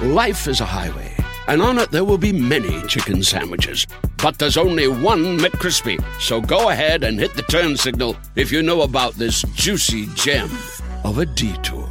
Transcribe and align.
Life 0.00 0.46
is 0.46 0.60
a 0.60 0.66
highway, 0.66 1.10
and 1.48 1.62
on 1.62 1.78
it 1.78 1.90
there 1.90 2.04
will 2.04 2.18
be 2.18 2.30
many 2.30 2.82
chicken 2.82 3.22
sandwiches. 3.22 3.86
But 4.22 4.38
there's 4.38 4.58
only 4.58 4.88
one 4.88 5.38
McCrispy. 5.38 5.98
So 6.20 6.38
go 6.38 6.68
ahead 6.68 7.02
and 7.02 7.18
hit 7.18 7.32
the 7.32 7.40
turn 7.40 7.78
signal 7.78 8.14
if 8.34 8.52
you 8.52 8.62
know 8.62 8.82
about 8.82 9.14
this 9.14 9.40
juicy 9.54 10.06
gem 10.08 10.50
of 11.02 11.16
a 11.16 11.24
detour. 11.24 11.88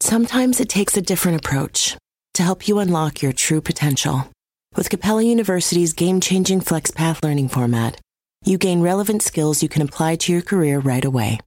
Sometimes 0.00 0.60
it 0.60 0.68
takes 0.68 0.94
a 0.98 1.02
different 1.02 1.38
approach 1.38 1.96
to 2.34 2.42
help 2.42 2.68
you 2.68 2.80
unlock 2.80 3.22
your 3.22 3.32
true 3.32 3.62
potential. 3.62 4.28
With 4.76 4.90
Capella 4.90 5.22
University's 5.22 5.94
game 5.94 6.20
changing 6.20 6.60
FlexPath 6.60 7.24
learning 7.24 7.48
format, 7.48 7.98
you 8.44 8.58
gain 8.58 8.82
relevant 8.82 9.22
skills 9.22 9.62
you 9.62 9.70
can 9.70 9.80
apply 9.80 10.16
to 10.16 10.32
your 10.32 10.42
career 10.42 10.80
right 10.80 11.04
away. 11.04 11.40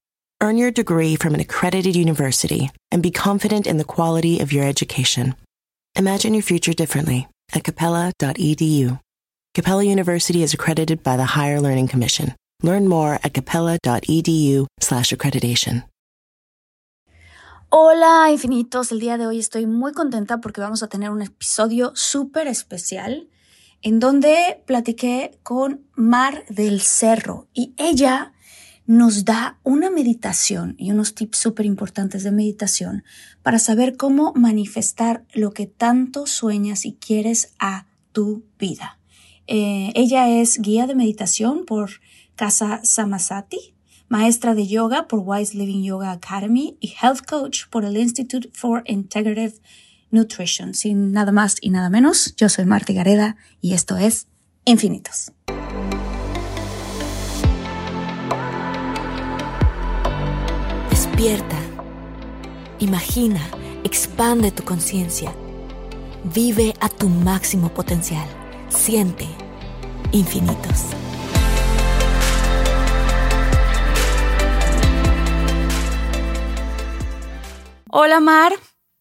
Earn 0.46 0.60
your 0.60 0.70
degree 0.70 1.16
from 1.16 1.34
an 1.34 1.40
accredited 1.40 1.96
university 1.96 2.70
and 2.92 3.02
be 3.02 3.10
confident 3.10 3.66
in 3.66 3.80
the 3.80 3.84
quality 3.84 4.42
of 4.42 4.54
your 4.54 4.64
education. 4.64 5.34
Imagine 5.98 6.36
your 6.36 6.44
future 6.44 6.76
differently 6.76 7.28
at 7.56 7.64
capella.edu. 7.64 9.00
Capella 9.56 9.84
University 9.84 10.44
is 10.44 10.54
accredited 10.54 11.02
by 11.02 11.18
the 11.18 11.26
Higher 11.26 11.60
Learning 11.60 11.88
Commission. 11.88 12.36
Learn 12.62 12.88
more 12.88 13.18
at 13.24 13.34
capella.edu/slash 13.34 15.12
accreditation. 15.12 15.84
Hola 17.72 18.30
infinitos, 18.30 18.92
el 18.92 19.00
día 19.00 19.18
de 19.18 19.26
hoy 19.26 19.40
estoy 19.40 19.66
muy 19.66 19.94
contenta 19.94 20.42
porque 20.42 20.62
vamos 20.62 20.84
a 20.84 20.88
tener 20.88 21.10
un 21.10 21.24
episodio 21.24 21.92
súper 21.96 22.46
especial 22.46 23.30
en 23.82 24.00
donde 24.00 24.62
platiqué 24.68 25.40
con 25.42 25.88
Mar 25.96 26.46
del 26.50 26.82
Cerro 26.82 27.48
y 27.52 27.74
ella 27.78 28.35
nos 28.88 29.26
da 29.26 29.58
una 29.64 29.90
meditación 29.90 30.76
y 30.78 30.92
unos 30.92 31.16
tips 31.16 31.38
súper 31.38 31.66
importantes 31.66 32.24
de 32.24 32.32
meditación 32.32 33.04
para 33.42 33.60
saber 33.60 33.98
cómo 33.98 34.34
manifestar 34.36 35.26
lo 35.34 35.52
que 35.52 35.66
tanto 35.66 36.28
sueñas 36.28 36.86
y 36.86 36.94
quieres 36.94 37.54
a 37.60 37.86
tu 38.12 38.44
vida. 38.60 39.00
Eh, 39.48 39.92
ella 39.96 40.30
es 40.30 40.60
guía 40.60 40.88
de 40.88 40.96
meditación 40.96 41.66
por 41.66 41.92
Casa 42.36 42.82
Samasati, 42.84 43.74
maestra 44.08 44.56
de 44.56 44.68
yoga 44.68 45.08
por 45.08 45.22
Wise 45.24 45.58
Living 45.58 45.84
Yoga 45.84 46.12
Academy 46.12 46.78
y 46.80 46.94
health 47.02 47.26
coach 47.26 47.68
por 47.70 47.86
el 47.86 47.98
Institute 47.98 48.50
for 48.54 48.84
Integrative 48.86 49.56
Nutrition. 50.12 50.74
Sin 50.74 51.12
nada 51.12 51.32
más 51.32 51.56
y 51.62 51.70
nada 51.70 51.90
menos, 51.90 52.36
yo 52.36 52.50
soy 52.50 52.66
Marta 52.66 52.94
Gareda 52.94 53.36
y 53.62 53.74
esto 53.74 53.98
es 53.98 54.28
Infinitos. 54.66 55.32
Despierta, 61.16 61.56
imagina, 62.78 63.40
expande 63.86 64.52
tu 64.52 64.66
conciencia, 64.66 65.34
vive 66.26 66.74
a 66.82 66.90
tu 66.90 67.08
máximo 67.08 67.70
potencial, 67.70 68.28
siente 68.68 69.26
infinitos. 70.12 70.88
Hola 77.90 78.20
Mar, 78.20 78.52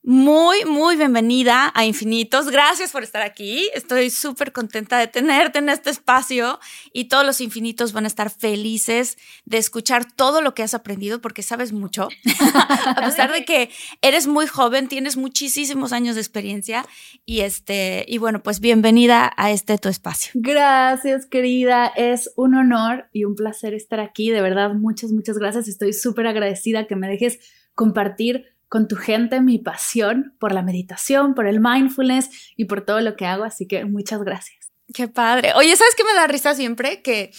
muy, 0.07 0.67
muy 0.67 0.97
bienvenida 0.97 1.73
a 1.75 1.87
Infinitos. 1.87 2.51
Gracias 2.51 2.93
por 2.93 3.03
estar 3.03 3.23
aquí. 3.23 3.71
Estoy 3.75 4.11
súper 4.11 4.53
contenta 4.53 4.99
de 4.99 5.07
tenerte 5.07 5.61
en 5.61 5.71
este 5.71 5.89
espacio 5.89 6.61
y 6.93 7.07
todos 7.07 7.25
los 7.25 7.41
infinitos 7.41 7.95
van 7.95 8.05
a 8.05 8.09
estar 8.09 8.29
felices 8.29 9.17
de 9.47 9.57
escuchar 9.57 10.05
todo 10.13 10.43
lo 10.43 10.53
que 10.53 10.63
has 10.63 10.75
aprendido 10.75 11.23
porque 11.23 11.43
sabes 11.43 11.73
mucho. 11.73 12.09
a 12.87 13.01
pesar 13.03 13.33
de 13.33 13.47
que 13.47 13.71
eres 14.03 14.27
muy 14.27 14.47
joven, 14.47 14.89
tienes 14.89 15.17
muchísimos 15.17 15.95
años 15.95 16.17
de 16.17 16.21
experiencia 16.21 16.85
y 17.25 17.41
este 17.41 18.05
y 18.07 18.19
bueno, 18.19 18.43
pues 18.43 18.61
bienvenida 18.61 19.33
a 19.39 19.53
este 19.53 19.79
tu 19.79 19.89
espacio. 19.89 20.33
Gracias, 20.35 21.25
querida. 21.25 21.87
Es 21.87 22.31
un 22.37 22.57
honor 22.57 23.09
y 23.15 23.25
un 23.25 23.37
placer 23.37 23.73
estar 23.73 24.01
aquí. 24.01 24.31
De 24.31 24.43
verdad, 24.43 24.75
muchas, 24.75 25.13
muchas 25.13 25.39
gracias. 25.39 25.67
Estoy 25.67 25.95
súper 25.95 26.27
agradecida 26.27 26.87
que 26.87 26.95
me 26.95 27.09
dejes 27.09 27.39
compartir 27.75 28.54
con 28.75 28.89
tu 28.89 28.97
gente 28.97 29.41
mi 29.41 29.61
pasión 29.61 30.35
por 30.41 30.53
la 30.53 30.61
meditación, 30.61 31.37
por 31.37 31.47
el 31.47 31.61
mindfulness 31.61 32.29
y 32.57 32.65
por 32.65 32.81
todo 32.81 33.01
lo 33.03 33.15
que 33.15 33.25
hago. 33.25 33.45
Así 33.45 33.69
que 33.69 33.85
muchas 33.85 34.21
gracias. 34.25 34.73
Qué 34.93 35.07
padre. 35.07 35.53
Oye, 35.55 35.77
¿sabes 35.77 35.95
qué 35.95 36.03
me 36.03 36.13
da 36.13 36.27
risa 36.27 36.57
siempre? 36.57 37.01
Que 37.01 37.31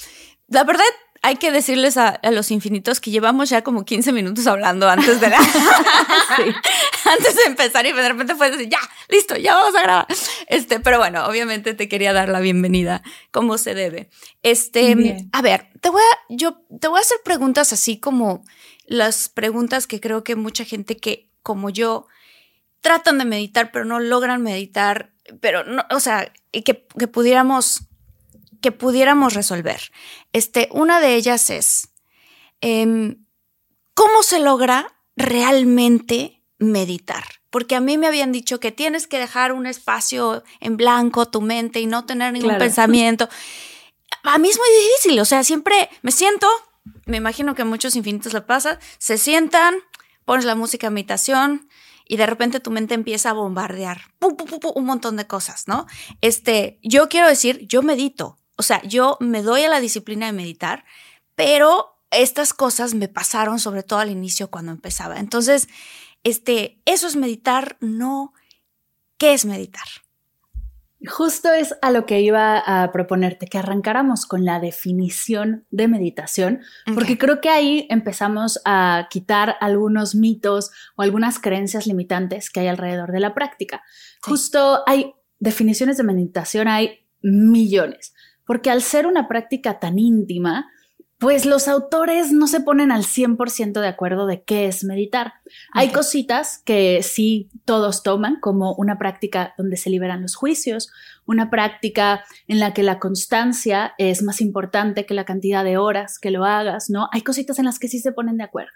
la 0.47 0.63
verdad 0.63 0.85
hay 1.21 1.35
que 1.35 1.51
decirles 1.51 1.97
a, 1.97 2.21
los 2.31 2.51
infinitos 2.51 3.01
que 3.01 3.11
llevamos 3.11 3.49
ya 3.49 3.65
como 3.65 3.83
15 3.83 4.13
minutos 4.13 4.47
hablando 4.47 4.87
antes 4.87 5.19
de 5.19 5.29
la... 5.29 5.37
antes 7.05 7.35
de 7.35 7.43
empezar 7.47 7.85
y 7.85 7.91
de 7.91 8.07
repente 8.07 8.35
fue 8.35 8.51
decir, 8.51 8.69
ya, 8.69 8.79
listo, 9.09 9.35
ya 9.35 9.55
vamos 9.55 9.75
a 9.75 9.81
grabar. 9.81 10.07
Este, 10.47 10.79
pero 10.79 10.99
bueno, 10.99 11.25
obviamente 11.25 11.73
te 11.73 11.89
quería 11.89 12.13
dar 12.13 12.29
la 12.29 12.39
bienvenida 12.39 13.03
como 13.31 13.57
se 13.57 13.73
debe. 13.73 14.09
Este, 14.41 15.17
a 15.33 15.41
ver, 15.41 15.67
te 15.81 15.89
voy 15.89 16.01
a, 16.01 16.33
yo 16.33 16.61
te 16.79 16.87
voy 16.87 16.99
a 16.99 17.01
hacer 17.01 17.17
preguntas 17.25 17.73
así 17.73 17.99
como 17.99 18.45
las 18.87 19.29
preguntas 19.29 19.87
que 19.87 19.99
creo 19.99 20.23
que 20.23 20.35
mucha 20.35 20.65
gente 20.65 20.97
que, 20.97 21.29
como 21.41 21.69
yo, 21.69 22.07
tratan 22.81 23.17
de 23.17 23.25
meditar, 23.25 23.71
pero 23.71 23.85
no 23.85 23.99
logran 23.99 24.43
meditar, 24.43 25.11
pero 25.39 25.63
no, 25.63 25.83
o 25.91 25.99
sea, 25.99 26.31
que, 26.51 26.63
que 26.63 27.07
pudiéramos, 27.07 27.81
que 28.61 28.71
pudiéramos 28.71 29.33
resolver. 29.33 29.91
Este, 30.33 30.69
una 30.71 30.99
de 30.99 31.15
ellas 31.15 31.49
es, 31.49 31.89
em, 32.61 33.25
¿cómo 33.93 34.23
se 34.23 34.39
logra 34.39 34.93
realmente 35.15 36.41
meditar? 36.59 37.23
Porque 37.49 37.75
a 37.75 37.79
mí 37.79 37.97
me 37.97 38.07
habían 38.07 38.31
dicho 38.31 38.59
que 38.59 38.71
tienes 38.71 39.07
que 39.07 39.17
dejar 39.17 39.51
un 39.51 39.65
espacio 39.65 40.43
en 40.59 40.77
blanco 40.77 41.25
tu 41.25 41.41
mente 41.41 41.79
y 41.79 41.85
no 41.85 42.05
tener 42.05 42.33
ningún 42.33 42.57
pensamiento. 42.57 43.29
A 44.23 44.37
mí 44.37 44.49
es 44.49 44.57
muy 44.57 44.67
difícil, 44.81 45.19
o 45.19 45.25
sea, 45.25 45.43
siempre 45.43 45.89
me 46.01 46.11
siento, 46.11 46.47
me 47.05 47.17
imagino 47.17 47.55
que 47.55 47.63
a 47.63 47.65
muchos 47.65 47.95
infinitos 47.95 48.33
le 48.33 48.41
pasa, 48.41 48.79
se 48.97 49.17
sientan, 49.17 49.75
pones 50.25 50.45
la 50.45 50.55
música 50.55 50.87
de 50.87 50.91
meditación 50.91 51.69
y 52.07 52.17
de 52.17 52.25
repente 52.25 52.59
tu 52.59 52.71
mente 52.71 52.93
empieza 52.93 53.31
a 53.31 53.33
bombardear 53.33 54.01
un 54.75 54.85
montón 54.85 55.15
de 55.15 55.27
cosas, 55.27 55.67
¿no? 55.67 55.87
Este, 56.21 56.79
yo 56.83 57.09
quiero 57.09 57.27
decir, 57.27 57.65
yo 57.67 57.81
medito, 57.81 58.37
o 58.57 58.63
sea, 58.63 58.81
yo 58.83 59.17
me 59.19 59.41
doy 59.41 59.63
a 59.63 59.69
la 59.69 59.79
disciplina 59.79 60.27
de 60.27 60.33
meditar, 60.33 60.85
pero 61.35 61.99
estas 62.11 62.53
cosas 62.53 62.93
me 62.93 63.07
pasaron 63.07 63.59
sobre 63.59 63.83
todo 63.83 63.99
al 63.99 64.11
inicio 64.11 64.49
cuando 64.49 64.71
empezaba. 64.71 65.19
Entonces, 65.19 65.67
este, 66.23 66.81
eso 66.85 67.07
es 67.07 67.15
meditar, 67.15 67.77
no, 67.81 68.33
¿qué 69.17 69.33
es 69.33 69.45
meditar? 69.45 69.87
Justo 71.07 71.51
es 71.51 71.75
a 71.81 71.91
lo 71.91 72.05
que 72.05 72.21
iba 72.21 72.57
a 72.57 72.91
proponerte, 72.91 73.47
que 73.47 73.57
arrancáramos 73.57 74.25
con 74.25 74.45
la 74.45 74.59
definición 74.59 75.65
de 75.69 75.87
meditación, 75.87 76.61
porque 76.93 77.17
creo 77.17 77.41
que 77.41 77.49
ahí 77.49 77.87
empezamos 77.89 78.61
a 78.65 79.07
quitar 79.09 79.55
algunos 79.59 80.15
mitos 80.15 80.71
o 80.95 81.01
algunas 81.01 81.39
creencias 81.39 81.87
limitantes 81.87 82.49
que 82.49 82.61
hay 82.61 82.67
alrededor 82.67 83.11
de 83.11 83.19
la 83.19 83.33
práctica. 83.33 83.81
Justo 84.21 84.83
hay 84.87 85.13
definiciones 85.39 85.97
de 85.97 86.03
meditación, 86.03 86.67
hay 86.67 87.07
millones, 87.21 88.13
porque 88.45 88.69
al 88.69 88.81
ser 88.81 89.07
una 89.07 89.27
práctica 89.27 89.79
tan 89.79 89.99
íntima, 89.99 90.69
pues 91.17 91.45
los 91.45 91.67
autores 91.67 92.33
no 92.33 92.47
se 92.47 92.59
ponen 92.59 92.91
al 92.91 93.03
100% 93.03 93.79
de 93.79 93.87
acuerdo 93.87 94.27
de 94.27 94.43
qué 94.43 94.67
es 94.67 94.83
meditar. 94.83 95.35
Hay 95.71 95.89
cositas 95.89 96.61
que 96.65 97.01
sí 97.03 97.49
todos 97.63 98.03
toman 98.03 98.39
como 98.41 98.73
una 98.75 98.97
práctica 98.97 99.53
donde 99.57 99.77
se 99.77 99.89
liberan 99.89 100.21
los 100.21 100.35
juicios, 100.35 100.91
una 101.25 101.49
práctica 101.49 102.25
en 102.47 102.59
la 102.59 102.73
que 102.73 102.83
la 102.83 102.99
constancia 102.99 103.93
es 103.97 104.23
más 104.23 104.41
importante 104.41 105.05
que 105.05 105.13
la 105.13 105.23
cantidad 105.23 105.63
de 105.63 105.77
horas 105.77 106.19
que 106.19 106.31
lo 106.31 106.43
hagas, 106.43 106.89
¿no? 106.89 107.07
Hay 107.13 107.21
cositas 107.21 107.59
en 107.59 107.65
las 107.65 107.79
que 107.79 107.87
sí 107.87 107.99
se 107.99 108.11
ponen 108.11 108.37
de 108.37 108.43
acuerdo. 108.43 108.73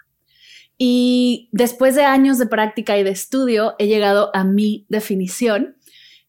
Y 0.78 1.50
después 1.52 1.94
de 1.94 2.04
años 2.04 2.38
de 2.38 2.46
práctica 2.46 2.96
y 2.96 3.02
de 3.02 3.10
estudio, 3.10 3.74
he 3.78 3.86
llegado 3.86 4.30
a 4.32 4.44
mi 4.44 4.86
definición, 4.88 5.76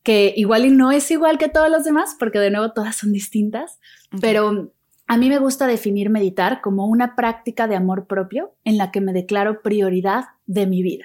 que 0.04 0.34
igual 0.36 0.66
y 0.66 0.72
no 0.72 0.92
es 0.92 1.10
igual 1.10 1.38
que 1.38 1.48
todas 1.48 1.72
las 1.72 1.86
demás, 1.86 2.18
porque 2.20 2.40
de 2.40 2.52
nuevo 2.52 2.74
todas 2.74 2.98
son 2.98 3.14
distintas, 3.14 3.80
pero 4.20 4.74
a 5.12 5.18
mí 5.18 5.28
me 5.28 5.40
gusta 5.40 5.68
definir 5.68 6.10
meditar 6.10 6.62
como 6.62 6.86
una 6.86 7.18
práctica 7.18 7.68
de 7.68 7.76
amor 7.76 8.08
propio 8.08 8.56
en 8.64 8.78
la 8.78 8.92
que 8.92 9.02
me 9.02 9.12
declaro 9.12 9.62
prioridad 9.62 10.24
de 10.46 10.68
mi 10.68 10.82
vida. 10.84 11.04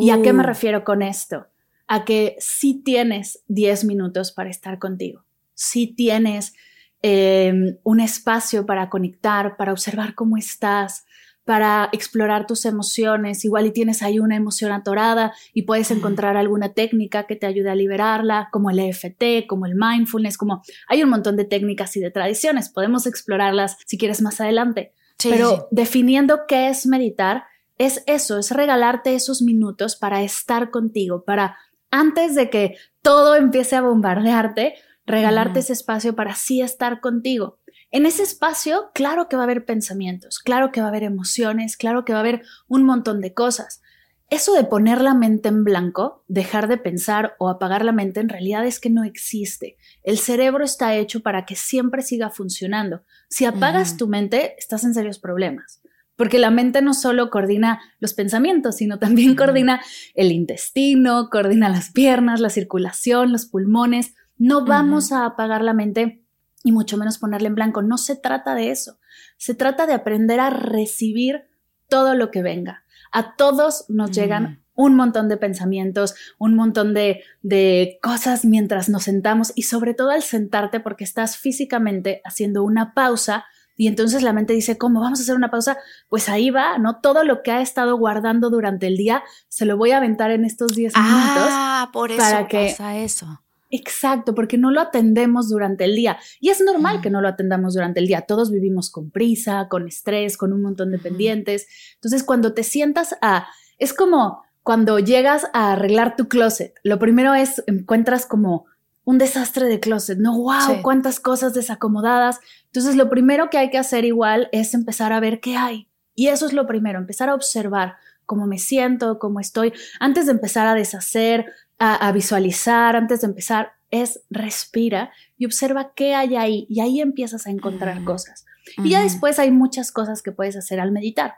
¿Y 0.00 0.10
a 0.10 0.20
qué 0.20 0.32
me 0.32 0.42
uh. 0.42 0.46
refiero 0.46 0.82
con 0.82 1.00
esto? 1.00 1.46
A 1.86 2.04
que 2.04 2.34
si 2.40 2.82
tienes 2.82 3.44
10 3.46 3.84
minutos 3.84 4.32
para 4.32 4.50
estar 4.50 4.80
contigo, 4.80 5.22
si 5.54 5.94
tienes 5.94 6.54
em, 7.02 7.76
un 7.84 8.00
espacio 8.00 8.66
para 8.66 8.90
conectar, 8.90 9.56
para 9.56 9.70
observar 9.70 10.16
cómo 10.16 10.36
estás, 10.36 11.06
para 11.44 11.88
explorar 11.92 12.46
tus 12.46 12.64
emociones. 12.64 13.44
Igual 13.44 13.66
y 13.66 13.72
tienes 13.72 14.02
ahí 14.02 14.18
una 14.18 14.36
emoción 14.36 14.72
atorada 14.72 15.34
y 15.52 15.62
puedes 15.62 15.90
encontrar 15.90 16.36
alguna 16.36 16.72
técnica 16.72 17.26
que 17.26 17.36
te 17.36 17.46
ayude 17.46 17.70
a 17.70 17.74
liberarla, 17.74 18.48
como 18.50 18.70
el 18.70 18.78
EFT, 18.78 19.46
como 19.46 19.66
el 19.66 19.74
mindfulness, 19.74 20.38
como 20.38 20.62
hay 20.88 21.02
un 21.02 21.10
montón 21.10 21.36
de 21.36 21.44
técnicas 21.44 21.96
y 21.96 22.00
de 22.00 22.10
tradiciones. 22.10 22.68
Podemos 22.68 23.06
explorarlas 23.06 23.76
si 23.86 23.98
quieres 23.98 24.22
más 24.22 24.40
adelante. 24.40 24.92
Pero 25.22 25.68
definiendo 25.70 26.40
qué 26.46 26.68
es 26.68 26.86
meditar, 26.86 27.44
es 27.78 28.02
eso, 28.06 28.38
es 28.38 28.50
regalarte 28.50 29.14
esos 29.14 29.42
minutos 29.42 29.96
para 29.96 30.22
estar 30.22 30.70
contigo, 30.70 31.24
para 31.24 31.56
antes 31.90 32.34
de 32.34 32.50
que 32.50 32.76
todo 33.02 33.36
empiece 33.36 33.76
a 33.76 33.82
bombardearte, 33.82 34.74
regalarte 35.06 35.60
ese 35.60 35.72
espacio 35.72 36.14
para 36.14 36.34
sí 36.34 36.60
estar 36.60 37.00
contigo. 37.00 37.58
En 37.94 38.06
ese 38.06 38.24
espacio, 38.24 38.90
claro 38.92 39.28
que 39.28 39.36
va 39.36 39.42
a 39.42 39.44
haber 39.44 39.64
pensamientos, 39.64 40.40
claro 40.40 40.72
que 40.72 40.80
va 40.80 40.86
a 40.86 40.88
haber 40.88 41.04
emociones, 41.04 41.76
claro 41.76 42.04
que 42.04 42.12
va 42.12 42.18
a 42.18 42.22
haber 42.22 42.42
un 42.66 42.82
montón 42.82 43.20
de 43.20 43.34
cosas. 43.34 43.82
Eso 44.30 44.52
de 44.54 44.64
poner 44.64 45.00
la 45.00 45.14
mente 45.14 45.48
en 45.48 45.62
blanco, 45.62 46.24
dejar 46.26 46.66
de 46.66 46.76
pensar 46.76 47.36
o 47.38 47.48
apagar 47.48 47.84
la 47.84 47.92
mente, 47.92 48.18
en 48.18 48.28
realidad 48.28 48.66
es 48.66 48.80
que 48.80 48.90
no 48.90 49.04
existe. 49.04 49.76
El 50.02 50.18
cerebro 50.18 50.64
está 50.64 50.96
hecho 50.96 51.20
para 51.20 51.46
que 51.46 51.54
siempre 51.54 52.02
siga 52.02 52.30
funcionando. 52.30 53.04
Si 53.28 53.44
apagas 53.44 53.96
tu 53.96 54.08
mente, 54.08 54.56
estás 54.58 54.82
en 54.82 54.92
serios 54.92 55.20
problemas 55.20 55.80
porque 56.16 56.38
la 56.38 56.50
mente 56.50 56.80
no 56.80 56.94
solo 56.94 57.28
coordina 57.28 57.80
los 57.98 58.14
pensamientos, 58.14 58.76
sino 58.76 58.98
también 58.98 59.36
coordina 59.36 59.80
el 60.14 60.32
intestino, 60.32 61.28
coordina 61.30 61.68
las 61.68 61.92
piernas, 61.92 62.40
la 62.40 62.50
circulación, 62.50 63.30
los 63.30 63.46
pulmones. 63.46 64.14
No 64.36 64.64
vamos 64.64 65.12
a 65.12 65.26
apagar 65.26 65.62
la 65.62 65.74
mente 65.74 66.23
y 66.64 66.72
mucho 66.72 66.96
menos 66.96 67.18
ponerla 67.18 67.46
en 67.46 67.54
blanco. 67.54 67.82
No 67.82 67.98
se 67.98 68.16
trata 68.16 68.56
de 68.56 68.72
eso. 68.72 68.98
Se 69.36 69.54
trata 69.54 69.86
de 69.86 69.92
aprender 69.92 70.40
a 70.40 70.50
recibir 70.50 71.44
todo 71.88 72.14
lo 72.14 72.32
que 72.32 72.42
venga. 72.42 72.82
A 73.12 73.36
todos 73.36 73.84
nos 73.88 74.10
llegan 74.10 74.64
un 74.74 74.96
montón 74.96 75.28
de 75.28 75.36
pensamientos, 75.36 76.16
un 76.38 76.56
montón 76.56 76.94
de, 76.94 77.22
de, 77.42 78.00
cosas 78.02 78.44
mientras 78.44 78.88
nos 78.88 79.04
sentamos 79.04 79.52
y 79.54 79.62
sobre 79.62 79.94
todo 79.94 80.10
al 80.10 80.22
sentarte 80.22 80.80
porque 80.80 81.04
estás 81.04 81.36
físicamente 81.36 82.20
haciendo 82.24 82.64
una 82.64 82.92
pausa 82.92 83.44
y 83.76 83.88
entonces 83.88 84.22
la 84.22 84.32
mente 84.32 84.52
dice, 84.52 84.78
¿cómo 84.78 85.00
vamos 85.00 85.18
a 85.18 85.22
hacer 85.22 85.34
una 85.34 85.50
pausa? 85.50 85.78
Pues 86.08 86.28
ahí 86.28 86.50
va, 86.50 86.78
¿no? 86.78 87.00
Todo 87.00 87.24
lo 87.24 87.42
que 87.42 87.50
ha 87.50 87.60
estado 87.60 87.96
guardando 87.96 88.50
durante 88.50 88.86
el 88.86 88.96
día 88.96 89.22
se 89.48 89.64
lo 89.64 89.76
voy 89.76 89.90
a 89.90 89.96
aventar 89.96 90.30
en 90.30 90.44
estos 90.44 90.74
10 90.74 90.96
minutos. 90.96 91.48
Ah, 91.50 91.90
por 91.92 92.12
eso 92.12 92.20
para 92.20 92.46
que, 92.46 92.68
pasa 92.70 92.98
eso. 92.98 93.43
Exacto, 93.76 94.36
porque 94.36 94.56
no 94.56 94.70
lo 94.70 94.80
atendemos 94.80 95.48
durante 95.48 95.84
el 95.84 95.96
día. 95.96 96.16
Y 96.38 96.50
es 96.50 96.60
normal 96.60 97.00
que 97.00 97.10
no 97.10 97.20
lo 97.20 97.26
atendamos 97.26 97.74
durante 97.74 97.98
el 97.98 98.06
día. 98.06 98.20
Todos 98.20 98.52
vivimos 98.52 98.88
con 98.88 99.10
prisa, 99.10 99.66
con 99.68 99.88
estrés, 99.88 100.36
con 100.36 100.52
un 100.52 100.62
montón 100.62 100.92
de 100.92 100.98
pendientes. 101.00 101.66
Entonces, 101.94 102.22
cuando 102.22 102.54
te 102.54 102.62
sientas 102.62 103.16
a... 103.20 103.48
Es 103.78 103.92
como 103.92 104.44
cuando 104.62 105.00
llegas 105.00 105.46
a 105.54 105.72
arreglar 105.72 106.14
tu 106.14 106.28
closet. 106.28 106.74
Lo 106.84 107.00
primero 107.00 107.34
es, 107.34 107.64
encuentras 107.66 108.26
como 108.26 108.66
un 109.02 109.18
desastre 109.18 109.66
de 109.66 109.80
closet, 109.80 110.18
¿no? 110.18 110.38
¡Wow! 110.38 110.80
¡Cuántas 110.82 111.18
cosas 111.18 111.52
desacomodadas! 111.52 112.38
Entonces, 112.66 112.94
lo 112.94 113.10
primero 113.10 113.50
que 113.50 113.58
hay 113.58 113.70
que 113.70 113.78
hacer 113.78 114.04
igual 114.04 114.48
es 114.52 114.72
empezar 114.72 115.12
a 115.12 115.18
ver 115.18 115.40
qué 115.40 115.56
hay. 115.56 115.88
Y 116.14 116.28
eso 116.28 116.46
es 116.46 116.52
lo 116.52 116.68
primero, 116.68 117.00
empezar 117.00 117.28
a 117.28 117.34
observar 117.34 117.96
cómo 118.26 118.46
me 118.46 118.58
siento, 118.58 119.18
cómo 119.18 119.40
estoy. 119.40 119.72
Antes 120.00 120.26
de 120.26 120.32
empezar 120.32 120.66
a 120.66 120.74
deshacer, 120.74 121.46
a, 121.78 122.12
visualizar, 122.12 122.96
antes 122.96 123.20
de 123.20 123.26
empezar, 123.26 123.72
es 123.90 124.20
respira 124.30 125.12
y 125.36 125.46
observa 125.46 125.92
qué 125.94 126.14
hay 126.14 126.36
ahí. 126.36 126.66
Y 126.68 126.80
ahí 126.80 127.00
empiezas 127.00 127.46
a 127.46 127.50
encontrar 127.50 128.04
cosas. 128.04 128.44
Y 128.78 128.90
ya 128.90 129.02
después 129.02 129.38
hay 129.38 129.50
muchas 129.50 129.92
cosas 129.92 130.22
que 130.22 130.32
puedes 130.32 130.56
hacer 130.56 130.80
al 130.80 130.92
meditar. 130.92 131.34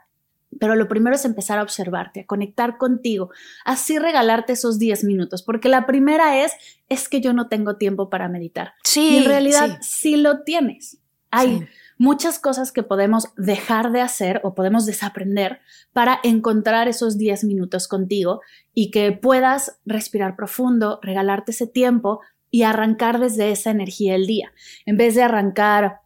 Pero 0.59 0.75
lo 0.75 0.87
primero 0.87 1.15
es 1.15 1.25
empezar 1.25 1.59
a 1.59 1.63
observarte, 1.63 2.21
a 2.21 2.25
conectar 2.25 2.77
contigo, 2.77 3.29
así 3.65 3.99
regalarte 3.99 4.53
esos 4.53 4.79
10 4.79 5.03
minutos, 5.03 5.43
porque 5.43 5.67
la 5.67 5.85
primera 5.85 6.41
es, 6.43 6.53
es 6.87 7.09
que 7.09 7.19
yo 7.19 7.33
no 7.33 7.49
tengo 7.49 7.75
tiempo 7.75 8.09
para 8.09 8.29
meditar. 8.29 8.73
Sí. 8.83 9.09
Y 9.09 9.17
en 9.17 9.25
realidad 9.25 9.77
sí, 9.81 10.15
lo 10.15 10.43
tienes. 10.43 10.99
Hay 11.31 11.67
muchas 11.97 12.39
cosas 12.39 12.71
que 12.71 12.83
podemos 12.83 13.29
dejar 13.35 13.91
de 13.91 14.01
hacer 14.01 14.41
o 14.43 14.53
podemos 14.53 14.85
desaprender 14.85 15.59
para 15.93 16.19
encontrar 16.23 16.87
esos 16.87 17.17
10 17.17 17.43
minutos 17.43 17.87
contigo 17.87 18.41
y 18.73 18.91
que 18.91 19.11
puedas 19.11 19.79
respirar 19.85 20.35
profundo, 20.35 20.99
regalarte 21.01 21.51
ese 21.51 21.67
tiempo 21.67 22.21
y 22.51 22.63
arrancar 22.63 23.19
desde 23.19 23.51
esa 23.51 23.71
energía 23.71 24.15
el 24.15 24.27
día. 24.27 24.51
En 24.85 24.97
vez 24.97 25.15
de 25.15 25.23
arrancar 25.23 26.01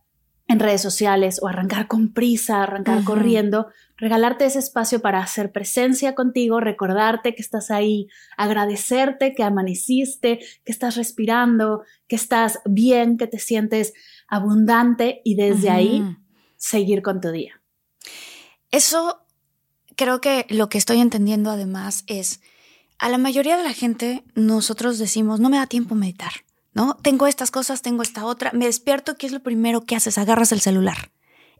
en 0.52 0.60
redes 0.60 0.82
sociales 0.82 1.40
o 1.42 1.48
arrancar 1.48 1.88
con 1.88 2.14
prisa, 2.14 2.64
arrancar 2.64 3.04
corriendo, 3.06 3.68
regalarte 3.96 4.46
ese 4.46 4.60
espacio 4.60 5.00
para 5.00 5.20
hacer 5.20 5.52
presencia 5.54 6.14
contigo, 6.14 6.60
recordarte 6.60 7.36
que 7.36 7.42
estás 7.42 7.72
ahí, 7.72 8.10
agradecerte 8.36 9.34
que 9.34 9.44
amaneciste, 9.44 10.40
que 10.66 10.72
estás 10.72 10.98
respirando, 10.98 11.84
que 12.08 12.18
estás 12.18 12.60
bien, 12.66 13.18
que 13.18 13.28
te 13.28 13.40
sientes 13.40 13.94
abundante 14.31 15.22
y 15.24 15.36
desde 15.36 15.69
ahí 15.69 16.18
seguir 16.56 17.04
con 17.04 17.22
tu 17.22 17.30
día. 17.31 17.62
Eso 18.72 19.28
creo 19.95 20.22
que 20.22 20.48
lo 20.50 20.69
que 20.69 20.78
estoy 20.78 21.00
entendiendo 21.00 21.51
además 21.51 22.06
es, 22.07 22.42
a 22.98 23.10
la 23.10 23.18
mayoría 23.18 23.57
de 23.57 23.63
la 23.63 23.74
gente 23.74 24.24
nosotros 24.33 24.98
decimos, 24.98 25.39
no 25.42 25.50
me 25.50 25.57
da 25.57 25.68
tiempo 25.68 25.95
meditar, 25.95 26.31
¿no? 26.74 26.95
Tengo 27.04 27.28
estas 27.28 27.51
cosas, 27.51 27.81
tengo 27.81 28.04
esta 28.04 28.25
otra, 28.25 28.51
me 28.54 28.66
despierto, 28.66 29.16
¿qué 29.16 29.28
es 29.28 29.33
lo 29.33 29.44
primero 29.44 29.81
que 29.81 29.98
haces? 29.98 30.18
Agarras 30.18 30.54
el 30.54 30.62
celular. 30.62 31.12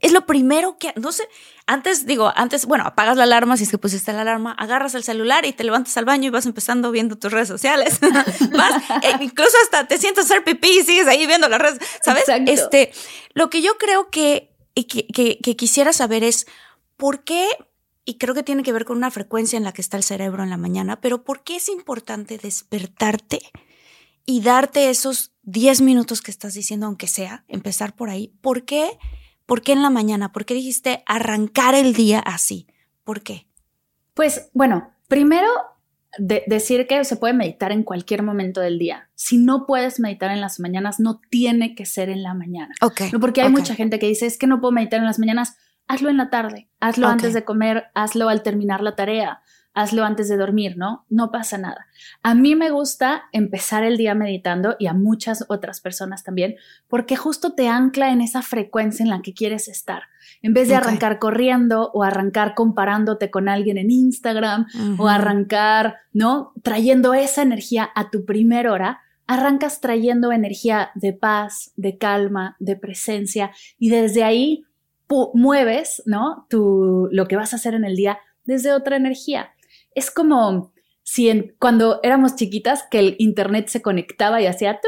Es 0.02 0.10
lo 0.10 0.26
primero 0.26 0.78
que, 0.78 0.92
no 0.96 1.12
sé, 1.12 1.28
antes 1.64 2.06
digo, 2.06 2.32
antes, 2.34 2.66
bueno, 2.66 2.84
apagas 2.84 3.16
la 3.16 3.22
alarma 3.22 3.56
si 3.56 3.62
es 3.62 3.70
que 3.70 3.78
pusiste 3.78 4.12
la 4.12 4.22
alarma, 4.22 4.50
agarras 4.52 4.96
el 4.96 5.04
celular 5.04 5.46
y 5.46 5.52
te 5.52 5.62
levantas 5.62 5.96
al 5.96 6.04
baño 6.04 6.26
y 6.26 6.30
vas 6.30 6.44
empezando 6.44 6.90
viendo 6.90 7.16
tus 7.16 7.30
redes 7.30 7.46
sociales. 7.46 8.00
vas, 8.52 8.82
eh, 9.02 9.12
incluso 9.20 9.56
hasta 9.62 9.86
te 9.86 9.98
sientes 9.98 10.24
hacer 10.24 10.42
pipí 10.42 10.80
y 10.80 10.82
sigues 10.82 11.06
ahí 11.06 11.24
viendo 11.28 11.48
las 11.48 11.60
redes, 11.60 11.78
¿sabes? 12.02 12.24
Este, 12.46 12.92
lo 13.32 13.48
que 13.48 13.62
yo 13.62 13.78
creo 13.78 14.10
que, 14.10 14.50
que, 14.74 15.06
que, 15.06 15.38
que 15.38 15.56
quisiera 15.56 15.92
saber 15.92 16.24
es 16.24 16.46
por 16.96 17.22
qué 17.22 17.48
y 18.04 18.18
creo 18.18 18.34
que 18.34 18.42
tiene 18.42 18.64
que 18.64 18.72
ver 18.72 18.84
con 18.84 18.96
una 18.96 19.12
frecuencia 19.12 19.56
en 19.56 19.62
la 19.62 19.70
que 19.70 19.82
está 19.82 19.96
el 19.96 20.02
cerebro 20.02 20.42
en 20.42 20.50
la 20.50 20.56
mañana, 20.56 21.00
pero 21.00 21.22
¿por 21.22 21.44
qué 21.44 21.56
es 21.56 21.68
importante 21.68 22.38
despertarte 22.38 23.40
y 24.26 24.40
darte 24.40 24.90
esos 24.90 25.30
10 25.42 25.80
minutos 25.82 26.22
que 26.22 26.32
estás 26.32 26.54
diciendo, 26.54 26.86
aunque 26.86 27.06
sea, 27.06 27.44
empezar 27.46 27.94
por 27.94 28.10
ahí? 28.10 28.32
¿Por 28.40 28.64
qué 28.64 28.98
¿Por 29.52 29.60
qué 29.60 29.72
en 29.72 29.82
la 29.82 29.90
mañana? 29.90 30.32
¿Por 30.32 30.46
qué 30.46 30.54
dijiste 30.54 31.02
arrancar 31.04 31.74
el 31.74 31.92
día 31.92 32.20
así? 32.20 32.68
¿Por 33.04 33.20
qué? 33.20 33.48
Pues 34.14 34.48
bueno, 34.54 34.94
primero 35.08 35.46
decir 36.46 36.86
que 36.86 37.04
se 37.04 37.16
puede 37.16 37.34
meditar 37.34 37.70
en 37.70 37.82
cualquier 37.82 38.22
momento 38.22 38.62
del 38.62 38.78
día. 38.78 39.10
Si 39.14 39.36
no 39.36 39.66
puedes 39.66 40.00
meditar 40.00 40.30
en 40.30 40.40
las 40.40 40.58
mañanas, 40.58 41.00
no 41.00 41.20
tiene 41.28 41.74
que 41.74 41.84
ser 41.84 42.08
en 42.08 42.22
la 42.22 42.32
mañana. 42.32 42.74
Ok. 42.80 43.02
No, 43.12 43.20
porque 43.20 43.42
hay 43.42 43.50
mucha 43.50 43.74
gente 43.74 43.98
que 43.98 44.06
dice, 44.06 44.24
es 44.24 44.38
que 44.38 44.46
no 44.46 44.58
puedo 44.58 44.72
meditar 44.72 45.00
en 45.00 45.04
las 45.04 45.18
mañanas. 45.18 45.58
Hazlo 45.86 46.08
en 46.08 46.16
la 46.16 46.30
tarde, 46.30 46.70
hazlo 46.80 47.08
antes 47.08 47.34
de 47.34 47.44
comer, 47.44 47.90
hazlo 47.94 48.30
al 48.30 48.42
terminar 48.42 48.80
la 48.80 48.96
tarea, 48.96 49.42
hazlo 49.74 50.04
antes 50.04 50.28
de 50.28 50.36
dormir, 50.36 50.76
¿no? 50.76 51.04
No 51.08 51.30
pasa 51.30 51.56
nada. 51.58 51.86
A 52.22 52.34
mí 52.34 52.54
me 52.54 52.70
gusta 52.70 53.24
empezar 53.32 53.84
el 53.84 53.96
día 53.96 54.14
meditando 54.14 54.76
y 54.78 54.86
a 54.86 54.92
muchas 54.92 55.44
otras 55.48 55.80
personas 55.80 56.24
también, 56.24 56.56
porque 56.88 57.16
justo 57.16 57.54
te 57.54 57.68
ancla 57.68 58.10
en 58.10 58.20
esa 58.20 58.42
frecuencia 58.42 59.02
en 59.02 59.10
la 59.10 59.22
que 59.22 59.32
quieres 59.32 59.68
estar. 59.68 60.04
En 60.42 60.54
vez 60.54 60.68
de 60.68 60.74
arrancar 60.74 61.18
corriendo 61.18 61.90
o 61.94 62.02
arrancar 62.02 62.54
comparándote 62.54 63.30
con 63.30 63.48
alguien 63.48 63.78
en 63.78 63.90
Instagram 63.90 64.66
o 64.98 65.08
arrancar, 65.08 65.96
¿no? 66.12 66.52
Trayendo 66.62 67.14
esa 67.14 67.42
energía 67.42 67.90
a 67.94 68.10
tu 68.10 68.24
primer 68.24 68.68
hora, 68.68 69.00
arrancas 69.26 69.80
trayendo 69.80 70.32
energía 70.32 70.90
de 70.94 71.12
paz, 71.12 71.72
de 71.76 71.96
calma, 71.96 72.56
de 72.58 72.76
presencia 72.76 73.52
y 73.78 73.88
desde 73.88 74.24
ahí 74.24 74.64
mueves, 75.34 76.02
¿no? 76.06 76.46
Tu, 76.48 77.08
lo 77.10 77.26
que 77.26 77.36
vas 77.36 77.52
a 77.52 77.56
hacer 77.56 77.74
en 77.74 77.84
el 77.84 77.96
día 77.96 78.18
desde 78.44 78.72
otra 78.72 78.96
energía 78.96 79.50
es 79.94 80.10
como 80.10 80.72
si 81.04 81.52
cuando 81.58 82.00
éramos 82.02 82.36
chiquitas 82.36 82.84
que 82.90 82.98
el 82.98 83.16
internet 83.18 83.68
se 83.68 83.82
conectaba 83.82 84.40
y 84.40 84.46
hacía 84.46 84.80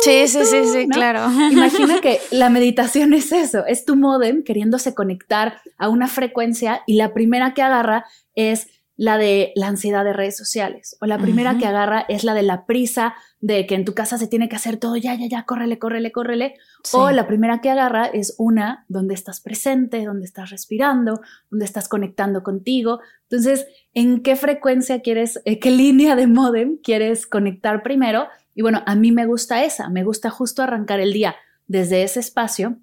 Sí, 0.00 0.26
sí, 0.26 0.44
sí, 0.44 0.64
sí, 0.72 0.88
claro. 0.88 1.30
Imagina 1.52 2.00
que 2.00 2.20
la 2.30 2.48
meditación 2.48 3.12
es 3.12 3.30
eso, 3.32 3.66
es 3.66 3.84
tu 3.84 3.94
modem 3.94 4.42
queriéndose 4.42 4.94
conectar 4.94 5.60
a 5.76 5.88
una 5.88 6.08
frecuencia 6.08 6.82
y 6.86 6.94
la 6.94 7.12
primera 7.12 7.54
que 7.54 7.62
agarra 7.62 8.06
es 8.34 8.68
la 8.98 9.16
de 9.16 9.52
la 9.54 9.68
ansiedad 9.68 10.04
de 10.04 10.12
redes 10.12 10.36
sociales 10.36 10.96
o 11.00 11.06
la 11.06 11.18
primera 11.18 11.56
que 11.56 11.66
agarra 11.66 12.04
es 12.08 12.24
la 12.24 12.34
de 12.34 12.42
la 12.42 12.66
prisa 12.66 13.14
de 13.40 13.64
que 13.64 13.76
en 13.76 13.84
tu 13.84 13.94
casa 13.94 14.18
se 14.18 14.26
tiene 14.26 14.48
que 14.48 14.56
hacer 14.56 14.76
todo 14.76 14.96
ya, 14.96 15.14
ya, 15.14 15.28
ya, 15.28 15.44
córrele, 15.44 15.78
córrele, 15.78 16.10
córrele. 16.10 16.54
O 16.92 17.12
la 17.12 17.28
primera 17.28 17.60
que 17.60 17.70
agarra 17.70 18.06
es 18.06 18.34
una 18.38 18.84
donde 18.88 19.14
estás 19.14 19.40
presente, 19.40 20.04
donde 20.04 20.24
estás 20.24 20.50
respirando, 20.50 21.20
donde 21.48 21.64
estás 21.64 21.88
conectando 21.88 22.42
contigo. 22.42 22.98
Entonces, 23.30 23.68
¿en 23.94 24.20
qué 24.20 24.34
frecuencia 24.34 25.00
quieres, 25.00 25.40
eh, 25.44 25.60
qué 25.60 25.70
línea 25.70 26.16
de 26.16 26.26
modem 26.26 26.78
quieres 26.78 27.28
conectar 27.28 27.84
primero? 27.84 28.26
Y 28.56 28.62
bueno, 28.62 28.82
a 28.84 28.96
mí 28.96 29.12
me 29.12 29.26
gusta 29.26 29.62
esa, 29.62 29.88
me 29.90 30.02
gusta 30.02 30.28
justo 30.28 30.64
arrancar 30.64 30.98
el 30.98 31.12
día 31.12 31.36
desde 31.68 32.02
ese 32.02 32.18
espacio 32.18 32.78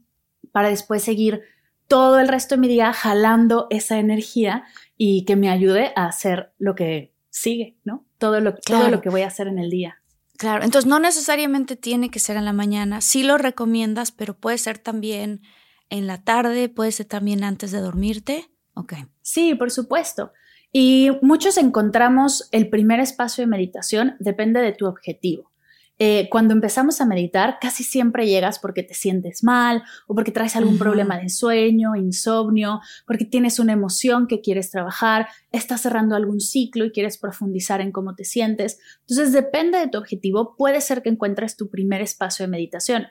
para 0.53 0.69
después 0.69 1.03
seguir 1.03 1.41
todo 1.88 2.20
el 2.20 2.27
resto 2.27 2.56
de 2.56 2.62
mi 2.62 2.68
día 2.68 2.94
jalando 2.94 3.68
esa 3.70 4.00
energía 4.00 4.63
y 4.98 5.25
que 5.25 5.36
me 5.36 5.50
ayude 5.50 5.92
a 5.96 6.06
hacer 6.06 6.51
lo 6.58 6.75
que 6.75 7.13
sigue, 7.30 7.77
¿no? 7.84 8.06
Todo 8.18 8.39
lo, 8.39 8.56
todo 8.56 8.89
lo 8.89 9.01
que 9.01 9.10
voy 9.10 9.22
a 9.22 9.27
hacer 9.27 9.48
en 9.48 9.60
el 9.60 9.70
día. 9.70 10.01
Claro, 10.38 10.63
entonces 10.63 10.89
no 10.89 11.00
necesariamente 11.00 11.75
tiene 11.75 12.10
que 12.10 12.20
ser 12.20 12.38
en 12.38 12.46
la 12.46 12.54
mañana, 12.54 13.01
sí 13.01 13.24
lo 13.24 13.38
recomiendas, 13.38 14.12
pero 14.12 14.38
puede 14.38 14.58
ser 14.58 14.77
también 14.80 15.42
en 15.89 16.08
la 16.08 16.24
tarde, 16.24 16.68
puede 16.70 16.92
ser 16.92 17.06
también 17.06 17.44
antes 17.44 17.72
de 17.72 17.80
dormirte. 17.80 18.50
Ok. 18.74 18.94
Sí, 19.22 19.56
por 19.56 19.72
supuesto. 19.72 20.34
Y 20.72 21.12
muchos 21.22 21.58
encontramos 21.58 22.50
el 22.51 22.70
primer 22.70 23.00
espacio 23.00 23.44
de 23.44 23.48
meditación, 23.48 24.15
depende 24.20 24.60
de 24.60 24.74
tu 24.74 24.88
objetivo. 24.88 25.51
Eh, 25.97 26.27
cuando 26.29 26.53
empezamos 26.53 26.99
a 26.99 27.05
meditar, 27.05 27.57
casi 27.61 27.85
siempre 27.85 28.27
llegas 28.27 28.59
porque 28.59 28.83
te 28.83 28.93
sientes 28.93 29.43
mal 29.43 29.81
o 30.07 30.15
porque 30.15 30.31
traes 30.31 30.57
algún 30.57 30.77
problema 30.77 31.17
de 31.17 31.29
sueño, 31.29 31.95
insomnio, 31.95 32.81
porque 33.07 33.23
tienes 33.23 33.59
una 33.59 33.71
emoción 33.71 34.27
que 34.27 34.41
quieres 34.41 34.71
trabajar, 34.71 35.27
estás 35.51 35.81
cerrando 35.81 36.15
algún 36.15 36.41
ciclo 36.41 36.83
y 36.83 36.91
quieres 36.91 37.17
profundizar 37.17 37.79
en 37.79 37.93
cómo 37.93 38.13
te 38.13 38.25
sientes. 38.25 38.77
Entonces, 39.07 39.31
depende 39.31 39.77
de 39.77 39.87
tu 39.87 39.97
objetivo, 39.97 40.55
puede 40.57 40.81
ser 40.81 41.01
que 41.01 41.09
encuentres 41.09 41.55
tu 41.55 41.69
primer 41.69 42.01
espacio 42.01 42.43
de 42.43 42.51
meditación. 42.51 43.07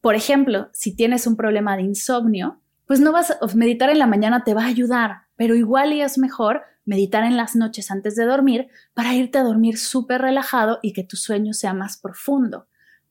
Por 0.00 0.16
ejemplo, 0.16 0.70
si 0.72 0.96
tienes 0.96 1.26
un 1.26 1.36
problema 1.36 1.76
de 1.76 1.82
insomnio, 1.82 2.60
pues 2.86 2.98
no 3.00 3.12
vas 3.12 3.30
a 3.30 3.38
meditar 3.54 3.90
en 3.90 3.98
la 3.98 4.06
mañana 4.06 4.42
te 4.42 4.54
va 4.54 4.64
a 4.64 4.68
ayudar, 4.68 5.26
pero 5.36 5.54
igual 5.54 5.92
y 5.92 6.00
es 6.00 6.18
mejor 6.18 6.62
meditar 6.88 7.22
en 7.24 7.36
las 7.36 7.54
noches 7.54 7.90
antes 7.90 8.16
de 8.16 8.24
dormir 8.24 8.68
para 8.94 9.14
irte 9.14 9.36
a 9.36 9.42
dormir 9.42 9.76
súper 9.76 10.22
relajado 10.22 10.78
y 10.82 10.94
que 10.94 11.04
tu 11.04 11.18
sueño 11.18 11.52
sea 11.52 11.74
más 11.74 11.98
profundo. 11.98 12.66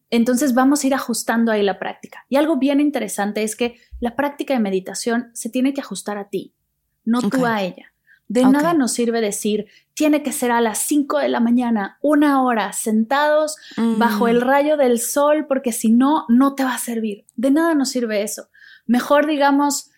Entonces 0.10 0.56
vamos 0.56 0.84
a 0.84 0.88
ir 0.88 0.96
ajustando 0.96 1.52
ahí 1.52 1.62
la 1.62 1.78
práctica. 1.78 2.26
Y 2.28 2.38
algo 2.38 2.58
bien 2.58 2.80
interesante 2.80 3.44
es 3.44 3.56
que 3.56 3.76
la 4.00 4.16
práctica 4.16 4.56
de 4.56 4.62
meditación 4.62 5.30
se 5.34 5.52
tiene 5.52 5.76
que 5.76 5.82
ajustar 5.82 6.18
a 6.18 6.30
ti, 6.30 6.56
no 7.06 7.22
tú 7.22 7.46
a 7.46 7.62
ella. 7.62 7.94
De 8.28 8.44
nada 8.46 8.74
nos 8.74 8.94
sirve 8.94 9.22
decir, 9.22 9.68
tiene 9.94 10.24
que 10.24 10.32
ser 10.32 10.50
a 10.50 10.60
las 10.60 10.80
5 10.80 11.20
de 11.20 11.30
la 11.30 11.40
mañana, 11.40 12.00
una 12.02 12.42
hora, 12.42 12.74
sentados 12.74 13.58
bajo 13.78 14.26
mm. 14.26 14.30
el 14.30 14.42
rayo 14.42 14.76
del 14.76 15.00
sol, 15.00 15.46
porque 15.48 15.72
si 15.72 15.92
no, 15.92 16.26
no 16.30 16.56
te 16.56 16.64
va 16.64 16.74
a 16.74 16.80
servir. 16.80 17.26
De 17.36 17.52
nada 17.52 17.76
nos 17.76 17.90
sirve 17.90 18.24
eso. 18.24 18.50
Mejor 18.88 19.28
digamos, 19.28 19.92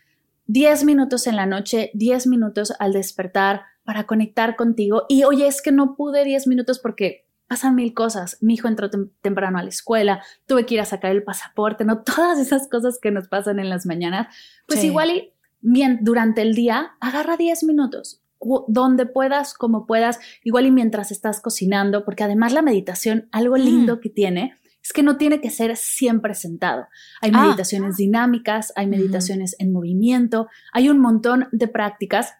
10 0.49 0.83
minutos 0.83 1.27
en 1.27 1.35
la 1.35 1.45
noche, 1.45 1.91
10 1.93 2.25
minutos 2.25 2.73
al 2.79 2.91
despertar 2.91 3.61
para 3.83 4.07
conectar 4.07 4.55
contigo. 4.55 5.05
Y 5.07 5.23
oye, 5.23 5.45
es 5.45 5.61
que 5.61 5.71
no 5.71 5.95
pude 5.95 6.25
10 6.25 6.47
minutos 6.47 6.79
porque 6.79 7.27
pasan 7.47 7.75
mil 7.75 7.93
cosas. 7.93 8.35
Mi 8.41 8.55
hijo 8.55 8.67
entró 8.67 8.89
temprano 9.21 9.59
a 9.59 9.63
la 9.63 9.69
escuela, 9.69 10.23
tuve 10.47 10.65
que 10.65 10.73
ir 10.73 10.81
a 10.81 10.85
sacar 10.85 11.11
el 11.11 11.21
pasaporte, 11.21 11.85
¿no? 11.85 12.01
Todas 12.03 12.39
esas 12.39 12.67
cosas 12.67 12.97
que 12.99 13.11
nos 13.11 13.27
pasan 13.27 13.59
en 13.59 13.69
las 13.69 13.85
mañanas. 13.85 14.35
Pues 14.65 14.83
igual 14.83 15.11
y 15.11 15.33
bien, 15.61 15.99
durante 16.01 16.41
el 16.41 16.55
día, 16.55 16.93
agarra 16.99 17.37
10 17.37 17.65
minutos 17.65 18.23
donde 18.69 19.05
puedas, 19.05 19.53
como 19.53 19.85
puedas, 19.85 20.19
igual 20.43 20.65
y 20.65 20.71
mientras 20.71 21.11
estás 21.11 21.41
cocinando, 21.41 22.05
porque 22.05 22.23
además 22.23 22.53
la 22.53 22.61
meditación, 22.63 23.27
algo 23.31 23.55
lindo 23.57 23.97
mm. 23.97 23.99
que 23.99 24.09
tiene, 24.09 24.55
es 24.83 24.93
que 24.93 25.03
no 25.03 25.17
tiene 25.17 25.41
que 25.41 25.49
ser 25.49 25.75
siempre 25.77 26.33
sentado. 26.33 26.87
Hay 27.21 27.31
ah. 27.33 27.45
meditaciones 27.45 27.97
dinámicas, 27.97 28.73
hay 28.75 28.87
meditaciones 28.87 29.55
en 29.59 29.71
movimiento, 29.71 30.47
hay 30.73 30.89
un 30.89 30.99
montón 30.99 31.47
de 31.51 31.67
prácticas 31.67 32.33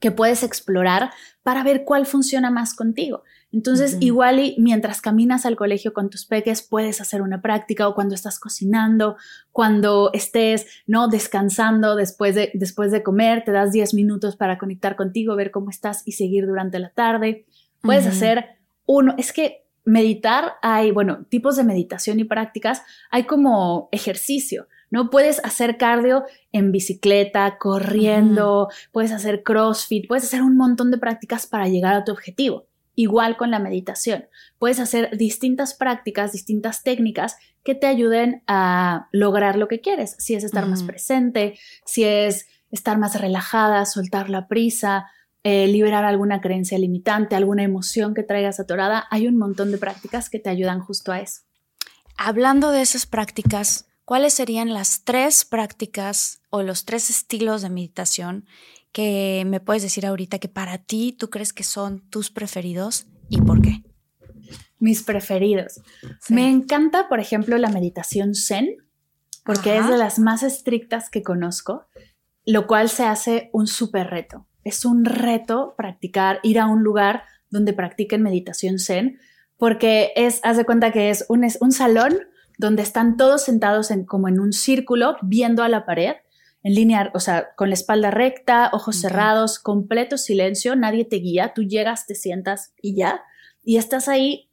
que 0.00 0.10
puedes 0.10 0.42
explorar 0.42 1.12
para 1.42 1.62
ver 1.62 1.84
cuál 1.84 2.06
funciona 2.06 2.50
más 2.50 2.74
contigo. 2.74 3.22
Entonces, 3.52 3.98
igual 4.00 4.40
y 4.40 4.56
mientras 4.58 5.02
caminas 5.02 5.44
al 5.44 5.56
colegio 5.56 5.92
con 5.92 6.08
tus 6.08 6.24
peques, 6.24 6.62
puedes 6.62 7.02
hacer 7.02 7.20
una 7.20 7.42
práctica 7.42 7.86
o 7.86 7.94
cuando 7.94 8.14
estás 8.14 8.40
cocinando, 8.40 9.16
cuando 9.52 10.10
estés, 10.14 10.66
¿no? 10.86 11.06
Descansando 11.06 11.94
después 11.94 12.34
de, 12.34 12.50
después 12.54 12.90
de 12.90 13.02
comer, 13.02 13.44
te 13.44 13.52
das 13.52 13.70
10 13.70 13.92
minutos 13.92 14.36
para 14.36 14.58
conectar 14.58 14.96
contigo, 14.96 15.36
ver 15.36 15.50
cómo 15.50 15.68
estás 15.68 16.02
y 16.06 16.12
seguir 16.12 16.46
durante 16.46 16.78
la 16.78 16.90
tarde. 16.90 17.44
Puedes 17.82 18.06
hacer 18.06 18.58
uno, 18.86 19.14
es 19.18 19.32
que 19.32 19.66
meditar 19.84 20.54
hay, 20.62 20.90
bueno, 20.90 21.24
tipos 21.28 21.56
de 21.56 21.64
meditación 21.64 22.20
y 22.20 22.24
prácticas, 22.24 22.82
hay 23.10 23.24
como 23.24 23.88
ejercicio, 23.92 24.68
¿no? 24.90 25.10
Puedes 25.10 25.44
hacer 25.44 25.76
cardio 25.76 26.24
en 26.52 26.70
bicicleta, 26.70 27.58
corriendo, 27.58 28.68
puedes 28.92 29.12
hacer 29.12 29.42
CrossFit, 29.42 30.06
puedes 30.06 30.24
hacer 30.24 30.42
un 30.42 30.56
montón 30.56 30.90
de 30.90 30.98
prácticas 30.98 31.46
para 31.46 31.68
llegar 31.68 31.94
a 31.94 32.04
tu 32.04 32.12
objetivo. 32.12 32.66
Igual 32.94 33.38
con 33.38 33.50
la 33.50 33.58
meditación, 33.58 34.26
puedes 34.58 34.78
hacer 34.78 35.16
distintas 35.16 35.72
prácticas, 35.72 36.32
distintas 36.32 36.82
técnicas 36.82 37.36
que 37.64 37.74
te 37.74 37.86
ayuden 37.86 38.42
a 38.46 39.08
lograr 39.12 39.56
lo 39.56 39.66
que 39.66 39.80
quieres, 39.80 40.14
si 40.18 40.34
es 40.34 40.44
estar 40.44 40.66
más 40.66 40.82
presente, 40.82 41.58
si 41.86 42.04
es 42.04 42.46
estar 42.70 42.98
más 42.98 43.18
relajada, 43.18 43.86
soltar 43.86 44.28
la 44.28 44.46
prisa, 44.46 45.06
eh, 45.44 45.66
liberar 45.66 46.04
alguna 46.04 46.40
creencia 46.40 46.78
limitante, 46.78 47.34
alguna 47.34 47.64
emoción 47.64 48.14
que 48.14 48.22
traigas 48.22 48.60
atorada, 48.60 49.06
hay 49.10 49.26
un 49.26 49.36
montón 49.36 49.72
de 49.72 49.78
prácticas 49.78 50.30
que 50.30 50.38
te 50.38 50.50
ayudan 50.50 50.80
justo 50.80 51.10
a 51.10 51.20
eso. 51.20 51.42
Hablando 52.16 52.70
de 52.70 52.82
esas 52.82 53.06
prácticas, 53.06 53.86
¿cuáles 54.04 54.34
serían 54.34 54.72
las 54.72 55.02
tres 55.02 55.44
prácticas 55.44 56.42
o 56.50 56.62
los 56.62 56.84
tres 56.84 57.10
estilos 57.10 57.62
de 57.62 57.70
meditación 57.70 58.46
que 58.92 59.42
me 59.46 59.58
puedes 59.58 59.82
decir 59.82 60.06
ahorita 60.06 60.38
que 60.38 60.48
para 60.48 60.78
ti 60.78 61.12
tú 61.18 61.28
crees 61.28 61.52
que 61.52 61.64
son 61.64 62.08
tus 62.08 62.30
preferidos 62.30 63.06
y 63.28 63.40
por 63.40 63.62
qué? 63.62 63.82
Mis 64.78 65.02
preferidos. 65.02 65.80
Me 66.28 66.48
encanta, 66.48 67.08
por 67.08 67.18
ejemplo, 67.18 67.58
la 67.58 67.70
meditación 67.70 68.34
zen, 68.36 68.76
porque 69.44 69.76
es 69.76 69.88
de 69.88 69.96
las 69.96 70.20
más 70.20 70.44
estrictas 70.44 71.10
que 71.10 71.22
conozco, 71.22 71.86
lo 72.44 72.68
cual 72.68 72.88
se 72.88 73.04
hace 73.04 73.50
un 73.52 73.66
súper 73.66 74.08
reto 74.08 74.46
es 74.64 74.84
un 74.84 75.04
reto 75.04 75.74
practicar, 75.76 76.40
ir 76.42 76.58
a 76.58 76.66
un 76.66 76.82
lugar 76.82 77.24
donde 77.50 77.72
practiquen 77.72 78.22
meditación 78.22 78.78
zen, 78.78 79.18
porque 79.56 80.12
es, 80.16 80.40
haz 80.42 80.56
de 80.56 80.64
cuenta 80.64 80.92
que 80.92 81.10
es 81.10 81.26
un, 81.28 81.46
un 81.60 81.72
salón 81.72 82.18
donde 82.58 82.82
están 82.82 83.16
todos 83.16 83.42
sentados 83.44 83.90
en, 83.90 84.04
como 84.04 84.28
en 84.28 84.40
un 84.40 84.52
círculo, 84.52 85.16
viendo 85.22 85.62
a 85.62 85.68
la 85.68 85.84
pared, 85.84 86.14
en 86.62 86.74
línea, 86.74 87.10
o 87.14 87.20
sea, 87.20 87.54
con 87.56 87.70
la 87.70 87.74
espalda 87.74 88.10
recta, 88.10 88.70
ojos 88.72 89.00
cerrados, 89.00 89.58
completo 89.58 90.16
silencio, 90.16 90.76
nadie 90.76 91.04
te 91.04 91.16
guía, 91.16 91.52
tú 91.54 91.62
llegas, 91.64 92.06
te 92.06 92.14
sientas 92.14 92.72
y 92.80 92.94
ya, 92.94 93.22
y 93.64 93.76
estás 93.78 94.08
ahí 94.08 94.51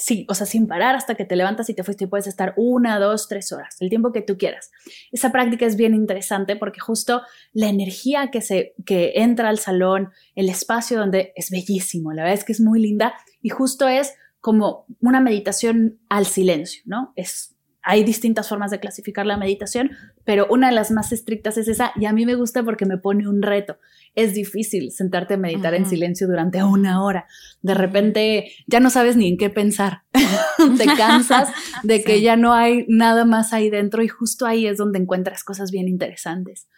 sí, 0.00 0.26
o 0.28 0.34
sea, 0.34 0.46
sin 0.46 0.66
parar 0.66 0.96
hasta 0.96 1.14
que 1.14 1.24
te 1.24 1.36
levantas 1.36 1.68
y 1.68 1.74
te 1.74 1.84
fuiste 1.84 2.04
y 2.04 2.06
puedes 2.06 2.26
estar 2.26 2.54
una, 2.56 2.98
dos, 2.98 3.28
tres 3.28 3.52
horas, 3.52 3.76
el 3.80 3.90
tiempo 3.90 4.12
que 4.12 4.22
tú 4.22 4.38
quieras. 4.38 4.70
Esa 5.12 5.30
práctica 5.30 5.66
es 5.66 5.76
bien 5.76 5.94
interesante 5.94 6.56
porque 6.56 6.80
justo 6.80 7.22
la 7.52 7.68
energía 7.68 8.30
que 8.30 8.40
se 8.40 8.74
que 8.86 9.12
entra 9.16 9.50
al 9.50 9.58
salón, 9.58 10.10
el 10.34 10.48
espacio 10.48 10.98
donde 10.98 11.32
es 11.36 11.50
bellísimo, 11.50 12.12
la 12.12 12.22
verdad 12.22 12.38
es 12.38 12.44
que 12.44 12.52
es 12.52 12.60
muy 12.60 12.80
linda 12.80 13.14
y 13.42 13.50
justo 13.50 13.88
es 13.88 14.14
como 14.40 14.86
una 15.00 15.20
meditación 15.20 16.00
al 16.08 16.24
silencio, 16.24 16.82
¿no? 16.86 17.12
Es 17.14 17.56
hay 17.82 18.04
distintas 18.04 18.48
formas 18.48 18.70
de 18.70 18.78
clasificar 18.78 19.26
la 19.26 19.36
meditación, 19.36 19.90
pero 20.24 20.46
una 20.50 20.68
de 20.68 20.74
las 20.74 20.90
más 20.90 21.12
estrictas 21.12 21.56
es 21.56 21.68
esa 21.68 21.92
y 21.96 22.04
a 22.04 22.12
mí 22.12 22.26
me 22.26 22.34
gusta 22.34 22.62
porque 22.62 22.86
me 22.86 22.98
pone 22.98 23.26
un 23.26 23.42
reto. 23.42 23.78
Es 24.14 24.34
difícil 24.34 24.90
sentarte 24.92 25.34
a 25.34 25.36
meditar 25.36 25.74
en 25.74 25.86
silencio 25.86 26.26
durante 26.26 26.62
una 26.62 27.02
hora. 27.02 27.26
De 27.62 27.74
repente 27.74 28.52
ya 28.66 28.80
no 28.80 28.90
sabes 28.90 29.16
ni 29.16 29.28
en 29.28 29.36
qué 29.36 29.50
pensar. 29.50 30.02
Te 30.78 30.86
cansas 30.96 31.50
de 31.82 32.02
que 32.02 32.20
ya 32.20 32.36
no 32.36 32.52
hay 32.52 32.84
nada 32.88 33.24
más 33.24 33.52
ahí 33.52 33.70
dentro 33.70 34.02
y 34.02 34.08
justo 34.08 34.46
ahí 34.46 34.66
es 34.66 34.78
donde 34.78 34.98
encuentras 34.98 35.44
cosas 35.44 35.70
bien 35.70 35.88
interesantes. 35.88 36.68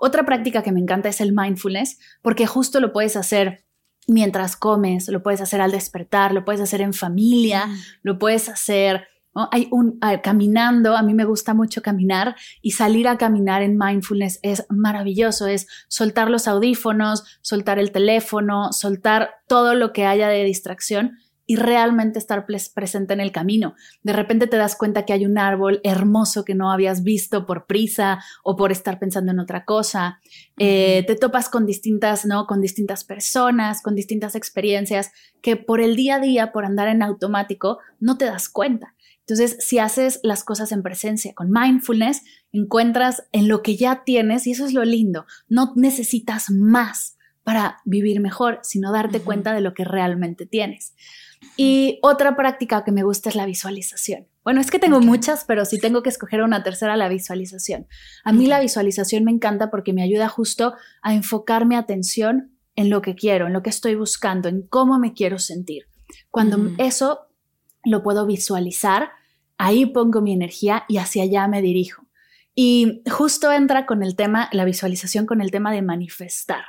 Otra 0.00 0.24
práctica 0.24 0.62
que 0.62 0.72
me 0.72 0.80
encanta 0.80 1.08
es 1.08 1.20
el 1.20 1.32
mindfulness 1.32 1.98
porque 2.20 2.46
justo 2.46 2.80
lo 2.80 2.92
puedes 2.92 3.16
hacer 3.16 3.64
mientras 4.08 4.56
comes, 4.56 5.08
lo 5.08 5.22
puedes 5.22 5.40
hacer 5.40 5.60
al 5.60 5.72
despertar, 5.72 6.32
lo 6.32 6.44
puedes 6.44 6.60
hacer 6.60 6.80
en 6.80 6.92
familia, 6.92 7.68
lo 8.02 8.18
puedes 8.18 8.48
hacer 8.48 9.06
hay 9.34 9.68
un 9.70 9.98
caminando, 10.22 10.96
a 10.96 11.02
mí 11.02 11.14
me 11.14 11.24
gusta 11.24 11.54
mucho 11.54 11.82
caminar 11.82 12.36
y 12.60 12.72
salir 12.72 13.08
a 13.08 13.16
caminar 13.18 13.62
en 13.62 13.78
mindfulness 13.78 14.38
es 14.42 14.66
maravilloso, 14.68 15.46
es 15.46 15.66
soltar 15.88 16.30
los 16.30 16.48
audífonos, 16.48 17.24
soltar 17.40 17.78
el 17.78 17.92
teléfono, 17.92 18.72
soltar 18.72 19.36
todo 19.46 19.74
lo 19.74 19.92
que 19.92 20.06
haya 20.06 20.28
de 20.28 20.44
distracción 20.44 21.18
y 21.44 21.56
realmente 21.56 22.18
estar 22.18 22.46
presente 22.46 23.12
en 23.12 23.20
el 23.20 23.32
camino. 23.32 23.74
De 24.02 24.12
repente 24.12 24.46
te 24.46 24.56
das 24.56 24.76
cuenta 24.76 25.04
que 25.04 25.12
hay 25.12 25.26
un 25.26 25.38
árbol 25.38 25.80
hermoso 25.82 26.44
que 26.44 26.54
no 26.54 26.70
habías 26.70 27.02
visto 27.02 27.46
por 27.46 27.66
prisa 27.66 28.20
o 28.44 28.56
por 28.56 28.70
estar 28.70 28.98
pensando 28.98 29.32
en 29.32 29.40
otra 29.40 29.64
cosa. 29.64 30.20
Eh, 30.56 31.04
te 31.06 31.16
topas 31.16 31.48
con 31.48 31.66
distintas, 31.66 32.24
¿no? 32.24 32.46
Con 32.46 32.60
distintas 32.60 33.04
personas, 33.04 33.82
con 33.82 33.94
distintas 33.94 34.34
experiencias 34.34 35.10
que 35.40 35.56
por 35.56 35.80
el 35.80 35.96
día 35.96 36.16
a 36.16 36.20
día, 36.20 36.52
por 36.52 36.64
andar 36.64 36.88
en 36.88 37.02
automático, 37.02 37.80
no 37.98 38.16
te 38.16 38.26
das 38.26 38.48
cuenta. 38.48 38.94
Entonces, 39.32 39.64
si 39.64 39.78
haces 39.78 40.20
las 40.22 40.44
cosas 40.44 40.72
en 40.72 40.82
presencia 40.82 41.32
con 41.32 41.50
mindfulness, 41.50 42.22
encuentras 42.52 43.22
en 43.32 43.48
lo 43.48 43.62
que 43.62 43.78
ya 43.78 44.04
tienes 44.04 44.46
y 44.46 44.50
eso 44.50 44.66
es 44.66 44.74
lo 44.74 44.84
lindo. 44.84 45.24
No 45.48 45.72
necesitas 45.74 46.50
más 46.50 47.16
para 47.42 47.78
vivir 47.86 48.20
mejor, 48.20 48.60
sino 48.62 48.92
darte 48.92 49.20
cuenta 49.20 49.54
de 49.54 49.62
lo 49.62 49.72
que 49.72 49.84
realmente 49.84 50.44
tienes. 50.44 50.92
Y 51.56 51.98
otra 52.02 52.36
práctica 52.36 52.84
que 52.84 52.92
me 52.92 53.04
gusta 53.04 53.30
es 53.30 53.34
la 53.34 53.46
visualización. 53.46 54.28
Bueno, 54.44 54.60
es 54.60 54.70
que 54.70 54.78
tengo 54.78 55.00
muchas, 55.00 55.46
pero 55.46 55.64
si 55.64 55.80
tengo 55.80 56.02
que 56.02 56.10
escoger 56.10 56.42
una 56.42 56.62
tercera, 56.62 56.94
la 56.98 57.08
visualización. 57.08 57.86
A 58.24 58.34
mí 58.34 58.44
la 58.44 58.60
visualización 58.60 59.24
me 59.24 59.30
encanta 59.30 59.70
porque 59.70 59.94
me 59.94 60.02
ayuda 60.02 60.28
justo 60.28 60.74
a 61.00 61.14
enfocar 61.14 61.64
mi 61.64 61.74
atención 61.74 62.58
en 62.76 62.90
lo 62.90 63.00
que 63.00 63.14
quiero, 63.14 63.46
en 63.46 63.54
lo 63.54 63.62
que 63.62 63.70
estoy 63.70 63.94
buscando, 63.94 64.50
en 64.50 64.60
cómo 64.60 64.98
me 64.98 65.14
quiero 65.14 65.38
sentir. 65.38 65.84
Cuando 66.30 66.70
eso 66.76 67.28
lo 67.82 68.02
puedo 68.02 68.26
visualizar, 68.26 69.10
ahí 69.62 69.86
pongo 69.86 70.20
mi 70.20 70.32
energía 70.32 70.84
y 70.88 70.98
hacia 70.98 71.22
allá 71.22 71.46
me 71.46 71.62
dirijo. 71.62 72.04
Y 72.52 73.02
justo 73.08 73.52
entra 73.52 73.86
con 73.86 74.02
el 74.02 74.16
tema, 74.16 74.48
la 74.52 74.64
visualización 74.64 75.24
con 75.24 75.40
el 75.40 75.52
tema 75.52 75.72
de 75.72 75.82
manifestar. 75.82 76.64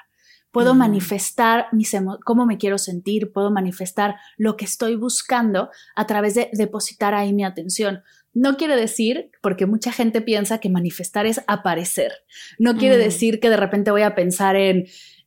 Puedo 0.51 0.75
manifestar 0.75 1.65
mis 1.71 1.95
cómo 2.23 2.45
me 2.45 2.59
quiero 2.59 2.77
sentir, 2.77 3.31
puedo 3.33 3.49
manifestar 3.49 4.17
lo 4.37 4.55
que 4.55 4.65
estoy 4.65 4.95
buscando 4.95 5.71
a 5.95 6.05
través 6.05 6.35
de 6.35 6.51
depositar 6.53 7.15
ahí 7.15 7.33
mi 7.33 7.43
atención. 7.43 8.03
No 8.35 8.57
quiere 8.57 8.75
decir, 8.75 9.31
porque 9.41 9.65
mucha 9.65 9.91
gente 9.91 10.21
piensa 10.21 10.59
que 10.59 10.69
manifestar 10.69 11.25
es 11.25 11.41
aparecer. 11.47 12.11
No 12.59 12.77
quiere 12.77 12.97
decir 12.97 13.39
que 13.39 13.49
de 13.49 13.57
repente 13.57 13.89
voy 13.89 14.03
a 14.03 14.13
pensar 14.13 14.55
en, 14.55 14.85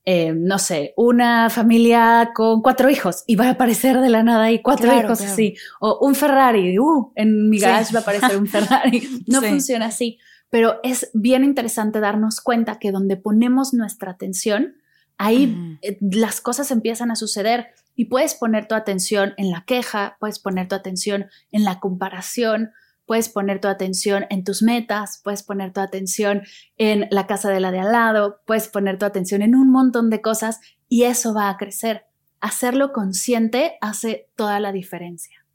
eh, 0.09 0.33
no 0.33 0.61
sé, 0.61 0.95
una 0.97 1.51
familia 1.51 2.31
con 2.33 2.63
cuatro 2.63 2.89
hijos 2.89 3.25
y 3.27 3.35
va 3.35 3.49
a 3.49 3.51
aparecer 3.51 4.01
de 4.01 4.09
la 4.09 4.23
nada 4.23 4.53
y 4.53 4.63
cuatro 4.63 4.97
hijos 4.97 5.21
así. 5.21 5.57
O 5.81 5.99
un 6.07 6.15
Ferrari, 6.15 6.79
uh, 6.79 7.11
en 7.17 7.51
mi 7.51 7.59
garage 7.59 7.93
va 7.93 7.99
a 7.99 8.03
aparecer 8.03 8.37
un 8.37 8.47
Ferrari. 8.47 9.03
No 9.27 9.43
funciona 9.43 9.87
así. 9.87 10.21
Pero 10.49 10.79
es 10.85 11.11
bien 11.13 11.43
interesante 11.43 11.99
darnos 11.99 12.41
cuenta 12.41 12.79
que 12.79 12.93
donde 12.93 13.17
ponemos 13.17 13.75
nuestra 13.75 14.13
atención, 14.13 14.77
ahí 15.19 15.77
eh, 15.83 15.99
las 16.01 16.41
cosas 16.41 16.71
empiezan 16.71 17.11
a 17.11 17.17
suceder 17.17 17.71
y 17.97 18.05
puedes 18.05 18.35
poner 18.35 18.69
tu 18.69 18.77
atención 18.77 19.35
en 19.39 19.51
la 19.51 19.65
queja, 19.67 20.19
puedes 20.21 20.39
poner 20.39 20.69
tu 20.69 20.77
atención 20.77 21.27
en 21.51 21.65
la 21.65 21.81
comparación, 21.81 22.71
puedes 23.07 23.29
poner 23.29 23.61
tu 23.61 23.69
atención 23.69 24.27
en 24.31 24.45
tus 24.45 24.63
metas, 24.63 25.21
puedes 25.23 25.43
poner 25.43 25.73
tu 25.73 25.81
atención 25.81 26.43
en 26.77 27.07
la 27.11 27.27
casa 27.27 27.51
de 27.51 27.61
la 27.61 27.71
de 27.71 27.81
al 27.81 27.93
lado, 27.93 28.41
puedes 28.47 28.69
poner 28.69 28.99
tu 28.99 29.07
atención 29.07 29.43
en 29.43 29.55
un 29.55 29.71
montón 29.71 30.11
de 30.11 30.21
cosas 30.21 30.61
y 30.89 31.05
eso 31.05 31.33
va 31.33 31.49
a 31.49 31.57
crecer. 31.57 32.07
Hacerlo 32.41 32.93
consciente 32.93 33.79
hace 33.81 34.29
toda 34.37 34.61
la 34.61 34.73
diferencia. 34.73 35.47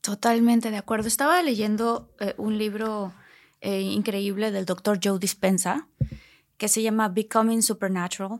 Totalmente 0.00 0.70
de 0.70 0.78
acuerdo. 0.78 1.08
Estaba 1.08 1.42
leyendo 1.42 2.10
eh, 2.20 2.34
un 2.38 2.56
libro 2.56 3.12
eh, 3.60 3.80
increíble 3.80 4.50
del 4.50 4.64
doctor 4.64 4.98
Joe 5.02 5.18
Dispensa 5.18 5.86
que 6.60 6.68
se 6.68 6.82
llama 6.82 7.08
Becoming 7.08 7.62
Supernatural, 7.62 8.38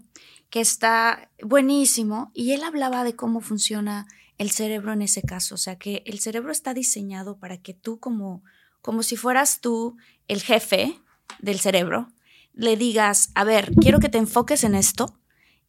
que 0.51 0.61
está 0.61 1.31
buenísimo 1.43 2.31
y 2.35 2.53
él 2.53 2.63
hablaba 2.65 3.03
de 3.03 3.17
cómo 3.17 3.41
funciona 3.41 4.07
el 4.37 4.51
cerebro 4.51 4.93
en 4.93 5.01
ese 5.01 5.23
caso, 5.23 5.55
o 5.55 5.59
sea 5.59 5.77
que 5.77 6.03
el 6.05 6.21
cerebro 6.21 6.53
está 6.53 6.75
diseñado 6.75 7.39
para 7.39 7.57
que 7.63 7.73
tú 7.73 7.99
como 7.99 8.43
como 8.83 9.03
si 9.03 9.17
fueras 9.17 9.61
tú 9.61 9.97
el 10.29 10.43
jefe 10.43 11.01
del 11.41 11.61
cerebro, 11.61 12.13
le 12.53 12.77
digas, 12.77 13.31
a 13.35 13.45
ver, 13.45 13.73
quiero 13.81 14.01
que 14.01 14.09
te 14.09 14.19
enfoques 14.19 14.65
en 14.65 14.75
esto, 14.75 15.17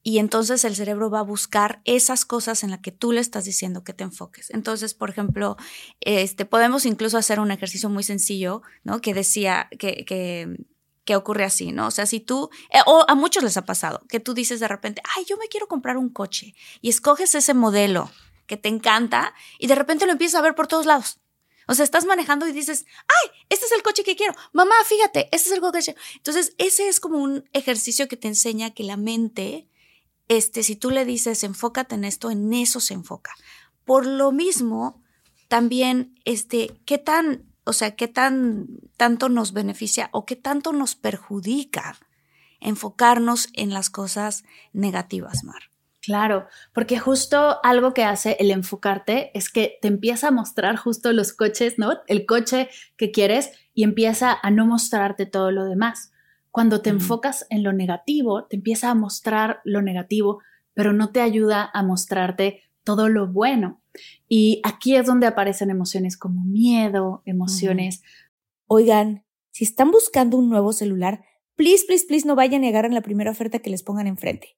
y 0.03 0.18
entonces 0.18 0.65
el 0.65 0.75
cerebro 0.75 1.12
va 1.12 1.20
a 1.20 1.24
buscar 1.24 1.82
esas 1.86 2.25
cosas 2.25 2.63
en 2.63 2.72
las 2.72 2.80
que 2.80 2.91
tú 2.91 3.12
le 3.12 3.22
estás 3.22 3.46
diciendo 3.46 3.84
que 3.84 3.94
te 3.94 4.03
enfoques. 4.03 4.50
Entonces, 4.50 4.96
por 4.96 5.12
ejemplo, 5.12 5.58
este, 6.00 6.46
podemos 6.46 6.86
incluso 6.86 7.18
hacer 7.20 7.39
un 7.39 7.51
ejercicio 7.51 7.88
muy 7.88 8.01
sencillo, 8.01 8.63
¿no? 8.84 9.00
Que 9.00 9.13
decía 9.13 9.70
que, 9.77 10.03
que, 10.06 10.58
que 11.06 11.15
ocurre 11.15 11.44
así, 11.44 11.72
¿no? 11.72 11.88
O 11.88 11.91
sea, 11.91 12.08
si 12.08 12.20
tú, 12.20 12.50
eh, 12.72 12.80
o 12.88 13.06
a 13.08 13.13
muchos 13.13 13.44
les 13.44 13.58
ha 13.58 13.65
pasado, 13.65 14.01
que 14.10 14.20
tú 14.20 14.34
dices 14.34 14.60
de 14.60 14.68
repente, 14.68 15.03
ay, 15.15 15.24
yo 15.25 15.38
me 15.38 15.48
quiero 15.48 15.68
comprar 15.68 15.98
un 15.98 16.10
coche, 16.10 16.56
y 16.82 16.89
escoges 16.89 17.36
ese 17.36 17.53
modelo 17.53 18.10
que 18.48 18.58
te 18.58 18.70
encanta, 18.70 19.36
y 19.60 19.68
de 19.68 19.75
repente 19.75 20.08
lo 20.08 20.13
empiezas 20.13 20.39
a 20.39 20.44
ver 20.44 20.56
por 20.56 20.65
todos 20.65 20.88
lados. 20.88 21.20
O 21.71 21.73
sea, 21.73 21.85
estás 21.85 22.03
manejando 22.03 22.45
y 22.45 22.51
dices, 22.51 22.85
ay, 23.07 23.31
este 23.47 23.65
es 23.65 23.71
el 23.71 23.81
coche 23.81 24.03
que 24.03 24.17
quiero. 24.17 24.35
Mamá, 24.51 24.75
fíjate, 24.85 25.29
este 25.31 25.47
es 25.47 25.55
el 25.55 25.61
coche. 25.61 25.95
Entonces, 26.17 26.53
ese 26.57 26.89
es 26.89 26.99
como 26.99 27.17
un 27.17 27.45
ejercicio 27.53 28.09
que 28.09 28.17
te 28.17 28.27
enseña 28.27 28.71
que 28.71 28.83
la 28.83 28.97
mente, 28.97 29.69
este, 30.27 30.63
si 30.63 30.75
tú 30.75 30.89
le 30.89 31.05
dices, 31.05 31.45
enfócate 31.45 31.95
en 31.95 32.03
esto, 32.03 32.29
en 32.29 32.51
eso 32.51 32.81
se 32.81 32.93
enfoca. 32.93 33.33
Por 33.85 34.05
lo 34.05 34.33
mismo, 34.33 35.01
también, 35.47 36.19
este, 36.25 36.77
qué 36.85 36.97
tan, 36.97 37.45
o 37.63 37.71
sea, 37.71 37.95
qué 37.95 38.09
tan, 38.09 38.67
tanto 38.97 39.29
nos 39.29 39.53
beneficia 39.53 40.09
o 40.11 40.25
qué 40.25 40.35
tanto 40.35 40.73
nos 40.73 40.95
perjudica 40.95 41.97
enfocarnos 42.59 43.47
en 43.53 43.73
las 43.73 43.89
cosas 43.89 44.43
negativas, 44.73 45.45
Mar. 45.45 45.70
Claro, 46.01 46.48
porque 46.74 46.98
justo 46.98 47.58
algo 47.63 47.93
que 47.93 48.03
hace 48.03 48.36
el 48.39 48.50
enfocarte 48.50 49.29
es 49.38 49.50
que 49.50 49.77
te 49.81 49.88
empieza 49.88 50.29
a 50.29 50.31
mostrar 50.31 50.75
justo 50.75 51.13
los 51.13 51.32
coches, 51.32 51.78
¿no? 51.78 51.99
El 52.08 52.25
coche 52.25 52.69
que 52.97 53.12
quieres 53.12 53.52
y 53.75 53.84
empieza 53.84 54.36
a 54.41 54.49
no 54.49 54.65
mostrarte 54.65 55.28
todo 55.28 55.52
lo 55.52 55.65
demás. 55.65 56.12
Cuando 56.49 56.82
te 56.82 56.89
enfocas 56.89 57.45
en 57.49 57.62
lo 57.63 57.71
negativo, 57.71 58.45
te 58.45 58.56
empieza 58.56 58.89
a 58.89 58.95
mostrar 58.95 59.62
lo 59.63 59.84
negativo, 59.84 60.41
pero 60.73 60.91
no 60.91 61.12
te 61.12 61.21
ayuda 61.21 61.69
a 61.71 61.84
mostrarte 61.84 62.63
todo 62.84 63.08
lo 63.08 63.28
bueno. 63.28 63.82
Y 64.28 64.60
aquí 64.63 64.95
es 64.95 65.06
donde 65.06 65.28
aparecen 65.28 65.69
emociones 65.69 66.17
como 66.17 66.43
miedo, 66.43 67.21
emociones. 67.25 68.02
Oigan, 68.65 69.23
si 69.52 69.65
están 69.65 69.91
buscando 69.91 70.38
un 70.38 70.49
nuevo 70.49 70.73
celular, 70.73 71.23
please, 71.56 71.86
please, 71.86 72.06
please 72.08 72.28
no 72.28 72.36
vayan 72.36 72.63
a 72.63 72.65
negar 72.65 72.86
en 72.86 72.95
la 72.95 73.02
primera 73.02 73.32
oferta 73.32 73.60
que 73.60 73.69
les 73.69 73.84
pongan 73.84 74.08
enfrente. 74.08 74.58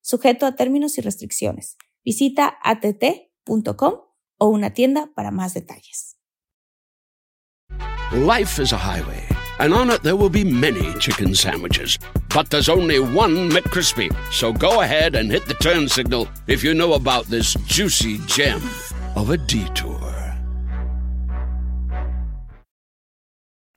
sujeto 0.00 0.46
a 0.46 0.56
términos 0.56 0.98
y 0.98 1.00
restricciones. 1.00 1.76
Visita 2.04 2.58
att.com 2.62 3.94
o 4.38 4.46
una 4.46 4.70
tienda 4.70 5.10
para 5.14 5.30
más 5.30 5.54
detalles. 5.54 6.16
Life 8.12 8.58
is 8.58 8.72
a 8.72 8.76
highway, 8.76 9.22
and 9.60 9.72
on 9.72 9.90
it 9.90 10.02
there 10.02 10.16
will 10.16 10.30
be 10.30 10.42
many 10.42 10.92
chicken 10.98 11.32
sandwiches. 11.34 11.96
But 12.34 12.50
there's 12.50 12.68
only 12.68 12.98
one 12.98 13.48
McCrispy. 13.50 14.10
So 14.32 14.52
go 14.52 14.80
ahead 14.80 15.14
and 15.14 15.30
hit 15.30 15.46
the 15.46 15.54
turn 15.54 15.88
signal 15.88 16.26
if 16.48 16.64
you 16.64 16.74
know 16.74 16.94
about 16.94 17.26
this 17.26 17.54
juicy 17.66 18.18
gem 18.26 18.60
of 19.14 19.30
a 19.30 19.36
detour. 19.36 20.00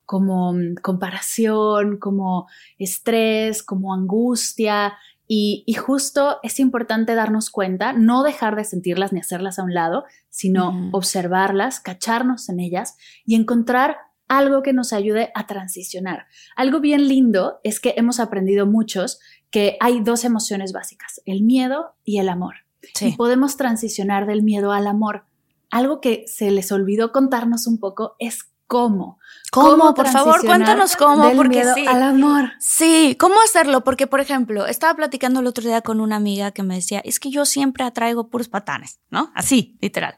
Como 0.06 0.54
mm, 0.54 0.76
comparación, 0.82 2.00
como 2.00 2.48
estrés, 2.80 3.64
como 3.64 3.94
angustia, 3.94 4.98
y, 5.28 5.66
justo 5.74 6.38
es 6.44 6.60
importante 6.60 7.16
darnos 7.16 7.50
cuenta, 7.50 7.94
no 7.94 8.24
dejar 8.24 8.56
de 8.56 8.66
sentirlas 8.66 9.14
ni 9.14 9.20
hacerlas 9.20 9.58
a 9.58 9.64
un 9.64 9.74
lado, 9.74 10.04
sino 10.30 10.90
observarlas, 10.92 11.80
cacharnos 11.80 12.50
en 12.50 12.60
ellas 12.60 12.98
y 13.26 13.36
encontrar 13.36 13.98
algo 14.28 14.64
que 14.64 14.74
nos 14.74 14.94
ayude 14.94 15.32
a 15.36 15.48
transicionar. 15.48 16.26
Algo 16.56 16.80
bien 16.80 17.08
lindo 17.08 17.60
es 17.64 17.80
que 17.80 17.94
hemos 17.98 18.20
aprendido 18.20 18.66
muchos 18.66 19.20
que 19.50 19.78
hay 19.80 20.02
dos 20.02 20.24
emociones 20.24 20.74
básicas, 20.74 21.22
el 21.26 21.44
miedo 21.44 21.96
y 22.04 22.18
el 22.20 22.30
amor. 22.30 22.56
Y 23.00 23.16
podemos 23.16 23.56
transicionar 23.56 24.26
del 24.26 24.44
miedo 24.44 24.72
al 24.72 24.88
amor. 24.88 25.26
Algo 25.70 26.02
que 26.02 26.26
se 26.28 26.52
les 26.52 26.72
olvidó 26.72 27.12
contarnos 27.12 27.66
un 27.66 27.80
poco 27.80 28.16
es 28.20 28.50
cómo. 28.68 29.20
¿Cómo? 29.54 29.94
por 29.94 30.08
favor, 30.08 30.44
cuéntanos 30.44 30.96
cómo, 30.96 31.32
porque 31.36 31.63
sí. 31.76 31.86
Al 31.86 32.02
amor. 32.02 32.52
Sí, 32.60 33.16
¿cómo 33.20 33.36
hacerlo? 33.42 33.84
Porque, 33.84 34.08
por 34.08 34.20
ejemplo, 34.20 34.66
estaba 34.66 34.96
platicando 34.96 35.42
el 35.42 35.48
otro 35.48 35.63
día 35.63 35.82
con 35.82 36.02
una 36.02 36.16
amiga 36.16 36.52
que 36.52 36.63
me 36.63 36.76
decía, 36.76 37.02
es 37.06 37.20
que 37.20 37.30
yo 37.30 37.46
siempre 37.46 37.84
atraigo 37.84 38.30
puros 38.30 38.50
patanes, 38.50 39.00
¿no? 39.12 39.32
Así, 39.36 39.78
literal. 39.80 40.18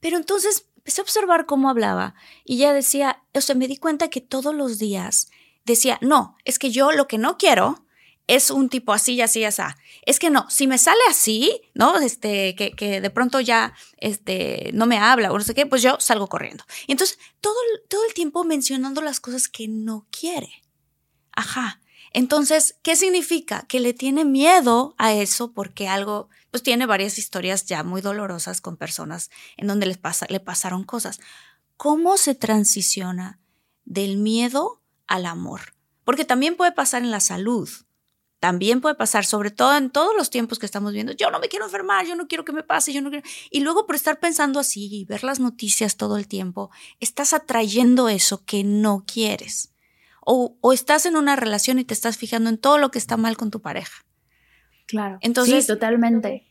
Pero 0.00 0.16
entonces 0.16 0.66
empecé 0.76 1.02
a 1.02 1.04
observar 1.04 1.44
cómo 1.44 1.68
hablaba 1.68 2.14
y 2.44 2.56
ya 2.56 2.72
decía, 2.72 3.22
o 3.34 3.40
sea, 3.42 3.54
me 3.54 3.68
di 3.68 3.76
cuenta 3.76 4.08
que 4.08 4.22
todos 4.22 4.54
los 4.54 4.78
días 4.78 5.28
decía, 5.66 5.98
no, 6.00 6.36
es 6.46 6.58
que 6.58 6.70
yo 6.70 6.90
lo 6.92 7.06
que 7.06 7.18
no 7.18 7.36
quiero 7.36 7.84
es 8.30 8.52
un 8.52 8.68
tipo 8.68 8.92
así 8.92 9.20
así, 9.20 9.44
así. 9.44 9.62
Es 10.06 10.20
que 10.20 10.30
no, 10.30 10.48
si 10.48 10.68
me 10.68 10.78
sale 10.78 11.00
así, 11.08 11.60
¿no? 11.74 11.98
Este, 11.98 12.54
que, 12.54 12.70
que, 12.72 13.00
de 13.00 13.10
pronto 13.10 13.40
ya 13.40 13.74
este, 13.96 14.70
no 14.72 14.86
me 14.86 14.98
habla 14.98 15.32
o 15.32 15.38
no 15.38 15.42
sé 15.42 15.52
qué, 15.52 15.66
pues 15.66 15.82
yo 15.82 15.96
salgo 15.98 16.28
corriendo. 16.28 16.64
Y 16.86 16.92
entonces, 16.92 17.18
todo, 17.40 17.56
todo 17.88 18.06
el 18.06 18.14
tiempo 18.14 18.44
mencionando 18.44 19.02
las 19.02 19.18
cosas 19.18 19.48
que 19.48 19.66
no 19.66 20.06
quiere. 20.12 20.62
Ajá. 21.32 21.80
Entonces, 22.12 22.76
¿qué 22.82 22.94
significa? 22.94 23.66
Que 23.68 23.80
le 23.80 23.94
tiene 23.94 24.24
miedo 24.24 24.94
a 24.96 25.12
eso 25.12 25.52
porque 25.52 25.88
algo, 25.88 26.28
pues 26.52 26.62
tiene 26.62 26.86
varias 26.86 27.18
historias 27.18 27.66
ya 27.66 27.82
muy 27.82 28.00
dolorosas 28.00 28.60
con 28.60 28.76
personas 28.76 29.30
en 29.56 29.66
donde 29.66 29.86
les 29.86 29.98
pasa, 29.98 30.26
le 30.28 30.38
pasaron 30.38 30.84
cosas. 30.84 31.18
¿Cómo 31.76 32.16
se 32.16 32.36
transiciona 32.36 33.40
del 33.84 34.18
miedo 34.18 34.82
al 35.08 35.26
amor? 35.26 35.74
Porque 36.04 36.24
también 36.24 36.56
puede 36.56 36.70
pasar 36.72 37.02
en 37.02 37.10
la 37.10 37.20
salud. 37.20 37.68
También 38.40 38.80
puede 38.80 38.94
pasar, 38.94 39.26
sobre 39.26 39.50
todo 39.50 39.76
en 39.76 39.90
todos 39.90 40.16
los 40.16 40.30
tiempos 40.30 40.58
que 40.58 40.64
estamos 40.64 40.94
viendo. 40.94 41.12
Yo 41.12 41.30
no 41.30 41.38
me 41.40 41.48
quiero 41.48 41.66
enfermar, 41.66 42.06
yo 42.06 42.16
no 42.16 42.26
quiero 42.26 42.44
que 42.44 42.52
me 42.52 42.62
pase, 42.62 42.90
yo 42.90 43.02
no 43.02 43.10
quiero. 43.10 43.26
Y 43.50 43.60
luego 43.60 43.86
por 43.86 43.94
estar 43.94 44.18
pensando 44.18 44.58
así 44.58 44.88
y 44.90 45.04
ver 45.04 45.24
las 45.24 45.40
noticias 45.40 45.98
todo 45.98 46.16
el 46.16 46.26
tiempo, 46.26 46.70
estás 47.00 47.34
atrayendo 47.34 48.08
eso 48.08 48.42
que 48.46 48.64
no 48.64 49.04
quieres. 49.06 49.74
O, 50.24 50.56
o 50.62 50.72
estás 50.72 51.04
en 51.04 51.16
una 51.16 51.36
relación 51.36 51.78
y 51.78 51.84
te 51.84 51.92
estás 51.92 52.16
fijando 52.16 52.48
en 52.48 52.56
todo 52.56 52.78
lo 52.78 52.90
que 52.90 52.98
está 52.98 53.18
mal 53.18 53.36
con 53.36 53.50
tu 53.50 53.60
pareja. 53.60 54.04
Claro. 54.86 55.18
Entonces, 55.20 55.64
sí, 55.64 55.68
totalmente. 55.68 56.50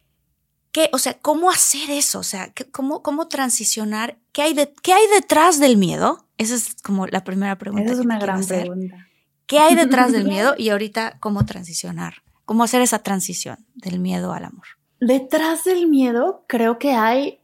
¿Qué, 0.72 0.90
o 0.94 1.00
sea, 1.00 1.16
cómo 1.20 1.50
hacer 1.50 1.90
eso? 1.90 2.20
O 2.20 2.24
sea, 2.24 2.54
cómo, 2.72 3.02
cómo 3.02 3.28
transicionar? 3.28 4.20
¿Qué 4.32 4.44
hay, 4.44 4.54
de, 4.54 4.72
¿Qué 4.84 4.94
hay 4.94 5.08
detrás 5.16 5.60
del 5.60 5.78
miedo? 5.78 6.28
Esa 6.38 6.54
es 6.54 6.76
como 6.84 7.08
la 7.08 7.24
primera 7.24 7.58
pregunta. 7.58 7.86
Esa 7.86 7.94
es 7.94 8.06
una 8.06 8.20
gran 8.20 8.46
pregunta. 8.46 9.09
¿Qué 9.50 9.58
hay 9.58 9.74
detrás 9.74 10.12
del 10.12 10.26
miedo? 10.26 10.54
Y 10.60 10.70
ahorita, 10.70 11.18
¿cómo 11.20 11.44
transicionar? 11.44 12.22
¿Cómo 12.46 12.64
hacer 12.64 12.82
esa 12.82 13.00
transición 13.00 13.66
del 13.74 14.00
miedo 14.00 14.32
al 14.32 14.46
amor? 14.46 14.66
Detrás 15.00 15.64
del 15.64 15.88
miedo 15.88 16.46
creo 16.48 16.78
que 16.78 16.92
hay 16.92 17.42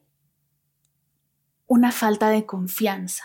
una 1.65 1.91
falta 1.91 2.29
de 2.29 2.45
confianza, 2.45 3.23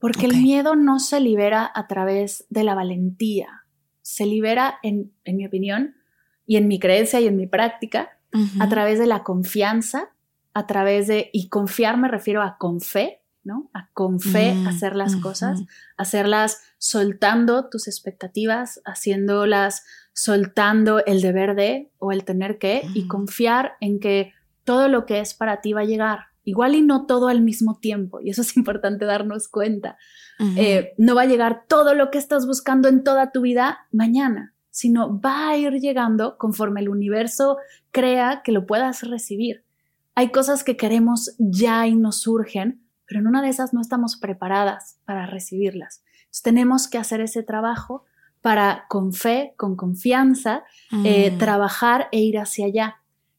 porque 0.00 0.26
el 0.26 0.36
miedo 0.38 0.74
no 0.74 0.98
se 0.98 1.20
libera 1.20 1.70
a 1.72 1.86
través 1.86 2.44
de 2.50 2.64
la 2.64 2.74
valentía, 2.74 3.64
se 4.02 4.26
libera, 4.26 4.78
en, 4.82 5.12
en 5.24 5.36
mi 5.36 5.46
opinión, 5.46 5.94
y 6.44 6.56
en 6.56 6.66
mi 6.66 6.80
creencia 6.80 7.20
y 7.20 7.28
en 7.28 7.36
mi 7.36 7.46
práctica, 7.46 8.18
a 8.58 8.68
través 8.68 8.98
de 8.98 9.06
la 9.06 9.22
confianza, 9.22 10.10
a 10.54 10.66
través 10.66 11.06
de, 11.06 11.30
y 11.32 11.48
confiar 11.48 11.98
me 11.98 12.08
refiero 12.08 12.42
a 12.42 12.58
con 12.58 12.80
fe, 12.80 13.22
¿no? 13.48 13.68
A 13.74 13.88
con 13.92 14.20
fe 14.20 14.54
mm, 14.54 14.68
hacer 14.68 14.94
las 14.94 15.16
cosas, 15.16 15.64
hacerlas 15.96 16.62
soltando 16.78 17.68
tus 17.68 17.88
expectativas, 17.88 18.80
haciéndolas 18.84 19.84
soltando 20.12 21.04
el 21.04 21.20
deber 21.20 21.56
de 21.56 21.90
o 21.98 22.12
el 22.12 22.24
tener 22.24 22.58
que 22.58 22.82
y 22.94 23.08
confiar 23.08 23.72
en 23.80 23.98
que 23.98 24.32
todo 24.62 24.86
lo 24.86 25.06
que 25.06 25.18
es 25.18 25.34
para 25.34 25.60
ti 25.60 25.72
va 25.72 25.80
a 25.80 25.84
llegar. 25.84 26.20
Igual 26.44 26.76
y 26.76 26.82
no 26.82 27.06
todo 27.06 27.28
al 27.28 27.40
mismo 27.40 27.78
tiempo, 27.78 28.20
y 28.20 28.30
eso 28.30 28.42
es 28.42 28.56
importante 28.56 29.04
darnos 29.04 29.48
cuenta. 29.48 29.96
Eh, 30.56 30.92
no 30.98 31.16
va 31.16 31.22
a 31.22 31.26
llegar 31.26 31.64
todo 31.66 31.94
lo 31.94 32.12
que 32.12 32.18
estás 32.18 32.46
buscando 32.46 32.88
en 32.88 33.02
toda 33.02 33.32
tu 33.32 33.40
vida 33.40 33.80
mañana 33.90 34.54
sino 34.78 35.20
va 35.20 35.48
a 35.48 35.56
ir 35.56 35.72
llegando 35.80 36.38
conforme 36.38 36.80
el 36.80 36.88
universo 36.88 37.56
crea 37.90 38.42
que 38.44 38.52
lo 38.52 38.64
puedas 38.64 39.02
recibir. 39.02 39.64
Hay 40.14 40.30
cosas 40.30 40.62
que 40.62 40.76
queremos 40.76 41.34
ya 41.38 41.86
y 41.88 41.96
nos 41.96 42.20
surgen, 42.20 42.82
pero 43.08 43.20
en 43.20 43.26
una 43.26 43.42
de 43.42 43.48
esas 43.48 43.72
no 43.72 43.80
estamos 43.80 44.16
preparadas 44.16 45.00
para 45.04 45.26
recibirlas. 45.26 46.04
Entonces 46.20 46.42
tenemos 46.42 46.88
que 46.88 46.98
hacer 46.98 47.22
ese 47.22 47.42
trabajo 47.42 48.04
para 48.42 48.84
con 48.88 49.12
fe, 49.12 49.54
con 49.56 49.74
confianza, 49.74 50.62
eh, 51.04 51.32
mm. 51.32 51.38
trabajar 51.38 52.08
e 52.12 52.20
ir 52.20 52.38
hacia 52.38 52.66
allá. 52.66 52.96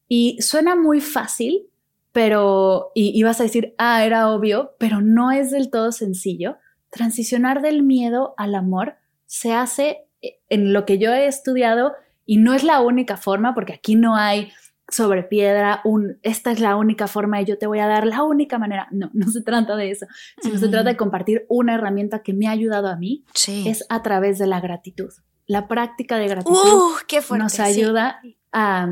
Y 0.08 0.42
suena 0.42 0.76
muy 0.76 1.00
fácil, 1.00 1.68
pero, 2.12 2.92
y 2.96 3.18
ibas 3.18 3.40
a 3.40 3.44
decir, 3.44 3.76
ah, 3.78 4.04
era 4.04 4.30
obvio, 4.30 4.72
pero 4.80 5.02
no 5.02 5.32
es 5.32 5.52
del 5.52 5.70
todo 5.70 5.92
sencillo. 5.92 6.58
Transicionar 6.90 7.62
del 7.62 7.84
miedo 7.84 8.34
al 8.38 8.56
amor 8.56 8.96
se 9.28 9.54
hace 9.54 10.08
en 10.50 10.74
lo 10.74 10.86
que 10.86 10.98
yo 10.98 11.14
he 11.14 11.28
estudiado, 11.28 11.94
y 12.26 12.38
no 12.38 12.54
es 12.54 12.64
la 12.64 12.82
única 12.82 13.18
forma, 13.18 13.54
porque 13.54 13.74
aquí 13.74 13.96
no 13.96 14.16
hay 14.16 14.52
sobre 14.90 15.24
piedra, 15.24 15.82
un, 15.84 16.18
esta 16.24 16.52
es 16.52 16.60
la 16.60 16.76
única 16.76 17.08
forma 17.08 17.42
y 17.42 17.46
yo 17.46 17.58
te 17.58 17.68
voy 17.68 17.80
a 17.80 17.88
dar 17.88 18.06
la 18.06 18.24
única 18.24 18.58
manera. 18.58 18.88
No, 18.92 19.10
no 19.14 19.30
se 19.32 19.42
trata 19.42 19.76
de 19.76 19.92
eso, 19.92 20.08
sino 20.42 20.58
se 20.58 20.68
trata 20.68 20.90
de 20.90 20.98
compartir 20.98 21.46
una 21.50 21.76
herramienta 21.76 22.24
que 22.24 22.34
me 22.34 22.48
ha 22.48 22.52
ayudado 22.52 22.88
a 22.88 22.96
mí, 22.96 23.26
es 23.48 23.86
a 23.90 24.02
través 24.02 24.40
de 24.40 24.48
la 24.48 24.60
gratitud. 24.60 25.12
La 25.46 25.68
práctica 25.68 26.18
de 26.18 26.28
gratitud 26.28 26.58
uh, 26.58 27.36
nos 27.38 27.60
ayuda 27.60 28.22
a, 28.52 28.90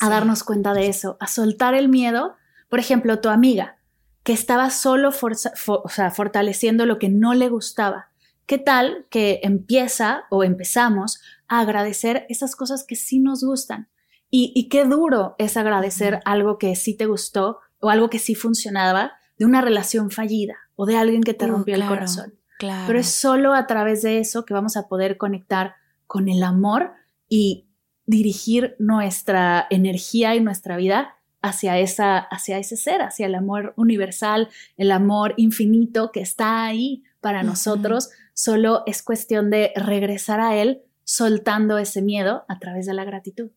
darnos 0.00 0.44
cuenta 0.44 0.74
de 0.74 0.88
eso, 0.88 1.16
a 1.20 1.26
soltar 1.26 1.74
el 1.74 1.88
miedo. 1.88 2.34
Por 2.68 2.78
ejemplo, 2.78 3.20
tu 3.20 3.28
amiga 3.28 3.76
que 4.22 4.32
estaba 4.32 4.70
solo 4.70 5.12
fortaleciendo 5.12 6.84
lo 6.84 6.98
que 6.98 7.08
no 7.08 7.32
le 7.32 7.48
gustaba 7.48 8.08
¿Qué 8.46 8.58
tal 8.58 9.06
que 9.10 9.40
empieza 9.42 10.24
o 10.30 10.44
empezamos 10.44 11.20
a 11.48 11.60
agradecer 11.60 12.26
esas 12.28 12.54
cosas 12.54 12.84
que 12.84 12.94
sí 12.94 13.18
nos 13.18 13.42
gustan? 13.42 13.88
Y, 14.30 14.68
qué 14.68 14.84
duro 14.84 15.34
es 15.38 15.56
agradecer 15.56 16.20
algo 16.24 16.58
que 16.58 16.74
sí 16.76 16.94
te 16.94 17.06
gustó 17.06 17.58
o 17.80 17.90
algo 17.90 18.10
que 18.10 18.18
sí 18.18 18.34
funcionaba 18.34 19.12
de 19.38 19.46
una 19.46 19.62
relación 19.62 20.10
fallida 20.10 20.56
o 20.74 20.84
de 20.84 20.96
alguien 20.96 21.22
que 21.22 21.32
te 21.32 21.46
uh, 21.46 21.48
rompió 21.48 21.74
el 21.74 21.86
corazón. 21.86 22.34
Pero 22.58 22.98
es 22.98 23.06
solo 23.06 23.54
a 23.54 23.66
través 23.66 24.02
de 24.02 24.18
eso 24.18 24.44
que 24.44 24.54
vamos 24.54 24.76
a 24.76 24.88
poder 24.88 25.16
conectar 25.16 25.74
con 26.06 26.28
el 26.28 26.42
amor 26.42 26.92
y 27.28 27.68
dirigir 28.04 28.76
nuestra 28.78 29.66
energía 29.70 30.34
y 30.34 30.40
nuestra 30.40 30.76
vida 30.76 31.16
hacia, 31.40 31.78
esa, 31.78 32.18
hacia 32.18 32.58
ese 32.58 32.76
ser, 32.76 33.02
hacia 33.02 33.26
el 33.26 33.34
amor 33.34 33.72
universal, 33.76 34.48
el 34.76 34.90
amor 34.90 35.34
infinito 35.36 36.10
que 36.12 36.20
está 36.20 36.64
ahí 36.64 37.04
para 37.20 37.42
nosotros 37.42 38.10
Solo 38.36 38.82
es 38.84 39.02
cuestión 39.02 39.48
de 39.48 39.72
regresar 39.74 40.40
a 40.40 40.56
Él 40.56 40.82
soltando 41.04 41.78
ese 41.78 42.02
miedo 42.02 42.44
a 42.48 42.58
través 42.58 42.84
de 42.84 42.92
la 42.92 43.04
gratitud. 43.04 43.50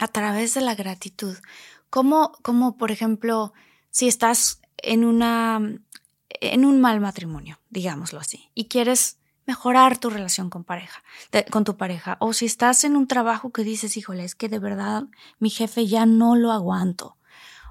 A 0.00 0.08
través 0.08 0.54
de 0.54 0.60
la 0.60 0.74
gratitud. 0.74 1.36
Como, 1.90 2.32
como 2.42 2.76
por 2.76 2.90
ejemplo, 2.90 3.52
si 3.90 4.08
estás 4.08 4.60
en 4.78 5.04
una 5.04 5.60
en 6.40 6.64
un 6.64 6.80
mal 6.80 7.00
matrimonio, 7.00 7.60
digámoslo 7.70 8.18
así, 8.18 8.50
y 8.54 8.66
quieres 8.66 9.18
mejorar 9.46 9.98
tu 9.98 10.10
relación 10.10 10.50
con 10.50 10.64
pareja, 10.64 11.02
con 11.50 11.62
tu 11.62 11.76
pareja, 11.76 12.16
o 12.18 12.32
si 12.32 12.44
estás 12.44 12.82
en 12.82 12.96
un 12.96 13.06
trabajo 13.06 13.52
que 13.52 13.62
dices, 13.62 13.96
híjole, 13.96 14.24
es 14.24 14.34
que 14.34 14.48
de 14.48 14.58
verdad 14.58 15.04
mi 15.38 15.48
jefe 15.48 15.86
ya 15.86 16.06
no 16.06 16.34
lo 16.34 16.50
aguanto, 16.50 17.16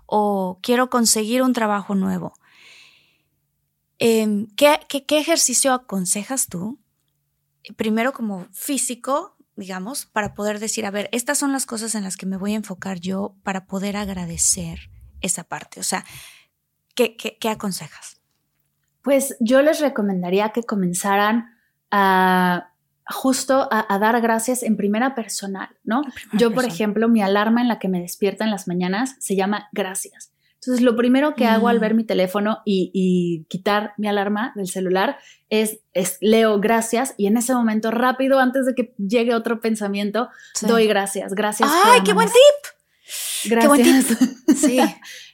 o 0.06 0.60
quiero 0.62 0.90
conseguir 0.90 1.44
un 1.44 1.52
trabajo 1.52 1.94
nuevo, 1.94 2.34
Em, 4.06 4.48
¿qué, 4.58 4.80
ejercicio 5.12 5.72
aconsejas 5.72 6.48
tú? 6.48 6.78
Primero 7.78 8.12
como 8.12 8.48
físico, 8.52 9.38
digamos, 9.56 10.06
para 10.06 10.34
poder 10.34 10.60
decir, 10.60 10.86
a 10.86 10.92
ver, 10.92 11.10
estas 11.12 11.38
son 11.38 11.52
las 11.52 11.66
cosas 11.66 11.96
en 11.96 12.04
las 12.04 12.18
que 12.18 12.26
me 12.26 12.38
voy 12.38 12.54
a 12.54 12.58
enfocar 12.58 13.00
yo 13.00 13.36
para 13.44 13.66
poder 13.66 13.98
agradecer 13.98 14.90
esa 15.22 15.44
parte. 15.44 15.80
O 15.80 15.84
sea, 15.84 16.06
¿qué, 16.96 17.38
aconsejas? 17.50 18.22
Pues 19.02 19.36
yo 19.40 19.62
les 19.62 19.80
recomendaría 19.80 20.50
que 20.50 20.64
comenzaran 20.64 21.58
a 21.92 22.70
justo 23.06 23.68
a, 23.70 24.00
dar 24.00 24.20
gracias 24.22 24.64
en 24.64 24.78
primera 24.78 25.14
personal, 25.14 25.70
¿no? 25.84 26.02
yo, 26.34 26.54
por 26.54 26.66
ejemplo, 26.66 27.10
mi 27.10 27.22
alarma 27.22 27.62
en 27.62 27.68
la 27.68 27.78
que 27.78 27.90
me 27.90 28.00
despierta 28.00 28.46
en 28.46 28.52
las 28.52 28.68
mañanas 28.68 29.16
se 29.20 29.36
llama 29.36 29.68
gracias. 29.74 30.33
Entonces, 30.66 30.84
lo 30.84 30.96
primero 30.96 31.36
que 31.36 31.46
hago 31.46 31.68
al 31.68 31.80
ver 31.80 31.94
mm. 31.94 31.98
mi 31.98 32.04
teléfono 32.06 32.60
y, 32.66 33.46
quitar 33.50 33.94
mi 33.98 34.08
alarma 34.08 34.54
del 34.56 34.68
celular 34.68 35.18
es, 35.50 35.80
es, 35.94 36.18
leo 36.22 36.60
gracias 36.60 37.14
y 37.18 37.28
en 37.28 37.38
ese 37.38 37.54
momento 37.54 37.92
rápido, 37.92 38.40
antes 38.40 38.66
de 38.66 38.74
que 38.74 38.94
llegue 38.98 39.36
otro 39.36 39.62
pensamiento, 39.62 40.30
doy 40.62 40.88
gracias. 40.88 41.34
Gracias. 41.34 41.70
¡Ay, 41.86 42.02
qué 42.04 42.14
buen 42.14 42.28
tip! 42.28 43.52
Gracias. 43.52 43.62
Qué 43.62 43.68
buen 43.68 44.04
tip. 44.06 44.56
Sí. 44.56 44.80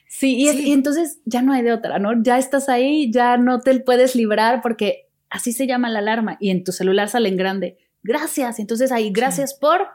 sí, 0.08 0.36
y, 0.36 0.50
y 0.50 0.72
entonces 0.72 1.20
ya 1.24 1.42
no 1.42 1.52
hay 1.52 1.62
de 1.62 1.72
otra, 1.72 1.98
¿no? 1.98 2.22
Ya 2.22 2.38
estás 2.38 2.68
ahí, 2.68 3.10
ya 3.12 3.36
no 3.36 3.60
te 3.60 3.78
puedes 3.80 4.14
librar 4.14 4.62
porque 4.62 5.08
así 5.30 5.52
se 5.52 5.66
llama 5.66 5.88
la 5.88 6.00
alarma 6.00 6.36
y 6.40 6.50
en 6.50 6.64
tu 6.64 6.72
celular 6.72 7.08
sale 7.08 7.28
en 7.28 7.36
grande. 7.36 7.78
Gracias. 8.02 8.58
Entonces 8.58 8.92
ahí, 8.92 9.10
gracias 9.10 9.54
por 9.54 9.86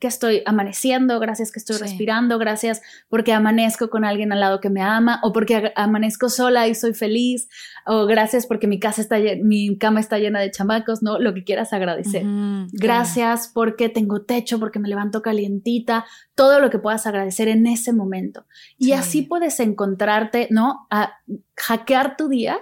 que 0.00 0.08
estoy 0.08 0.42
amaneciendo, 0.46 1.20
gracias 1.20 1.52
que 1.52 1.58
estoy 1.58 1.76
respirando, 1.76 2.38
gracias 2.38 2.80
porque 3.08 3.32
amanezco 3.32 3.90
con 3.90 4.04
alguien 4.04 4.32
al 4.32 4.40
lado 4.40 4.60
que 4.60 4.70
me 4.70 4.82
ama, 4.82 5.20
o 5.22 5.32
porque 5.32 5.72
amanezco 5.76 6.28
sola 6.28 6.66
y 6.68 6.74
soy 6.74 6.94
feliz, 6.94 7.48
o 7.86 8.06
gracias 8.06 8.46
porque 8.46 8.66
mi 8.66 8.78
casa 8.80 9.00
está 9.02 9.16
mi 9.42 9.76
cama 9.78 10.00
está 10.00 10.18
llena 10.18 10.40
de 10.40 10.50
chamacos, 10.50 11.02
¿no? 11.02 11.18
Lo 11.18 11.34
que 11.34 11.44
quieras 11.44 11.72
agradecer. 11.72 12.24
gracias 12.72 13.48
porque 13.52 13.88
tengo 13.88 14.22
techo, 14.22 14.58
porque 14.58 14.78
me 14.78 14.88
levanto 14.88 15.22
calientita, 15.22 16.04
todo 16.34 16.60
lo 16.60 16.70
que 16.70 16.78
puedas 16.78 17.06
agradecer 17.06 17.48
en 17.48 17.66
ese 17.66 17.92
momento. 17.92 18.46
Y 18.78 18.92
así 18.92 19.22
puedes 19.22 19.60
encontrarte, 19.60 20.48
¿no? 20.50 20.86
A 20.90 21.20
hackear 21.56 22.16
tu 22.16 22.28
día 22.28 22.58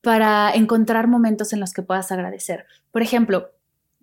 para 0.00 0.52
encontrar 0.52 1.08
momentos 1.08 1.52
en 1.52 1.60
los 1.60 1.72
que 1.72 1.82
puedas 1.82 2.10
agradecer. 2.10 2.64
Por 2.90 3.02
ejemplo, 3.02 3.50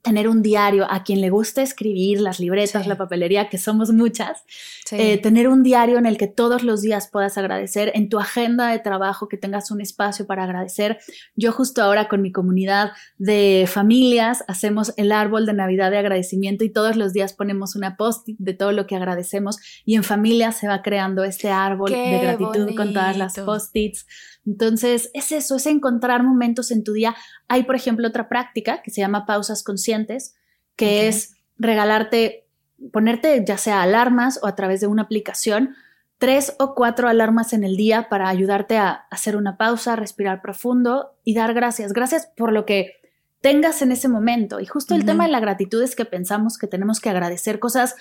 tener 0.08 0.30
un 0.30 0.42
diario 0.42 0.88
a 0.90 1.04
quien 1.04 1.20
le 1.20 1.30
gusta 1.30 1.62
escribir, 1.62 2.22
las 2.22 2.40
libretas, 2.40 2.88
la 2.88 2.98
papelería, 2.98 3.50
que 3.50 3.58
somos 3.58 3.92
muchas, 3.92 4.44
eh, 4.92 5.18
tener 5.18 5.50
un 5.50 5.64
diario 5.64 5.98
en 5.98 6.06
el 6.06 6.18
que 6.18 6.28
todos 6.28 6.64
los 6.64 6.82
días 6.82 7.10
puedas 7.12 7.38
agradecer, 7.38 7.92
en 7.94 8.08
tu 8.08 8.18
agenda 8.18 8.70
de 8.70 8.80
trabajo 8.80 9.28
que 9.28 9.36
tengas 9.36 9.70
un 9.70 9.82
espacio 9.82 10.26
para 10.26 10.46
agradecer. 10.46 11.00
Yo 11.36 11.52
justo 11.52 11.84
ahora 11.84 12.08
con 12.08 12.22
mi 12.22 12.32
comunidad 12.32 12.92
de 13.18 13.66
familias 13.68 14.46
hacemos 14.48 14.94
el 14.96 15.12
árbol 15.12 15.46
de 15.46 15.54
Navidad 15.54 15.92
de 15.92 15.98
agradecimiento 15.98 16.64
y 16.64 16.70
todos 16.70 16.96
los 16.96 17.12
días 17.12 17.34
ponemos 17.34 17.76
una 17.76 17.98
post-it 17.98 18.38
de 18.40 18.54
todo 18.54 18.72
lo 18.72 18.88
que 18.88 18.96
agradecemos 18.96 19.58
y 19.84 19.96
en 19.96 20.06
familia 20.06 20.54
se 20.54 20.70
va 20.70 20.82
creando 20.84 21.26
este 21.26 21.50
árbol 21.50 21.92
de 21.92 22.20
gratitud 22.22 22.76
con 22.78 22.94
todas 22.94 23.18
las 23.18 23.34
post-its 23.34 24.06
entonces, 24.48 25.12
es 25.14 25.34
eso, 25.34 25.58
es 25.58 25.66
encontrar 25.66 26.24
momentos 26.24 26.72
en 26.72 26.86
tu 26.86 26.94
día. 26.94 27.16
Hay, 27.50 27.64
por 27.64 27.76
ejemplo, 27.76 28.08
otra 28.08 28.30
práctica 28.30 28.82
que 28.82 28.92
se 28.92 29.02
llama 29.02 29.26
pausas 29.26 29.62
conscientes, 29.62 30.36
que 30.78 31.10
es 31.10 31.36
regalarte, 31.58 32.48
ponerte 32.94 33.44
ya 33.46 33.58
sea 33.58 33.82
alarmas 33.82 34.40
o 34.42 34.48
a 34.48 34.56
través 34.56 34.80
de 34.80 34.88
una 34.88 35.02
aplicación, 35.02 35.76
tres 36.18 36.56
o 36.60 36.76
cuatro 36.76 37.10
alarmas 37.10 37.52
en 37.52 37.66
el 37.66 37.76
día 37.76 38.08
para 38.08 38.30
ayudarte 38.30 38.78
a 38.78 39.06
hacer 39.12 39.36
una 39.36 39.58
pausa, 39.58 39.98
respirar 39.98 40.42
profundo 40.42 41.18
y 41.26 41.34
dar 41.36 41.54
gracias. 41.54 41.92
Gracias 41.92 42.32
por 42.38 42.54
lo 42.54 42.66
que 42.66 42.94
tengas 43.42 43.82
en 43.82 43.92
ese 43.92 44.08
momento. 44.08 44.62
Y 44.62 44.66
justo 44.66 44.96
el 44.96 45.04
tema 45.04 45.26
de 45.26 45.32
la 45.32 45.42
gratitud 45.42 45.84
es 45.84 45.94
que 45.94 46.06
pensamos 46.06 46.58
que 46.58 46.68
tenemos 46.68 47.02
que 47.02 47.10
agradecer 47.10 47.60
cosas 47.60 47.96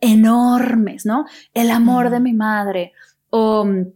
enormes, 0.00 1.06
¿no? 1.06 1.26
El 1.54 1.70
amor 1.70 2.10
de 2.10 2.18
mi 2.18 2.32
madre 2.32 2.92
o 3.30 3.64
mm, 3.64 3.86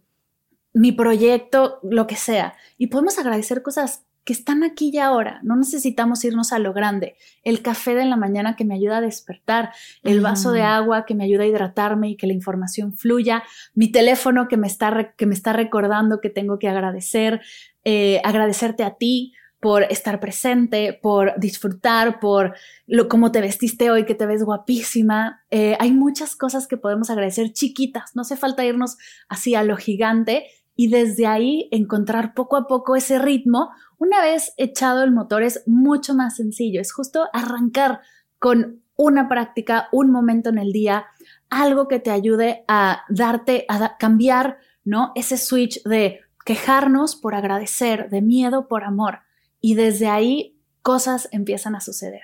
mi 0.76 0.92
proyecto, 0.92 1.78
lo 1.82 2.06
que 2.06 2.16
sea. 2.16 2.54
Y 2.76 2.88
podemos 2.88 3.18
agradecer 3.18 3.62
cosas 3.62 4.04
que 4.24 4.34
están 4.34 4.62
aquí 4.62 4.90
y 4.92 4.98
ahora. 4.98 5.40
No 5.42 5.56
necesitamos 5.56 6.22
irnos 6.22 6.52
a 6.52 6.58
lo 6.58 6.74
grande. 6.74 7.16
El 7.44 7.62
café 7.62 7.94
de 7.94 8.04
la 8.04 8.16
mañana 8.16 8.56
que 8.56 8.66
me 8.66 8.74
ayuda 8.74 8.98
a 8.98 9.00
despertar, 9.00 9.72
el 10.02 10.20
vaso 10.20 10.52
de 10.52 10.60
agua 10.60 11.06
que 11.06 11.14
me 11.14 11.24
ayuda 11.24 11.44
a 11.44 11.46
hidratarme 11.46 12.10
y 12.10 12.16
que 12.18 12.26
la 12.26 12.34
información 12.34 12.92
fluya, 12.92 13.42
mi 13.74 13.90
teléfono 13.90 14.48
que 14.48 14.58
me 14.58 14.66
está, 14.66 15.14
que 15.16 15.24
me 15.24 15.32
está 15.32 15.54
recordando 15.54 16.20
que 16.20 16.28
tengo 16.28 16.58
que 16.58 16.68
agradecer, 16.68 17.40
eh, 17.84 18.20
agradecerte 18.22 18.84
a 18.84 18.96
ti 18.96 19.32
por 19.60 19.84
estar 19.84 20.20
presente, 20.20 20.92
por 20.92 21.32
disfrutar, 21.38 22.20
por 22.20 22.54
lo 22.86 23.08
cómo 23.08 23.32
te 23.32 23.40
vestiste 23.40 23.90
hoy, 23.90 24.04
que 24.04 24.14
te 24.14 24.26
ves 24.26 24.44
guapísima. 24.44 25.42
Eh, 25.50 25.74
hay 25.80 25.90
muchas 25.90 26.36
cosas 26.36 26.68
que 26.68 26.76
podemos 26.76 27.08
agradecer 27.08 27.52
chiquitas, 27.54 28.14
no 28.14 28.20
hace 28.22 28.36
falta 28.36 28.62
irnos 28.62 28.98
así 29.30 29.54
a 29.54 29.62
lo 29.62 29.78
gigante 29.78 30.44
y 30.76 30.88
desde 30.88 31.26
ahí 31.26 31.68
encontrar 31.72 32.34
poco 32.34 32.56
a 32.56 32.66
poco 32.66 32.94
ese 32.94 33.18
ritmo. 33.18 33.70
Una 33.98 34.20
vez 34.20 34.52
echado 34.58 35.02
el 35.02 35.10
motor 35.10 35.42
es 35.42 35.62
mucho 35.66 36.14
más 36.14 36.36
sencillo, 36.36 36.80
es 36.80 36.92
justo 36.92 37.28
arrancar 37.32 38.00
con 38.38 38.82
una 38.94 39.28
práctica, 39.28 39.88
un 39.92 40.10
momento 40.10 40.50
en 40.50 40.58
el 40.58 40.72
día, 40.72 41.06
algo 41.50 41.88
que 41.88 41.98
te 41.98 42.10
ayude 42.10 42.64
a 42.68 43.02
darte, 43.08 43.64
a 43.68 43.96
cambiar, 43.96 44.58
¿no? 44.84 45.12
Ese 45.14 45.36
switch 45.36 45.82
de 45.84 46.20
quejarnos 46.44 47.16
por 47.16 47.34
agradecer, 47.34 48.08
de 48.10 48.22
miedo 48.22 48.68
por 48.68 48.84
amor. 48.84 49.20
Y 49.60 49.74
desde 49.74 50.08
ahí 50.08 50.58
cosas 50.82 51.28
empiezan 51.32 51.74
a 51.74 51.80
suceder. 51.80 52.22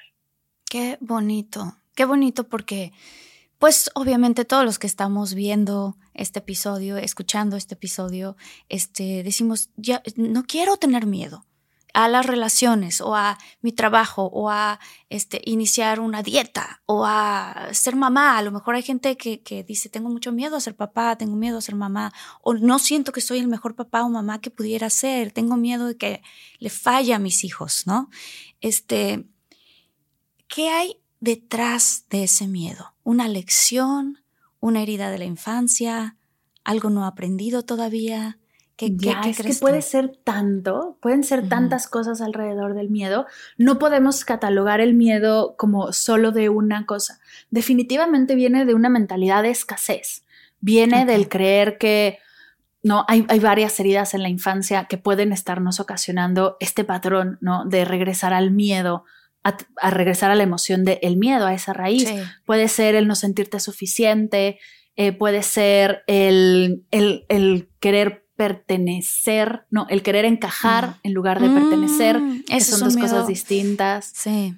Qué 0.71 0.97
bonito, 1.01 1.77
qué 1.95 2.05
bonito 2.05 2.45
porque 2.45 2.93
pues 3.63 3.93
obviamente 3.95 4.45
todos 4.45 4.65
los 4.65 4.81
que 4.81 4.89
estamos 4.89 5.35
viendo 5.35 5.97
este 6.15 6.41
episodio, 6.41 6.97
escuchando 6.97 7.57
este 7.57 7.75
episodio, 7.75 8.37
este, 8.69 9.23
decimos, 9.23 9.71
ya 9.77 10.03
no 10.17 10.43
quiero 10.43 10.79
tener 10.79 11.07
miedo 11.07 11.47
a 11.95 12.09
las 12.09 12.27
relaciones 12.27 13.01
o 13.01 13.15
a 13.15 13.39
mi 13.61 13.71
trabajo 13.71 14.25
o 14.25 14.51
a 14.51 14.81
este, 15.11 15.41
iniciar 15.45 16.01
una 16.01 16.25
dieta 16.25 16.83
o 16.87 17.05
a 17.07 17.69
ser 17.71 17.95
mamá. 17.95 18.37
A 18.37 18.43
lo 18.43 18.51
mejor 18.51 18.75
hay 18.75 18.83
gente 18.83 19.17
que, 19.17 19.43
que, 19.45 19.63
dice, 19.63 19.89
tengo 19.89 20.09
mucho 20.09 20.33
miedo 20.33 20.57
a 20.57 20.61
ser 20.61 20.75
papá, 20.75 21.15
tengo 21.15 21.37
miedo 21.37 21.59
a 21.59 21.61
ser 21.61 21.77
mamá 21.77 22.13
o 22.41 22.55
no 22.55 22.81
siento 22.81 23.13
que 23.13 23.21
soy 23.21 23.39
el 23.39 23.47
mejor 23.47 23.77
papá 23.77 24.03
o 24.03 24.09
mamá 24.09 24.41
que 24.41 24.51
pudiera 24.51 24.91
ser, 24.91 25.31
tengo 25.31 25.57
miedo 25.57 25.87
de 25.87 25.97
que 25.97 26.23
le 26.59 26.69
falle 26.69 27.15
a 27.15 27.21
mis 27.21 27.45
hijos, 27.45 27.87
¿no? 27.87 28.11
Este, 28.61 29.25
¿Qué 30.49 30.69
hay 30.69 31.02
detrás 31.23 32.05
de 32.11 32.25
ese 32.25 32.49
miedo? 32.49 32.93
¿Una 33.05 33.29
lección? 33.29 34.19
¿Una 34.61 34.83
herida 34.83 35.11
de 35.11 35.19
la 35.19 35.25
infancia? 35.25 36.17
¿Algo 36.65 36.91
no 36.91 37.07
aprendido 37.07 37.63
todavía? 37.63 38.39
¿Qué, 38.77 38.91
ya, 38.97 39.21
es 39.21 39.41
que 39.41 39.55
puede 39.55 39.83
ser 39.83 40.17
tanto, 40.25 40.97
pueden 41.01 41.23
ser 41.23 41.49
tantas 41.49 41.87
cosas 41.87 42.21
alrededor 42.21 42.75
del 42.75 42.91
miedo. 42.91 43.27
No 43.57 43.79
podemos 43.79 44.25
catalogar 44.25 44.81
el 44.81 44.95
miedo 44.95 45.55
como 45.57 45.93
solo 45.93 46.33
de 46.33 46.49
una 46.49 46.87
cosa. 46.87 47.21
Definitivamente 47.51 48.35
viene 48.35 48.65
de 48.65 48.75
una 48.75 48.89
mentalidad 48.89 49.45
de 49.45 49.51
escasez. 49.51 50.25
Viene 50.61 51.05
del 51.05 51.29
creer 51.29 51.79
que 51.79 52.19
no 52.83 53.05
hay, 53.07 53.25
hay, 53.29 53.39
varias 53.39 53.79
heridas 53.79 54.15
en 54.15 54.23
la 54.23 54.29
infancia 54.29 54.87
que 54.87 54.99
pueden 54.99 55.33
estarnos 55.33 55.79
ocasionando 55.79 56.57
este 56.59 56.83
patrón, 56.83 57.39
¿no? 57.41 57.65
De 57.65 57.85
regresar 57.85 58.33
al 58.33 58.51
miedo, 58.51 59.05
a, 59.45 59.91
regresar 59.91 60.31
a 60.31 60.35
la 60.35 60.43
emoción 60.43 60.85
del 60.85 60.99
el 61.03 61.17
miedo, 61.17 61.47
a 61.47 61.55
esa 61.55 61.73
raíz. 61.73 62.09
Puede 62.45 62.69
ser 62.69 62.95
el 62.95 63.09
no 63.09 63.15
sentirte 63.15 63.61
suficiente, 63.61 64.59
eh, 64.97 65.13
puede 65.13 65.43
ser 65.43 66.03
el, 66.07 66.85
el, 66.91 67.25
el, 67.29 67.69
querer 67.81 68.27
pertenecer, 68.37 69.67
no, 69.71 69.87
el 69.89 70.03
querer 70.03 70.25
encajar 70.25 70.89
mm. 70.89 70.95
en 71.05 71.15
lugar 71.15 71.41
de 71.41 71.49
pertenecer, 71.49 72.19
mm, 72.19 72.45
que 72.45 72.61
son 72.61 72.81
dos 72.81 72.97
cosas 72.97 73.27
distintas. 73.27 74.13
Sí. 74.15 74.55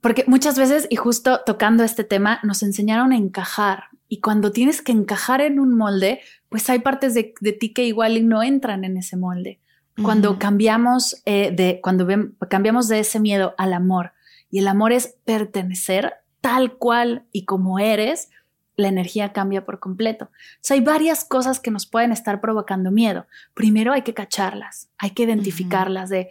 Porque 0.00 0.24
muchas 0.26 0.58
veces, 0.58 0.86
y 0.90 0.96
justo 0.96 1.40
tocando 1.44 1.82
este 1.82 2.04
tema, 2.04 2.40
nos 2.42 2.62
enseñaron 2.62 3.12
a 3.12 3.16
encajar. 3.16 3.84
Y 4.08 4.20
cuando 4.20 4.52
tienes 4.52 4.82
que 4.82 4.92
encajar 4.92 5.40
en 5.40 5.58
un 5.58 5.76
molde, 5.76 6.20
pues 6.48 6.70
hay 6.70 6.78
partes 6.78 7.14
de, 7.14 7.34
de 7.40 7.52
ti 7.52 7.72
que 7.72 7.84
igual 7.84 8.28
no 8.28 8.42
entran 8.42 8.84
en 8.84 8.96
ese 8.96 9.16
molde. 9.16 9.60
Cuando 10.02 10.38
cambiamos 10.38 11.22
eh, 11.24 11.52
de, 11.56 11.80
cuando 11.82 12.06
cambiamos 12.50 12.86
de 12.88 13.00
ese 13.00 13.18
miedo 13.18 13.54
al 13.56 13.72
amor, 13.72 14.12
y 14.56 14.60
el 14.60 14.68
amor 14.68 14.90
es 14.90 15.18
pertenecer 15.26 16.14
tal 16.40 16.78
cual 16.78 17.26
y 17.30 17.44
como 17.44 17.78
eres, 17.78 18.30
la 18.74 18.88
energía 18.88 19.34
cambia 19.34 19.66
por 19.66 19.80
completo. 19.80 20.30
O 20.30 20.72
hay 20.72 20.80
varias 20.80 21.26
cosas 21.26 21.60
que 21.60 21.70
nos 21.70 21.84
pueden 21.84 22.10
estar 22.10 22.40
provocando 22.40 22.90
miedo. 22.90 23.26
Primero 23.52 23.92
hay 23.92 24.00
que 24.00 24.14
cacharlas, 24.14 24.88
hay 24.96 25.10
que 25.10 25.24
identificarlas 25.24 26.08
de 26.08 26.30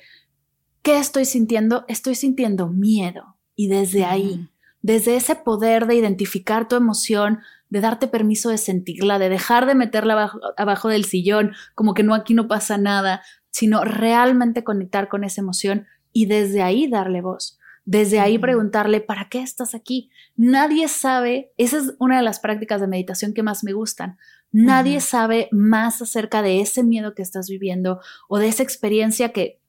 qué 0.81 0.97
estoy 0.97 1.25
sintiendo. 1.25 1.85
Estoy 1.87 2.15
sintiendo 2.15 2.67
miedo. 2.67 3.37
Y 3.55 3.67
desde 3.67 4.05
ahí, 4.05 4.49
desde 4.81 5.17
ese 5.17 5.35
poder 5.35 5.85
de 5.85 5.93
identificar 5.93 6.67
tu 6.67 6.75
emoción, 6.75 7.41
de 7.69 7.79
darte 7.79 8.07
permiso 8.07 8.49
de 8.49 8.57
sentirla, 8.57 9.19
de 9.19 9.29
dejar 9.29 9.67
de 9.67 9.75
meterla 9.75 10.13
abajo, 10.13 10.39
abajo 10.57 10.89
del 10.89 11.05
sillón, 11.05 11.53
como 11.75 11.93
que 11.93 12.01
no 12.01 12.15
aquí 12.15 12.33
no 12.33 12.47
pasa 12.47 12.79
nada, 12.79 13.21
sino 13.51 13.83
realmente 13.83 14.63
conectar 14.63 15.09
con 15.09 15.23
esa 15.23 15.41
emoción 15.41 15.85
y 16.11 16.25
desde 16.25 16.63
ahí 16.63 16.87
darle 16.87 17.21
voz. 17.21 17.59
Desde 17.85 18.19
ahí 18.19 18.39
preguntarle, 18.39 18.99
¿para 18.99 19.29
qué 19.29 19.41
estás 19.41 19.75
aquí? 19.75 20.09
Nadie 20.35 20.87
sabe, 20.87 21.53
esa 21.57 21.77
es 21.77 21.93
una 21.99 22.17
de 22.17 22.23
las 22.23 22.39
prácticas 22.39 22.81
de 22.81 22.87
meditación 22.87 23.33
que 23.33 23.43
más 23.43 23.63
me 23.63 23.73
gustan. 23.73 24.17
Nadie 24.51 25.01
sabe 25.01 25.49
más 25.51 26.01
acerca 26.01 26.41
de 26.41 26.61
ese 26.61 26.83
miedo 26.83 27.13
que 27.13 27.21
estás 27.21 27.47
viviendo 27.47 27.99
o 28.27 28.39
de 28.39 28.47
esa 28.47 28.63
experiencia 28.63 29.29
que, 29.29 29.59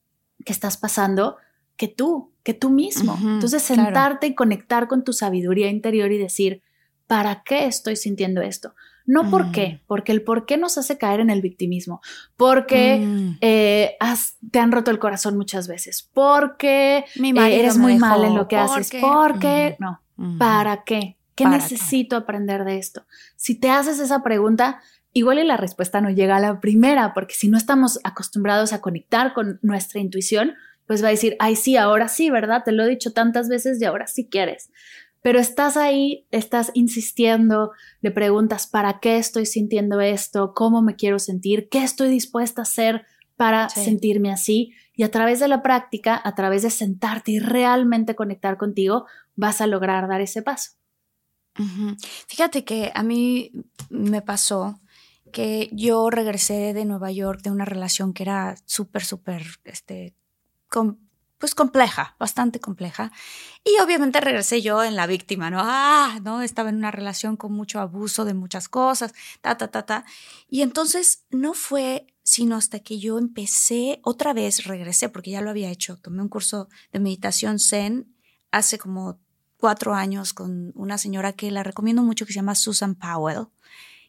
que 0.45 0.51
estás 0.51 0.77
pasando 0.77 1.37
que 1.75 1.87
tú, 1.87 2.33
que 2.43 2.53
tú 2.53 2.69
mismo. 2.71 3.17
Entonces, 3.21 3.61
sentarte 3.61 4.27
y 4.27 4.35
conectar 4.35 4.87
con 4.87 5.03
tu 5.03 5.13
sabiduría 5.13 5.69
interior 5.69 6.11
y 6.11 6.17
decir, 6.17 6.63
¿para 7.05 7.43
qué 7.43 7.65
estoy 7.65 7.95
sintiendo 7.95 8.41
esto? 8.41 8.73
No 9.07 9.31
por 9.31 9.51
qué, 9.51 9.67
mm. 9.67 9.85
porque 9.87 10.11
el 10.11 10.21
por 10.21 10.45
qué 10.45 10.57
nos 10.57 10.77
hace 10.77 10.97
caer 10.97 11.21
en 11.21 11.29
el 11.29 11.41
victimismo, 11.41 12.01
porque 12.35 12.97
mm. 12.97 13.37
eh, 13.39 13.97
te 14.51 14.59
han 14.59 14.73
roto 14.73 14.91
el 14.91 14.99
corazón 14.99 15.37
muchas 15.37 15.69
veces, 15.69 16.09
porque 16.13 17.05
eh, 17.15 17.33
eres 17.35 17.77
muy 17.77 17.97
mal 17.97 18.25
en 18.25 18.35
lo 18.35 18.49
que 18.49 18.57
haces, 18.57 18.91
porque, 18.99 19.77
no, 19.79 20.01
¿para 20.37 20.83
qué? 20.83 21.17
¿Qué 21.35 21.45
necesito 21.45 22.17
aprender 22.17 22.65
de 22.65 22.79
esto? 22.79 23.05
Si 23.37 23.55
te 23.55 23.69
haces 23.69 23.99
esa 23.99 24.23
pregunta, 24.23 24.81
igual 25.13 25.39
y 25.39 25.45
la 25.45 25.55
respuesta 25.55 26.01
no 26.01 26.09
llega 26.09 26.35
a 26.35 26.41
la 26.41 26.59
primera, 26.59 27.13
porque 27.13 27.33
si 27.33 27.47
no 27.47 27.57
estamos 27.57 28.01
acostumbrados 28.03 28.73
a 28.73 28.81
conectar 28.81 29.33
con 29.33 29.57
nuestra 29.61 30.01
intuición, 30.01 30.55
pues 30.85 31.01
va 31.01 31.07
a 31.07 31.11
decir, 31.11 31.37
ay, 31.39 31.55
sí, 31.55 31.77
ahora 31.77 32.09
sí, 32.09 32.29
¿verdad? 32.29 32.63
Te 32.65 32.73
lo 32.73 32.83
he 32.83 32.89
dicho 32.89 33.13
tantas 33.13 33.47
veces 33.47 33.81
y 33.81 33.85
ahora 33.85 34.07
sí 34.07 34.27
quieres 34.29 34.69
pero 35.27 35.39
estás 35.39 35.75
ahí, 35.75 36.25
estás 36.31 36.71
insistiendo, 36.73 37.71
le 37.99 38.11
preguntas, 38.11 38.65
¿para 38.65 39.01
qué 39.01 39.17
estoy 39.17 39.45
sintiendo 39.45 39.99
esto? 39.99 40.53
¿Cómo 40.55 40.81
me 40.81 40.95
quiero 40.95 41.19
sentir? 41.19 41.67
¿Qué 41.67 41.83
estoy 41.83 42.07
dispuesta 42.07 42.61
a 42.61 42.63
hacer 42.63 43.05
para 43.35 43.67
sentirme 43.67 44.31
así? 44.31 44.71
Y 44.95 45.03
a 45.03 45.11
través 45.11 45.41
de 45.41 45.49
la 45.49 45.61
práctica, 45.61 46.21
a 46.23 46.33
través 46.33 46.61
de 46.61 46.69
sentarte 46.69 47.31
y 47.33 47.39
realmente 47.39 48.15
conectar 48.15 48.55
contigo, 48.55 49.05
vas 49.35 49.59
a 49.59 49.67
lograr 49.67 50.07
dar 50.07 50.21
ese 50.21 50.43
paso. 50.43 50.77
Fíjate 52.29 52.63
que 52.63 52.93
a 52.95 53.03
mí 53.03 53.51
me 53.89 54.21
pasó 54.21 54.79
que 55.33 55.69
yo 55.73 56.09
regresé 56.09 56.73
de 56.73 56.85
Nueva 56.85 57.11
York 57.11 57.41
de 57.41 57.51
una 57.51 57.65
relación 57.65 58.13
que 58.13 58.23
era 58.23 58.55
súper, 58.63 59.03
súper, 59.03 59.43
este, 59.65 60.13
pues 61.37 61.55
compleja, 61.55 62.15
bastante 62.19 62.59
compleja. 62.59 63.11
Y 63.63 63.79
obviamente 63.81 64.19
regresé 64.21 64.61
yo 64.61 64.83
en 64.83 64.95
la 64.95 65.07
víctima, 65.07 65.49
¿no? 65.49 65.59
Ah, 65.61 66.19
¿no? 66.23 66.41
Estaba 66.41 66.69
en 66.69 66.77
una 66.77 66.91
relación 66.91 67.37
con 67.37 67.53
mucho 67.53 67.79
abuso 67.79 68.25
de 68.25 68.33
muchas 68.33 68.69
cosas, 68.69 69.13
ta, 69.41 69.57
ta, 69.57 69.69
ta, 69.69 69.85
ta. 69.85 70.05
Y 70.49 70.61
entonces 70.61 71.25
no 71.29 71.53
fue 71.53 72.07
sino 72.23 72.57
hasta 72.57 72.79
que 72.79 72.99
yo 72.99 73.17
empecé, 73.17 74.01
otra 74.03 74.33
vez 74.33 74.65
regresé, 74.65 75.07
porque 75.07 75.31
ya 75.31 75.39
lo 75.39 75.49
había 75.49 75.71
hecho, 75.71 75.95
tomé 75.95 76.21
un 76.21 76.27
curso 76.27 76.67
de 76.91 76.99
meditación 76.99 77.57
zen 77.57 78.13
hace 78.51 78.77
como 78.77 79.17
cuatro 79.55 79.93
años 79.93 80.33
con 80.33 80.73
una 80.75 80.97
señora 80.97 81.31
que 81.31 81.51
la 81.51 81.63
recomiendo 81.63 82.03
mucho 82.03 82.25
que 82.25 82.33
se 82.33 82.39
llama 82.39 82.55
Susan 82.55 82.95
Powell 82.95 83.47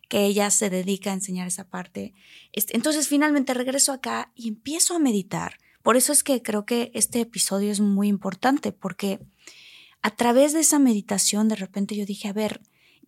que 0.08 0.24
ella 0.24 0.50
se 0.50 0.70
dedica 0.70 1.10
a 1.10 1.14
enseñar 1.14 1.46
esa 1.46 1.68
parte. 1.68 2.14
Este, 2.52 2.74
entonces 2.76 3.08
finalmente 3.08 3.54
regreso 3.54 3.92
acá 3.92 4.32
y 4.34 4.48
empiezo 4.48 4.96
a 4.96 4.98
meditar 4.98 5.58
por 5.88 5.96
eso 5.96 6.12
es 6.12 6.22
que 6.22 6.42
creo 6.42 6.66
que 6.66 6.90
este 6.92 7.18
episodio 7.18 7.72
es 7.72 7.80
muy 7.80 8.08
importante, 8.08 8.72
porque 8.72 9.20
a 10.02 10.10
través 10.10 10.52
de 10.52 10.60
esa 10.60 10.78
meditación 10.78 11.48
de 11.48 11.56
repente 11.56 11.96
yo 11.96 12.04
dije, 12.04 12.28
a 12.28 12.34
ver, 12.34 12.60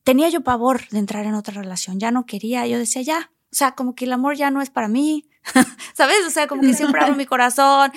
tenía 0.02 0.30
yo 0.30 0.40
pavor 0.40 0.88
de 0.88 0.98
entrar 0.98 1.26
en 1.26 1.34
otra 1.34 1.52
relación, 1.52 2.00
ya 2.00 2.10
no 2.10 2.24
quería, 2.24 2.66
yo 2.66 2.78
decía, 2.78 3.02
ya, 3.02 3.32
o 3.44 3.54
sea, 3.54 3.72
como 3.72 3.94
que 3.94 4.06
el 4.06 4.14
amor 4.14 4.34
ya 4.34 4.50
no 4.50 4.62
es 4.62 4.70
para 4.70 4.88
mí, 4.88 5.28
¿sabes? 5.94 6.24
O 6.26 6.30
sea, 6.30 6.46
como 6.46 6.62
que 6.62 6.72
siempre 6.72 7.02
abro 7.02 7.16
mi 7.16 7.26
corazón, 7.26 7.92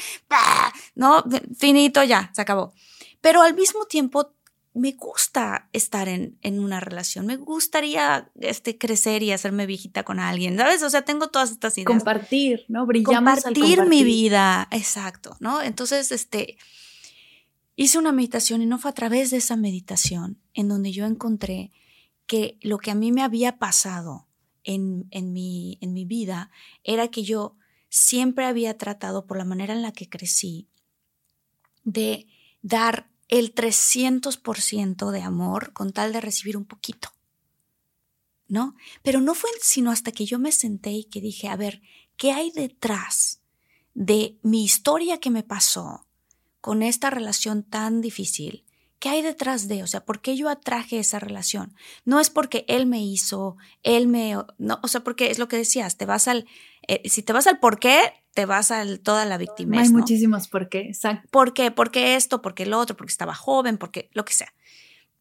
¿no? 0.95 1.23
Finito, 1.57 2.03
ya, 2.03 2.29
se 2.33 2.41
acabó. 2.41 2.73
Pero 3.21 3.41
al 3.41 3.53
mismo 3.53 3.85
tiempo 3.85 4.33
me 4.73 4.93
gusta 4.93 5.69
estar 5.71 6.07
en, 6.07 6.37
en, 6.41 6.59
una 6.59 6.79
relación, 6.79 7.25
me 7.25 7.37
gustaría 7.37 8.31
este, 8.39 8.77
crecer 8.77 9.21
y 9.21 9.31
hacerme 9.31 9.65
viejita 9.65 10.03
con 10.03 10.19
alguien, 10.19 10.57
¿sabes? 10.57 10.81
O 10.81 10.89
sea, 10.89 11.03
tengo 11.03 11.27
todas 11.27 11.51
estas 11.51 11.77
ideas. 11.77 11.87
Compartir, 11.87 12.65
¿no? 12.67 12.85
Brillamos 12.85 13.43
compartir, 13.43 13.81
al 13.81 13.89
mi 13.89 14.03
vida, 14.03 14.67
exacto, 14.71 15.37
¿no? 15.39 15.61
Entonces, 15.61 16.11
este, 16.11 16.57
hice 17.75 17.99
una 17.99 18.11
meditación 18.11 18.61
y 18.63 18.65
no 18.65 18.79
fue 18.79 18.89
a 18.89 18.95
través 18.95 19.29
de 19.29 19.37
esa 19.37 19.55
meditación 19.55 20.39
en 20.53 20.67
donde 20.67 20.91
yo 20.91 21.05
encontré 21.05 21.71
que 22.25 22.57
lo 22.61 22.79
que 22.79 22.89
a 22.89 22.95
mí 22.95 23.11
me 23.11 23.21
había 23.21 23.59
pasado 23.59 24.27
en, 24.63 25.07
en, 25.11 25.33
mi, 25.33 25.77
en 25.81 25.93
mi 25.93 26.05
vida 26.05 26.49
era 26.83 27.09
que 27.09 27.23
yo 27.23 27.57
siempre 27.89 28.45
había 28.45 28.75
tratado, 28.77 29.27
por 29.27 29.37
la 29.37 29.45
manera 29.45 29.73
en 29.73 29.83
la 29.83 29.91
que 29.91 30.09
crecí, 30.09 30.67
de 31.83 32.25
dar 32.63 33.12
el 33.33 33.55
300% 33.55 35.09
de 35.09 35.21
amor 35.23 35.73
con 35.73 35.91
tal 35.91 36.13
de 36.13 36.21
recibir 36.21 36.55
un 36.55 36.65
poquito. 36.65 37.09
¿No? 38.47 38.75
Pero 39.01 39.21
no 39.21 39.33
fue 39.33 39.49
sino 39.59 39.89
hasta 39.89 40.11
que 40.11 40.25
yo 40.25 40.37
me 40.37 40.51
senté 40.51 40.91
y 40.91 41.05
que 41.05 41.19
dije, 41.19 41.47
a 41.47 41.55
ver, 41.55 41.81
¿qué 42.15 42.31
hay 42.31 42.51
detrás 42.51 43.41
de 43.95 44.37
mi 44.43 44.63
historia 44.63 45.19
que 45.19 45.31
me 45.31 45.41
pasó 45.41 46.05
con 46.61 46.83
esta 46.83 47.09
relación 47.09 47.63
tan 47.63 48.01
difícil? 48.01 48.65
¿Qué 48.99 49.09
hay 49.09 49.23
detrás 49.23 49.67
de? 49.67 49.81
O 49.81 49.87
sea, 49.87 50.05
¿por 50.05 50.21
qué 50.21 50.37
yo 50.37 50.47
atraje 50.47 50.99
esa 50.99 51.17
relación? 51.17 51.75
No 52.05 52.19
es 52.19 52.29
porque 52.29 52.65
él 52.67 52.85
me 52.85 53.03
hizo, 53.03 53.57
él 53.81 54.07
me, 54.07 54.37
no, 54.59 54.79
o 54.83 54.87
sea, 54.87 55.03
porque 55.03 55.31
es 55.31 55.39
lo 55.39 55.47
que 55.47 55.57
decías, 55.57 55.97
te 55.97 56.05
vas 56.05 56.27
al, 56.27 56.45
eh, 56.87 57.01
si 57.09 57.23
te 57.23 57.33
vas 57.33 57.47
al 57.47 57.59
por 57.59 57.79
qué, 57.79 58.13
te 58.33 58.45
vas 58.45 58.71
a 58.71 58.83
toda 58.97 59.25
la 59.25 59.37
víctima. 59.37 59.81
Hay 59.81 59.89
muchísimos 59.89 60.47
por 60.47 60.69
qué, 60.69 60.81
exacto. 60.81 61.27
¿Por 61.31 61.53
qué? 61.53 61.71
Porque 61.71 62.15
esto, 62.15 62.41
porque 62.41 62.63
el 62.63 62.73
otro, 62.73 62.97
porque 62.97 63.11
estaba 63.11 63.35
joven, 63.35 63.77
porque 63.77 64.09
lo 64.13 64.25
que 64.25 64.33
sea. 64.33 64.53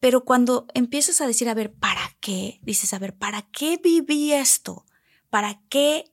Pero 0.01 0.25
cuando 0.25 0.66
empiezas 0.75 1.20
a 1.20 1.27
decir, 1.27 1.48
a 1.48 1.55
ver, 1.55 1.72
¿para 1.72 2.16
qué? 2.20 2.59
Dices, 2.62 2.92
a 2.92 2.98
ver, 2.98 3.14
¿para 3.14 3.42
qué 3.53 3.79
viví 3.83 4.33
esto? 4.33 4.85
¿Para 5.31 5.61
qué 5.68 6.12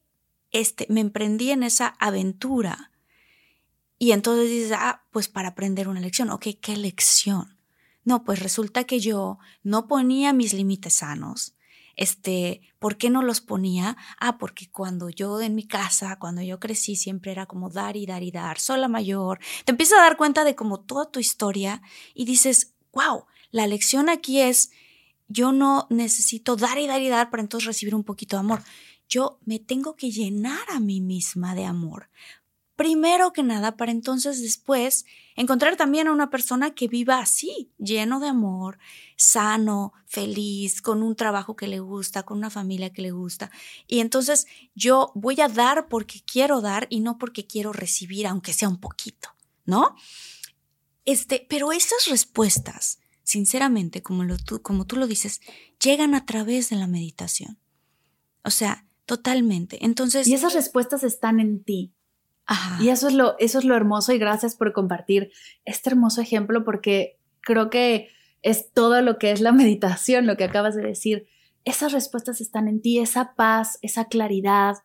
este, 0.52 0.86
me 0.90 1.02
emprendí 1.02 1.52
en 1.52 1.64
esa 1.64 1.96
aventura? 2.00 2.92
Y 3.98 4.12
entonces 4.12 4.50
dices, 4.50 4.78
ah, 4.78 5.06
pues 5.12 5.28
para 5.28 5.50
aprender 5.50 5.88
una 5.88 6.02
lección. 6.02 6.30
Ok, 6.30 6.48
¿qué 6.62 6.78
lección? 6.78 7.58
No, 8.04 8.24
pues 8.24 8.40
resulta 8.40 8.84
que 8.84 9.00
yo 9.00 9.40
no 9.64 9.88
ponía 9.88 10.34
mis 10.34 10.54
límites 10.54 10.94
sanos, 10.94 11.56
este, 12.00 12.62
¿por 12.80 12.98
qué 12.98 13.10
no 13.10 13.22
los 13.22 13.42
ponía? 13.42 13.98
Ah, 14.22 14.38
porque 14.38 14.72
cuando 14.72 15.10
yo 15.10 15.42
en 15.42 15.54
mi 15.54 15.68
casa, 15.68 16.18
cuando 16.18 16.42
yo 16.42 16.58
crecí, 16.58 16.96
siempre 16.96 17.34
era 17.34 17.46
como 17.46 17.70
dar 17.70 17.98
y 17.98 18.06
dar 18.06 18.24
y 18.24 18.32
dar, 18.32 18.58
sola 18.58 18.88
mayor. 18.88 19.40
Te 19.66 19.72
empiezas 19.72 20.00
a 20.00 20.04
dar 20.04 20.16
cuenta 20.16 20.46
de 20.46 20.56
como 20.56 20.80
toda 20.80 21.12
tu 21.12 21.20
historia 21.20 21.82
y 22.14 22.24
dices, 22.24 22.74
wow, 22.94 23.26
la 23.52 23.68
lección 23.68 24.08
aquí 24.08 24.40
es, 24.40 24.72
yo 25.28 25.52
no 25.52 25.88
necesito 25.90 26.56
dar 26.56 26.78
y 26.78 26.88
dar 26.88 27.02
y 27.02 27.10
dar 27.10 27.30
para 27.30 27.44
entonces 27.44 27.68
recibir 27.68 27.94
un 27.94 28.06
poquito 28.06 28.38
de 28.38 28.42
amor. 28.42 28.64
Yo 29.10 29.38
me 29.44 29.60
tengo 29.60 29.98
que 29.98 30.10
llenar 30.10 30.70
a 30.70 30.80
mí 30.80 31.02
misma 31.02 31.54
de 31.54 31.66
amor 31.66 32.10
primero 32.80 33.34
que 33.34 33.44
nada 33.44 33.76
para 33.76 33.92
entonces 33.92 34.42
después 34.42 35.06
encontrar 35.40 35.78
también 35.78 36.10
a 36.10 36.12
una 36.12 36.30
persona 36.30 36.72
que 36.72 36.90
viva 36.90 37.20
así, 37.20 37.72
lleno 37.78 38.20
de 38.20 38.28
amor, 38.28 38.78
sano, 39.16 39.94
feliz, 40.06 40.82
con 40.82 41.02
un 41.02 41.16
trabajo 41.16 41.56
que 41.56 41.68
le 41.68 41.80
gusta, 41.80 42.24
con 42.24 42.40
una 42.40 42.50
familia 42.50 42.92
que 42.92 43.02
le 43.02 43.12
gusta. 43.12 43.50
Y 43.88 44.02
entonces 44.02 44.48
yo 44.76 45.14
voy 45.16 45.40
a 45.40 45.48
dar 45.48 45.88
porque 45.88 46.22
quiero 46.30 46.60
dar 46.60 46.88
y 46.90 47.00
no 47.00 47.18
porque 47.18 47.48
quiero 47.48 47.72
recibir, 47.72 48.28
aunque 48.28 48.52
sea 48.52 48.68
un 48.68 48.82
poquito, 48.82 49.30
¿no? 49.64 49.96
Este, 51.06 51.48
pero 51.50 51.72
esas 51.72 52.08
respuestas, 52.10 53.00
sinceramente, 53.24 54.04
como, 54.04 54.26
lo, 54.26 54.38
tú, 54.38 54.62
como 54.62 54.86
tú 54.86 54.98
lo 54.98 55.08
dices, 55.08 55.40
llegan 55.82 56.16
a 56.16 56.26
través 56.26 56.70
de 56.70 56.76
la 56.76 56.88
meditación. 56.88 57.58
O 58.44 58.52
sea, 58.52 58.86
totalmente. 59.06 59.86
Entonces. 59.86 60.28
Y 60.28 60.34
esas 60.34 60.54
respuestas 60.54 61.04
están 61.04 61.40
en 61.40 61.64
ti. 61.64 61.94
Y 62.80 62.90
eso 62.90 63.08
es, 63.08 63.14
lo, 63.14 63.36
eso 63.38 63.60
es 63.60 63.66
lo 63.66 63.76
hermoso 63.76 64.12
y 64.12 64.18
gracias 64.18 64.56
por 64.56 64.74
compartir 64.74 65.32
este 65.66 65.90
hermoso 65.90 66.22
ejemplo 66.22 66.64
porque 66.64 67.20
creo 67.42 67.70
que 67.70 68.10
es 68.42 68.72
todo 68.74 69.02
lo 69.02 69.18
que 69.18 69.32
es 69.32 69.42
la 69.42 69.52
meditación, 69.54 70.26
lo 70.26 70.38
que 70.38 70.46
acabas 70.46 70.76
de 70.76 70.84
decir. 70.84 71.28
Esas 71.66 71.92
respuestas 71.92 72.42
están 72.42 72.68
en 72.68 72.82
ti, 72.82 73.00
esa 73.00 73.36
paz, 73.36 73.78
esa 73.82 74.06
claridad, 74.06 74.78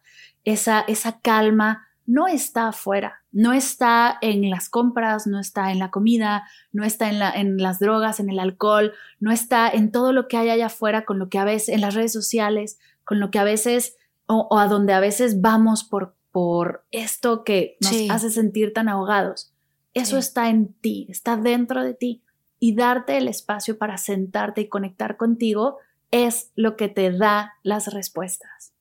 esa, 0.45 0.81
esa 0.81 1.21
calma, 1.21 1.87
no 2.07 2.27
está 2.29 2.69
afuera, 2.69 3.23
no 3.33 3.55
está 3.55 4.19
en 4.21 4.51
las 4.51 4.69
compras, 4.69 5.27
no 5.27 5.41
está 5.41 5.73
en 5.73 5.79
la 5.79 5.91
comida, 5.91 6.47
no 6.73 6.85
está 6.85 7.09
en, 7.09 7.19
la, 7.19 7.31
en 7.31 7.57
las 7.57 7.79
drogas, 7.79 8.21
en 8.21 8.29
el 8.29 8.39
alcohol, 8.39 8.93
no 9.21 9.33
está 9.33 9.71
en 9.71 9.91
todo 9.91 10.13
lo 10.13 10.29
que 10.29 10.37
hay 10.37 10.51
allá 10.51 10.67
afuera, 10.67 11.07
con 11.07 11.19
lo 11.19 11.31
que 11.31 11.39
a 11.39 11.45
veces, 11.45 11.71
en 11.71 11.81
las 11.81 11.95
redes 11.95 12.13
sociales, 12.13 12.79
con 13.05 13.21
lo 13.21 13.31
que 13.31 13.39
a 13.39 13.45
veces, 13.45 13.97
o, 14.27 14.49
o 14.51 14.59
a 14.59 14.69
donde 14.69 14.93
a 14.93 15.01
veces 15.01 15.41
vamos 15.41 15.85
por 15.85 16.15
por 16.35 16.85
esto 16.91 17.45
que 17.45 17.77
nos 17.79 18.11
hace 18.11 18.29
sentir 18.29 18.73
tan 18.73 18.89
ahogados. 18.89 19.53
Eso 19.93 20.19
está 20.19 20.51
en 20.51 20.73
ti, 20.73 21.07
está 21.09 21.37
dentro 21.37 21.85
de 21.85 21.95
ti. 21.95 22.25
Y 22.59 22.75
darte 22.75 23.17
el 23.17 23.29
espacio 23.29 23.79
para 23.79 23.99
sentarte 23.99 24.63
y 24.63 24.69
conectar 24.69 25.17
contigo 25.17 25.79
es 26.11 26.51
lo 26.57 26.75
que 26.75 26.89
te 26.89 27.13
da 27.13 27.53
las 27.63 27.87
respuestas. 27.87 28.73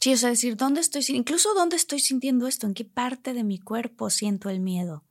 Sí, 0.00 0.12
o 0.12 0.16
sea, 0.18 0.28
decir, 0.28 0.58
¿dónde 0.58 0.82
estoy? 0.82 1.02
Incluso 1.08 1.54
dónde 1.54 1.76
estoy 1.76 1.98
sintiendo 1.98 2.46
esto, 2.46 2.66
en 2.66 2.74
qué 2.74 2.84
parte 2.84 3.32
de 3.32 3.42
mi 3.42 3.58
cuerpo 3.58 4.10
siento 4.10 4.50
el 4.50 4.60
miedo, 4.60 5.04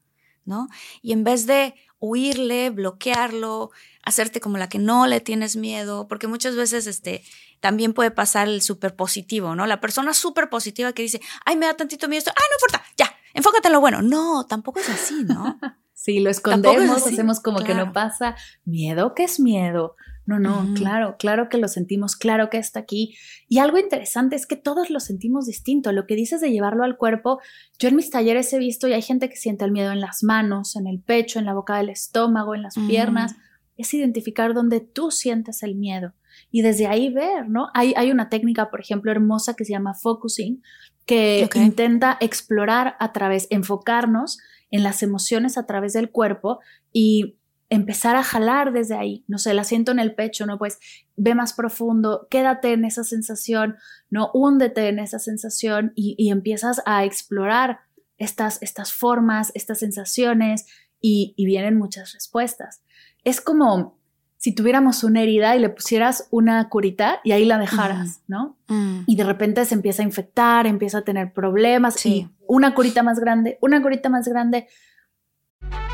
¿no? 0.45 0.67
Y 1.01 1.13
en 1.13 1.23
vez 1.23 1.47
de 1.47 1.73
huirle, 1.99 2.69
bloquearlo, 2.69 3.71
hacerte 4.03 4.39
como 4.39 4.57
la 4.57 4.69
que 4.69 4.79
no 4.79 5.07
le 5.07 5.19
tienes 5.19 5.55
miedo, 5.55 6.07
porque 6.07 6.27
muchas 6.27 6.55
veces 6.55 6.87
este, 6.87 7.23
también 7.59 7.93
puede 7.93 8.11
pasar 8.11 8.47
el 8.47 8.61
súper 8.61 8.95
positivo, 8.95 9.55
¿no? 9.55 9.65
La 9.67 9.79
persona 9.79 10.13
súper 10.13 10.49
positiva 10.49 10.93
que 10.93 11.01
dice, 11.01 11.21
ay, 11.45 11.55
me 11.55 11.65
da 11.65 11.73
tantito 11.73 12.07
miedo 12.07 12.19
esto, 12.19 12.31
ay, 12.35 12.45
no 12.49 12.55
importa, 12.55 12.93
ya, 12.97 13.15
enfócate 13.33 13.67
en 13.67 13.73
lo 13.73 13.81
bueno. 13.81 14.01
No, 14.01 14.45
tampoco 14.45 14.79
es 14.79 14.89
así, 14.89 15.23
¿no? 15.23 15.59
sí, 15.93 16.19
lo 16.19 16.29
escondemos, 16.29 17.05
hacemos 17.05 17.39
como 17.39 17.63
que 17.63 17.73
no 17.73 17.91
pasa. 17.93 18.35
Miedo, 18.65 19.13
¿qué 19.13 19.23
es 19.23 19.39
miedo? 19.39 19.95
No, 20.27 20.39
no, 20.39 20.73
claro, 20.75 21.15
claro 21.17 21.47
que 21.47 21.57
lo 21.57 21.69
sentimos, 21.69 22.17
claro 22.17 22.49
que 22.49 22.57
está 22.57 22.81
aquí. 22.81 23.15
Y 23.47 23.59
algo 23.59 23.77
interesante 23.77 24.35
es 24.35 24.45
que 24.45 24.57
todos 24.57 24.89
lo 24.89 24.99
sentimos 24.99 25.45
distinto. 25.45 25.93
Lo 25.93 26.05
que 26.05 26.15
dices 26.15 26.41
de 26.41 26.51
llevarlo 26.51 26.83
al 26.83 26.97
cuerpo, 26.97 27.39
yo 27.79 27.87
en 27.87 27.95
mis 27.95 28.09
talleres 28.09 28.51
he 28.51 28.59
visto 28.59 28.89
y 28.89 28.93
hay 28.93 29.01
gente 29.01 29.29
que 29.29 29.37
siente 29.37 29.63
el 29.63 29.71
miedo 29.71 29.93
en 29.93 30.01
las 30.01 30.23
manos, 30.23 30.75
en 30.75 30.85
el 30.85 30.99
pecho, 30.99 31.39
en 31.39 31.45
la 31.45 31.53
boca 31.53 31.77
del 31.77 31.87
estómago, 31.87 32.55
en 32.55 32.63
las 32.63 32.75
piernas. 32.89 33.35
Es 33.77 33.93
identificar 33.93 34.53
dónde 34.53 34.81
tú 34.81 35.11
sientes 35.11 35.63
el 35.63 35.75
miedo 35.75 36.13
y 36.51 36.61
desde 36.61 36.87
ahí 36.87 37.09
ver, 37.09 37.47
¿no? 37.47 37.69
Hay, 37.73 37.93
hay 37.95 38.11
una 38.11 38.27
técnica, 38.27 38.69
por 38.69 38.81
ejemplo, 38.81 39.11
hermosa 39.11 39.53
que 39.55 39.63
se 39.63 39.71
llama 39.71 39.93
focusing, 39.93 40.61
que 41.05 41.47
intenta 41.55 42.17
explorar 42.19 42.97
a 42.99 43.13
través, 43.13 43.47
enfocarnos 43.49 44.39
en 44.71 44.83
las 44.83 45.03
emociones 45.03 45.57
a 45.57 45.65
través 45.65 45.93
del 45.93 46.11
cuerpo 46.11 46.59
y 46.91 47.36
empezar 47.69 48.15
a 48.15 48.23
jalar 48.23 48.71
desde 48.71 48.95
ahí, 48.95 49.25
no 49.27 49.37
sé, 49.37 49.53
la 49.53 49.63
siento 49.63 49.91
en 49.91 49.99
el 49.99 50.15
pecho, 50.15 50.45
¿no? 50.45 50.57
Pues 50.57 50.79
ve 51.15 51.35
más 51.35 51.53
profundo, 51.53 52.27
quédate 52.29 52.73
en 52.73 52.85
esa 52.85 53.03
sensación, 53.03 53.75
¿no? 54.09 54.31
Húndete 54.33 54.87
en 54.87 54.99
esa 54.99 55.19
sensación 55.19 55.91
y, 55.95 56.15
y 56.17 56.31
empiezas 56.31 56.81
a 56.85 57.03
explorar 57.03 57.79
estas, 58.17 58.61
estas 58.61 58.93
formas, 58.93 59.51
estas 59.53 59.79
sensaciones 59.79 60.65
y, 61.01 61.33
y 61.35 61.45
vienen 61.45 61.77
muchas 61.77 62.13
respuestas. 62.13 62.81
Es 63.23 63.41
como 63.41 63.97
si 64.37 64.53
tuviéramos 64.53 65.03
una 65.03 65.21
herida 65.21 65.55
y 65.55 65.59
le 65.59 65.69
pusieras 65.69 66.27
una 66.29 66.69
curita 66.69 67.19
y 67.23 67.31
ahí 67.31 67.43
la 67.45 67.57
dejaras, 67.57 68.21
¿no? 68.27 68.57
Mm. 68.67 69.01
Y 69.07 69.15
de 69.15 69.23
repente 69.23 69.65
se 69.65 69.73
empieza 69.73 70.03
a 70.03 70.05
infectar, 70.05 70.67
empieza 70.67 70.99
a 70.99 71.01
tener 71.01 71.33
problemas 71.33 72.05
y 72.05 72.29
una 72.47 72.73
curita 72.75 73.01
más 73.01 73.19
grande, 73.19 73.57
una 73.61 73.81
curita 73.81 74.09
más 74.09 74.27
grande. 74.27 74.67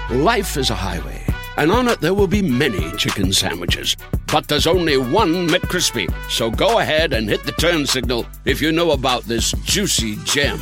Life 0.10 0.60
is 0.60 0.70
a 0.70 0.76
highway, 0.76 1.22
and 1.58 1.72
on 1.72 1.88
it 1.88 2.00
there 2.02 2.13
will 2.13 2.28
be 2.28 2.42
many 2.42 2.92
chicken 2.98 3.34
sandwiches. 3.34 3.95
But 4.28 4.47
there's 4.47 4.68
only 4.68 4.97
one 4.97 5.47
McCrispy. 5.47 6.12
So 6.30 6.49
go 6.49 6.80
ahead 6.80 7.14
and 7.14 7.30
hit 7.30 7.43
the 7.43 7.51
turn 7.54 7.86
signal 7.86 8.26
if 8.45 8.62
you 8.62 8.72
know 8.72 8.91
about 8.91 9.24
this 9.24 9.51
juicy 9.64 10.18
gem 10.24 10.60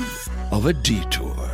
of 0.51 0.65
a 0.65 0.73
detour. 0.73 1.51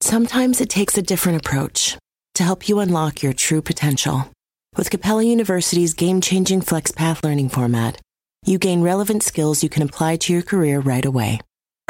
Sometimes 0.00 0.60
it 0.60 0.70
takes 0.70 0.96
a 0.96 1.02
different 1.02 1.38
approach 1.38 1.98
to 2.34 2.42
help 2.42 2.68
you 2.68 2.78
unlock 2.80 3.22
your 3.22 3.32
true 3.32 3.60
potential. 3.60 4.30
With 4.76 4.90
Capella 4.90 5.22
University's 5.24 5.94
game 5.94 6.20
changing 6.20 6.62
FlexPath 6.62 7.22
learning 7.22 7.50
format, 7.50 8.00
you 8.46 8.58
gain 8.58 8.80
relevant 8.80 9.22
skills 9.22 9.62
you 9.62 9.68
can 9.68 9.82
apply 9.82 10.16
to 10.16 10.32
your 10.32 10.42
career 10.42 10.80
right 10.80 11.04
away. 11.04 11.40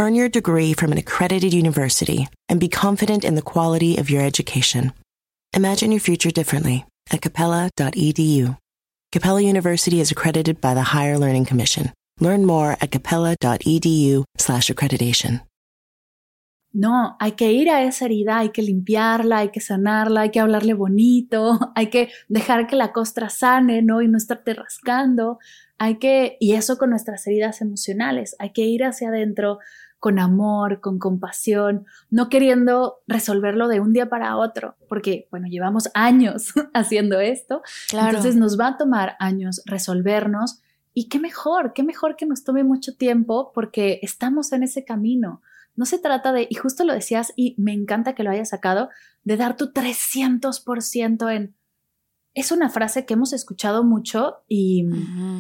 Earn 0.01 0.15
your 0.15 0.31
degree 0.31 0.73
from 0.73 0.93
an 0.93 0.99
accredited 0.99 1.53
university 1.53 2.27
and 2.49 2.59
be 2.59 2.69
confident 2.69 3.23
in 3.23 3.35
the 3.35 3.43
quality 3.43 3.99
of 3.99 4.09
your 4.09 4.23
education. 4.23 4.95
Imagine 5.55 5.93
your 5.93 6.01
future 6.01 6.31
differently 6.31 6.87
at 7.13 7.21
capella.edu. 7.21 8.57
Capella 9.13 9.43
University 9.43 10.01
is 10.01 10.11
accredited 10.11 10.59
by 10.59 10.73
the 10.73 10.97
Higher 10.97 11.19
Learning 11.19 11.45
Commission. 11.45 11.93
Learn 12.19 12.47
more 12.47 12.79
at 12.81 12.91
capella.edu/slash 12.91 14.71
accreditation. 14.71 15.43
No, 16.73 17.17
hay 17.21 17.33
que 17.33 17.53
ir 17.53 17.69
a 17.69 17.83
esa 17.83 18.07
herida, 18.07 18.39
hay 18.39 18.53
que 18.53 18.63
limpiarla, 18.63 19.39
hay 19.39 19.51
que 19.51 19.61
sanarla, 19.61 20.23
hay 20.23 20.31
que 20.31 20.41
hablarle 20.41 20.73
bonito, 20.73 21.59
hay 21.75 21.89
que 21.89 22.09
dejar 22.29 22.67
que 22.69 22.77
la 22.77 22.93
costra 22.93 23.29
sane, 23.29 23.83
¿no? 23.83 24.01
Y 24.01 24.09
no 24.09 24.17
estarte 24.17 24.55
rascando. 24.55 25.39
Hay 25.77 25.99
que, 25.99 26.37
y 26.41 26.53
eso 26.53 26.79
con 26.79 26.91
nuestras 26.91 27.27
heridas 27.27 27.61
emocionales, 27.61 28.37
hay 28.39 28.53
que 28.53 28.63
ir 28.63 28.85
hacia 28.85 29.09
adentro 29.09 29.59
con 30.01 30.19
amor, 30.19 30.81
con 30.81 30.99
compasión, 30.99 31.87
no 32.11 32.29
queriendo 32.29 32.97
resolverlo 33.07 33.69
de 33.69 33.79
un 33.79 33.93
día 33.93 34.09
para 34.09 34.37
otro, 34.37 34.75
porque, 34.89 35.29
bueno, 35.31 35.47
llevamos 35.47 35.89
años 35.95 36.53
haciendo 36.75 37.21
esto. 37.21 37.63
Entonces 37.93 38.35
nos 38.35 38.59
va 38.59 38.69
a 38.69 38.77
tomar 38.77 39.15
años 39.21 39.63
resolvernos. 39.67 40.61
Y 40.93 41.09
qué 41.09 41.21
mejor, 41.21 41.73
qué 41.73 41.85
mejor 41.85 42.17
que 42.17 42.27
nos 42.27 42.43
tome 42.43 42.65
mucho 42.65 42.97
tiempo 42.97 43.53
porque 43.55 44.01
estamos 44.03 44.53
en 44.53 44.65
ese 44.65 44.85
camino 44.85 45.41
no 45.77 45.87
se 45.87 45.99
trata 45.99 46.33
de, 46.33 46.47
y 46.51 46.57
justo 46.57 46.85
lo 46.85 46.93
decías, 46.93 47.33
y 47.37 47.55
me 47.57 47.73
encanta 47.73 48.15
que 48.15 48.23
lo 48.23 48.31
hayas 48.31 48.51
sacado, 48.51 48.91
de 49.25 49.37
dar 49.39 49.57
tu 49.57 49.73
300% 49.73 51.35
en... 51.35 51.55
Es 52.35 52.53
una 52.53 52.69
frase 52.69 53.07
que 53.07 53.15
hemos 53.15 53.33
escuchado 53.33 53.83
mucho 53.83 54.37
y, 54.47 54.87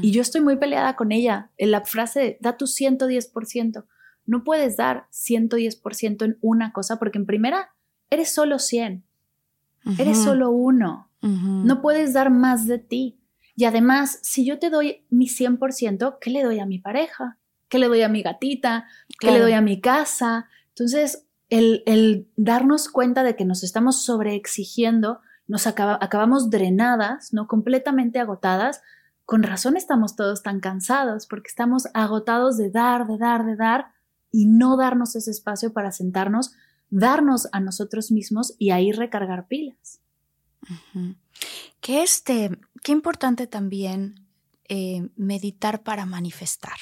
y 0.02 0.10
yo 0.10 0.22
estoy 0.22 0.40
muy 0.40 0.56
peleada 0.56 0.96
con 0.96 1.12
ella. 1.12 1.50
En 1.56 1.70
la 1.70 1.82
frase, 1.82 2.38
da 2.40 2.56
tu 2.56 2.64
110%. 2.64 3.84
No 4.26 4.44
puedes 4.44 4.76
dar 4.76 5.06
110% 5.12 6.24
en 6.24 6.38
una 6.40 6.72
cosa 6.72 6.98
porque 6.98 7.18
en 7.18 7.26
primera, 7.26 7.70
eres 8.10 8.32
solo 8.32 8.58
100. 8.58 9.04
Eres 9.98 10.18
solo 10.18 10.50
uno. 10.50 11.10
No 11.22 11.80
puedes 11.82 12.12
dar 12.12 12.30
más 12.30 12.66
de 12.66 12.78
ti. 12.78 13.18
Y 13.56 13.64
además, 13.64 14.18
si 14.22 14.44
yo 14.46 14.58
te 14.58 14.70
doy 14.70 15.04
mi 15.10 15.26
100%, 15.26 16.18
¿qué 16.20 16.30
le 16.30 16.42
doy 16.42 16.60
a 16.60 16.66
mi 16.66 16.78
pareja? 16.78 17.38
¿Qué 17.68 17.78
le 17.78 17.88
doy 17.88 18.02
a 18.02 18.08
mi 18.08 18.22
gatita? 18.22 18.86
¿Qué 19.18 19.30
le 19.30 19.38
doy 19.38 19.52
a 19.52 19.60
mi 19.60 19.80
casa? 19.80 20.48
Entonces, 20.68 21.26
el, 21.50 22.26
darnos 22.36 22.88
cuenta 22.88 23.22
de 23.22 23.36
que 23.36 23.44
nos 23.44 23.62
estamos 23.62 24.02
sobreexigiendo, 24.02 25.20
nos 25.46 25.66
acabamos 25.66 26.48
drenadas, 26.48 27.32
¿no? 27.32 27.48
Completamente 27.48 28.18
agotadas. 28.18 28.82
Con 29.26 29.42
razón 29.42 29.76
estamos 29.76 30.16
todos 30.16 30.42
tan 30.42 30.60
cansados 30.60 31.26
porque 31.26 31.48
estamos 31.48 31.88
agotados 31.92 32.56
de 32.56 32.70
dar, 32.70 33.06
de 33.06 33.18
dar, 33.18 33.44
de 33.44 33.56
dar 33.56 33.92
y 34.32 34.46
no 34.46 34.76
darnos 34.76 35.16
ese 35.16 35.30
espacio 35.30 35.72
para 35.72 35.92
sentarnos, 35.92 36.52
darnos 36.90 37.48
a 37.52 37.60
nosotros 37.60 38.10
mismos 38.10 38.54
y 38.58 38.70
ahí 38.70 38.92
recargar 38.92 39.46
pilas. 39.46 40.00
Que 41.80 42.02
este, 42.02 42.58
qué 42.82 42.92
importante 42.92 43.46
también 43.46 44.26
eh, 44.68 45.08
meditar 45.16 45.82
para 45.82 46.06
manifestar. 46.06 46.78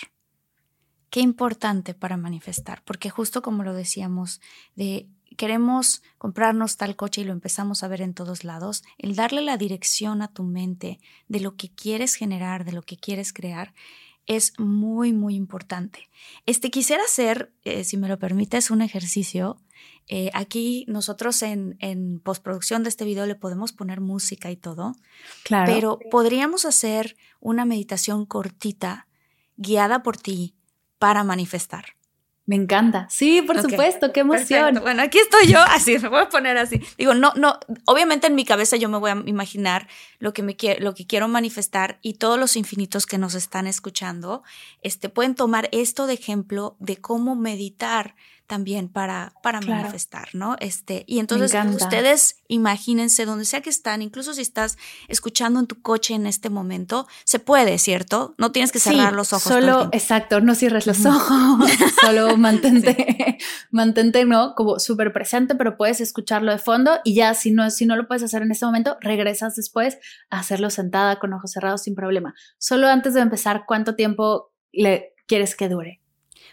Qué 1.10 1.20
importante 1.20 1.94
para 1.94 2.18
manifestar, 2.18 2.82
porque 2.84 3.08
justo 3.08 3.40
como 3.40 3.64
lo 3.64 3.72
decíamos, 3.72 4.42
de 4.76 5.08
queremos 5.38 6.02
comprarnos 6.18 6.76
tal 6.76 6.96
coche 6.96 7.22
y 7.22 7.24
lo 7.24 7.32
empezamos 7.32 7.82
a 7.82 7.88
ver 7.88 8.02
en 8.02 8.12
todos 8.12 8.44
lados, 8.44 8.82
el 8.98 9.14
darle 9.14 9.40
la 9.40 9.56
dirección 9.56 10.20
a 10.20 10.28
tu 10.28 10.42
mente 10.42 11.00
de 11.28 11.40
lo 11.40 11.56
que 11.56 11.70
quieres 11.70 12.14
generar, 12.14 12.64
de 12.64 12.72
lo 12.72 12.82
que 12.82 12.96
quieres 12.96 13.32
crear, 13.32 13.72
es 14.28 14.52
muy, 14.60 15.12
muy 15.12 15.34
importante. 15.34 16.08
Este 16.46 16.70
quisiera 16.70 17.02
hacer, 17.02 17.52
eh, 17.64 17.82
si 17.82 17.96
me 17.96 18.08
lo 18.08 18.18
permites, 18.18 18.70
un 18.70 18.82
ejercicio. 18.82 19.60
Eh, 20.06 20.30
aquí 20.34 20.84
nosotros 20.86 21.42
en, 21.42 21.76
en, 21.80 22.20
postproducción 22.20 22.82
de 22.82 22.90
este 22.90 23.04
video 23.04 23.26
le 23.26 23.34
podemos 23.34 23.72
poner 23.72 24.00
música 24.00 24.50
y 24.50 24.56
todo. 24.56 24.94
Claro. 25.44 25.72
Pero 25.72 25.98
podríamos 26.10 26.66
hacer 26.66 27.16
una 27.40 27.64
meditación 27.64 28.26
cortita, 28.26 29.08
guiada 29.56 30.02
por 30.02 30.16
ti, 30.18 30.54
para 30.98 31.24
manifestar. 31.24 31.97
Me 32.48 32.56
encanta. 32.56 33.06
Sí, 33.10 33.42
por 33.42 33.60
supuesto, 33.60 34.10
qué 34.10 34.20
emoción. 34.20 34.78
Bueno, 34.80 35.02
aquí 35.02 35.18
estoy 35.18 35.52
yo, 35.52 35.58
así, 35.68 35.98
me 35.98 36.08
voy 36.08 36.20
a 36.20 36.30
poner 36.30 36.56
así. 36.56 36.80
Digo, 36.96 37.12
no, 37.12 37.34
no, 37.36 37.60
obviamente 37.84 38.26
en 38.26 38.34
mi 38.34 38.46
cabeza 38.46 38.78
yo 38.78 38.88
me 38.88 38.96
voy 38.96 39.10
a 39.10 39.22
imaginar 39.26 39.86
lo 40.18 40.32
que, 40.32 40.42
me 40.42 40.56
lo 40.78 40.94
que 40.94 41.06
quiero 41.06 41.28
manifestar 41.28 41.98
y 42.00 42.14
todos 42.14 42.40
los 42.40 42.56
infinitos 42.56 43.04
que 43.04 43.18
nos 43.18 43.34
están 43.34 43.66
escuchando, 43.66 44.44
este, 44.80 45.10
pueden 45.10 45.34
tomar 45.34 45.68
esto 45.72 46.06
de 46.06 46.14
ejemplo 46.14 46.74
de 46.78 46.96
cómo 46.96 47.36
meditar 47.36 48.16
también 48.48 48.88
para, 48.88 49.34
para 49.42 49.60
manifestar, 49.60 50.28
¿no? 50.32 50.56
Este, 50.58 51.04
y 51.06 51.18
entonces 51.20 51.54
ustedes 51.74 52.36
imagínense 52.48 53.26
donde 53.26 53.44
sea 53.44 53.60
que 53.60 53.68
están, 53.68 54.00
incluso 54.00 54.32
si 54.32 54.40
estás 54.40 54.78
escuchando 55.06 55.60
en 55.60 55.66
tu 55.66 55.80
coche 55.82 56.14
en 56.14 56.26
este 56.26 56.48
momento, 56.48 57.06
se 57.24 57.38
puede, 57.38 57.78
¿cierto? 57.78 58.34
No 58.38 58.50
tienes 58.50 58.72
que 58.72 58.80
cerrar 58.80 59.12
los 59.12 59.34
ojos. 59.34 59.52
Solo, 59.52 59.90
exacto, 59.92 60.40
no 60.40 60.54
cierres 60.54 60.86
los 60.86 61.04
ojos, 61.04 61.70
solo 62.00 62.36
mantente, 62.38 63.36
mantente, 63.70 64.24
¿no? 64.24 64.54
Como 64.54 64.78
súper 64.78 65.12
presente, 65.12 65.54
pero 65.54 65.76
puedes 65.76 66.00
escucharlo 66.00 66.50
de 66.50 66.58
fondo 66.58 66.98
y 67.04 67.14
ya 67.14 67.34
si 67.34 67.50
no, 67.50 67.70
si 67.70 67.84
no 67.84 67.96
lo 67.96 68.08
puedes 68.08 68.22
hacer 68.22 68.40
en 68.40 68.50
este 68.50 68.64
momento, 68.64 68.96
regresas 69.02 69.56
después 69.56 69.98
a 70.30 70.40
hacerlo 70.40 70.70
sentada 70.70 71.18
con 71.18 71.34
ojos 71.34 71.52
cerrados 71.52 71.82
sin 71.82 71.94
problema. 71.94 72.34
Solo 72.56 72.88
antes 72.88 73.12
de 73.12 73.20
empezar, 73.20 73.64
¿cuánto 73.66 73.94
tiempo 73.94 74.54
le 74.72 75.12
quieres 75.26 75.54
que 75.54 75.68
dure? 75.68 76.00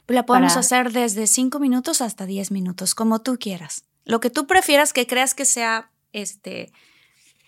La 0.07 0.25
podemos 0.25 0.55
hacer 0.57 0.91
desde 0.91 1.27
5 1.27 1.59
minutos 1.59 2.01
hasta 2.01 2.25
10 2.25 2.51
minutos, 2.51 2.95
como 2.95 3.21
tú 3.21 3.37
quieras. 3.39 3.85
Lo 4.03 4.19
que 4.19 4.29
tú 4.29 4.45
prefieras 4.45 4.93
que 4.93 5.07
creas 5.07 5.33
que 5.33 5.45
sea 5.45 5.91
este, 6.13 6.71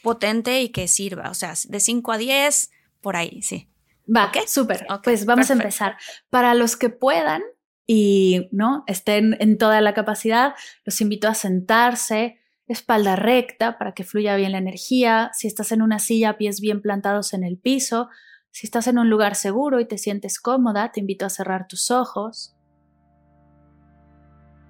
potente 0.01 0.61
y 0.61 0.69
que 0.69 0.87
sirva. 0.87 1.29
O 1.29 1.33
sea, 1.33 1.53
de 1.67 1.79
5 1.79 2.11
a 2.11 2.17
10, 2.17 2.71
por 3.01 3.15
ahí, 3.15 3.41
sí. 3.41 3.69
Va, 4.13 4.27
¿Okay? 4.27 4.43
súper. 4.47 4.87
pues 5.03 5.25
vamos 5.25 5.49
a 5.49 5.53
empezar. 5.53 5.97
Para 6.29 6.53
los 6.55 6.77
que 6.77 6.89
puedan 6.89 7.43
y 7.85 8.47
no 8.51 8.83
estén 8.87 9.37
en 9.39 9.57
toda 9.57 9.81
la 9.81 9.93
capacidad, 9.93 10.55
los 10.83 10.99
invito 11.01 11.27
a 11.27 11.33
sentarse, 11.33 12.39
espalda 12.67 13.15
recta 13.15 13.77
para 13.77 13.93
que 13.93 14.03
fluya 14.03 14.35
bien 14.35 14.51
la 14.51 14.57
energía. 14.57 15.31
Si 15.33 15.47
estás 15.47 15.71
en 15.71 15.81
una 15.81 15.99
silla, 15.99 16.37
pies 16.37 16.59
bien 16.59 16.81
plantados 16.81 17.33
en 17.33 17.43
el 17.43 17.57
piso, 17.57 18.09
si 18.57 18.65
estás 18.65 18.87
en 18.87 18.97
un 18.97 19.07
lugar 19.07 19.35
seguro 19.35 19.79
y 19.79 19.85
te 19.85 19.99
sientes 19.99 20.39
cómoda, 20.39 20.91
te 20.91 20.99
invito 20.99 21.27
a 21.27 21.29
cerrar 21.29 21.67
tus 21.67 21.91
ojos. 21.91 22.55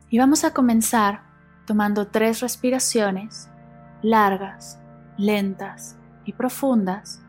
Y 0.09 0.19
vamos 0.19 0.43
a 0.43 0.53
comenzar 0.53 1.21
tomando 1.65 2.09
tres 2.09 2.41
respiraciones 2.41 3.49
largas, 4.01 4.77
lentas 5.17 5.97
y 6.25 6.33
profundas 6.33 7.21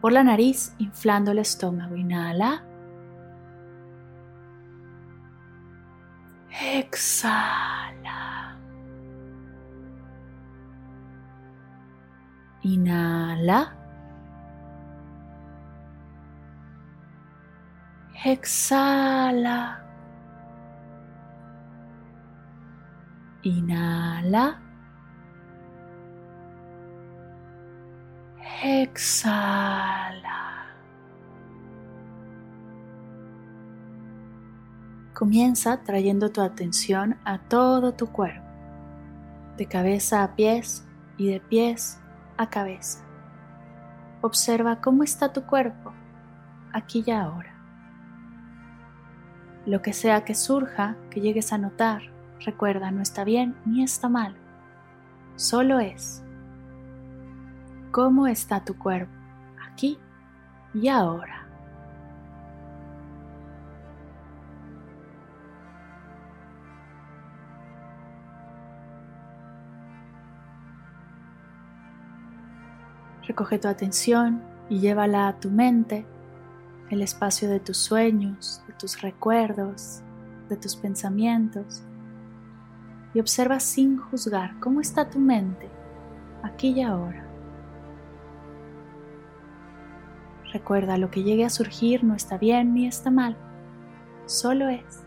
por 0.00 0.12
la 0.12 0.22
nariz, 0.22 0.76
inflando 0.78 1.32
el 1.32 1.40
estómago. 1.40 1.96
Inhala. 1.96 2.64
Exhala. 6.52 8.56
Inhala. 12.62 13.79
Exhala. 18.22 19.82
Inhala. 23.42 24.60
Exhala. 28.62 30.20
Comienza 35.14 35.82
trayendo 35.82 36.30
tu 36.30 36.42
atención 36.42 37.16
a 37.24 37.38
todo 37.38 37.92
tu 37.94 38.12
cuerpo, 38.12 38.46
de 39.56 39.64
cabeza 39.64 40.22
a 40.22 40.36
pies 40.36 40.86
y 41.16 41.28
de 41.28 41.40
pies 41.40 41.98
a 42.36 42.50
cabeza. 42.50 43.02
Observa 44.20 44.82
cómo 44.82 45.04
está 45.04 45.32
tu 45.32 45.46
cuerpo 45.46 45.94
aquí 46.72 47.02
y 47.06 47.10
ahora. 47.10 47.49
Lo 49.66 49.82
que 49.82 49.92
sea 49.92 50.24
que 50.24 50.34
surja, 50.34 50.96
que 51.10 51.20
llegues 51.20 51.52
a 51.52 51.58
notar, 51.58 52.02
recuerda, 52.44 52.90
no 52.90 53.02
está 53.02 53.24
bien 53.24 53.54
ni 53.66 53.82
está 53.82 54.08
mal, 54.08 54.34
solo 55.36 55.80
es. 55.80 56.22
¿Cómo 57.90 58.26
está 58.26 58.64
tu 58.64 58.78
cuerpo 58.78 59.12
aquí 59.70 59.98
y 60.72 60.88
ahora? 60.88 61.46
Recoge 73.26 73.58
tu 73.58 73.68
atención 73.68 74.42
y 74.68 74.80
llévala 74.80 75.28
a 75.28 75.38
tu 75.38 75.50
mente 75.50 76.06
el 76.90 77.02
espacio 77.02 77.48
de 77.48 77.60
tus 77.60 77.78
sueños, 77.78 78.62
de 78.66 78.74
tus 78.74 79.00
recuerdos, 79.00 80.00
de 80.48 80.56
tus 80.56 80.76
pensamientos. 80.76 81.82
Y 83.14 83.20
observa 83.20 83.58
sin 83.60 83.96
juzgar 83.96 84.58
cómo 84.60 84.80
está 84.80 85.08
tu 85.08 85.18
mente 85.18 85.68
aquí 86.42 86.70
y 86.70 86.82
ahora. 86.82 87.24
Recuerda, 90.52 90.98
lo 90.98 91.10
que 91.10 91.22
llegue 91.22 91.44
a 91.44 91.50
surgir 91.50 92.02
no 92.02 92.14
está 92.14 92.36
bien 92.36 92.74
ni 92.74 92.86
está 92.86 93.10
mal, 93.10 93.36
solo 94.26 94.68
es, 94.68 95.04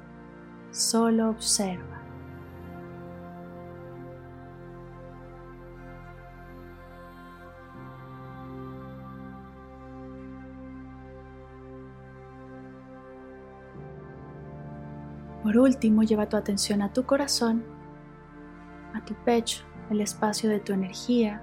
solo 0.71 1.29
observa. 1.29 1.92
Por 15.43 15.57
último, 15.57 16.03
lleva 16.03 16.29
tu 16.29 16.37
atención 16.37 16.81
a 16.81 16.93
tu 16.93 17.05
corazón, 17.05 17.65
a 18.93 19.03
tu 19.03 19.13
pecho, 19.25 19.63
el 19.89 19.99
espacio 19.99 20.49
de 20.49 20.61
tu 20.61 20.71
energía, 20.71 21.41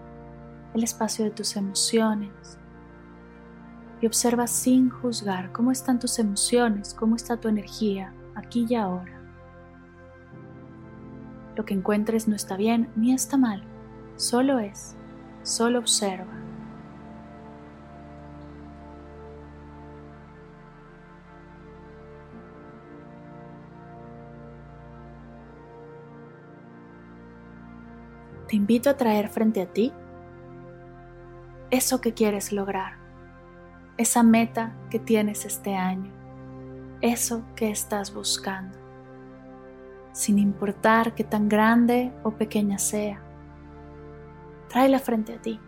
el 0.75 0.83
espacio 0.83 1.27
de 1.27 1.31
tus 1.31 1.55
emociones. 1.57 2.59
Y 4.01 4.07
observa 4.07 4.47
sin 4.47 4.89
juzgar 4.89 5.53
cómo 5.53 5.71
están 5.71 5.99
tus 5.99 6.19
emociones, 6.19 6.95
cómo 6.95 7.15
está 7.15 7.37
tu 7.37 7.49
energía 7.49 8.15
aquí 8.35 8.67
y 8.67 8.75
ahora. 8.75 9.21
Lo 11.55 11.67
que 11.67 11.75
encuentres 11.75 12.27
no 12.27 12.37
está 12.37 12.57
bien 12.57 12.91
ni 12.97 13.13
está 13.13 13.37
mal, 13.37 13.63
solo 14.17 14.61
es, 14.61 14.97
solo 15.43 15.79
observa. 15.79 16.40
Te 28.51 28.57
invito 28.57 28.91
a 28.91 28.97
traer 28.97 29.29
frente 29.29 29.63
a 29.63 29.67
ti 29.67 29.93
eso 31.71 32.01
que 32.01 32.15
quieres 32.15 32.51
lograr, 32.51 32.95
esa 33.97 34.25
meta 34.25 34.75
que 34.91 34.99
tienes 34.99 35.45
este 35.45 35.77
año, 35.77 36.11
eso 37.01 37.45
que 37.55 37.71
estás 37.71 38.13
buscando, 38.13 38.77
sin 40.11 40.41
importar 40.41 41.15
qué 41.15 41.23
tan 41.23 41.49
grande 41.49 42.13
o 42.25 42.33
pequeña 42.33 42.79
sea. 42.79 43.23
Tráela 44.69 44.99
frente 44.99 45.35
a 45.35 45.41
ti. 45.41 45.61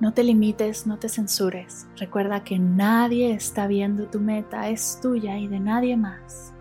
No 0.00 0.12
te 0.12 0.22
limites, 0.22 0.86
no 0.86 0.98
te 0.98 1.08
censures. 1.08 1.86
Recuerda 1.96 2.44
que 2.44 2.58
nadie 2.58 3.32
está 3.32 3.68
viendo 3.68 4.06
tu 4.06 4.20
meta, 4.20 4.68
es 4.68 4.98
tuya 5.00 5.38
y 5.38 5.48
de 5.48 5.60
nadie 5.60 5.96
más. 5.96 6.53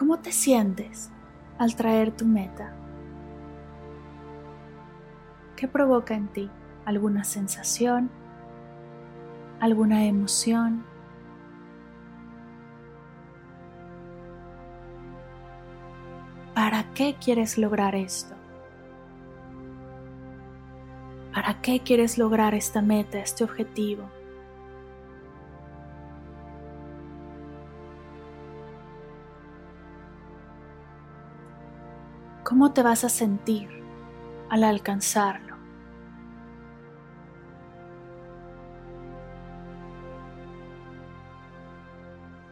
¿Cómo 0.00 0.18
te 0.18 0.32
sientes 0.32 1.10
al 1.58 1.76
traer 1.76 2.10
tu 2.10 2.24
meta? 2.24 2.72
¿Qué 5.56 5.68
provoca 5.68 6.14
en 6.14 6.28
ti? 6.28 6.48
¿Alguna 6.86 7.22
sensación? 7.22 8.10
¿Alguna 9.60 10.06
emoción? 10.06 10.86
¿Para 16.54 16.90
qué 16.94 17.16
quieres 17.22 17.58
lograr 17.58 17.94
esto? 17.94 18.34
¿Para 21.34 21.60
qué 21.60 21.80
quieres 21.80 22.16
lograr 22.16 22.54
esta 22.54 22.80
meta, 22.80 23.18
este 23.18 23.44
objetivo? 23.44 24.08
¿Cómo 32.60 32.74
te 32.74 32.82
vas 32.82 33.04
a 33.04 33.08
sentir 33.08 33.70
al 34.50 34.64
alcanzarlo? 34.64 35.56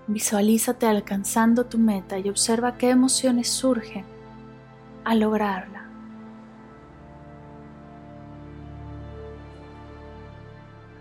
Visualízate 0.07 0.87
alcanzando 0.87 1.67
tu 1.67 1.77
meta 1.77 2.19
y 2.19 2.31
observa 2.31 2.79
qué 2.79 2.89
emociones 2.89 3.51
surgen 3.51 4.07
al 5.05 5.21
lograrla. 5.21 5.87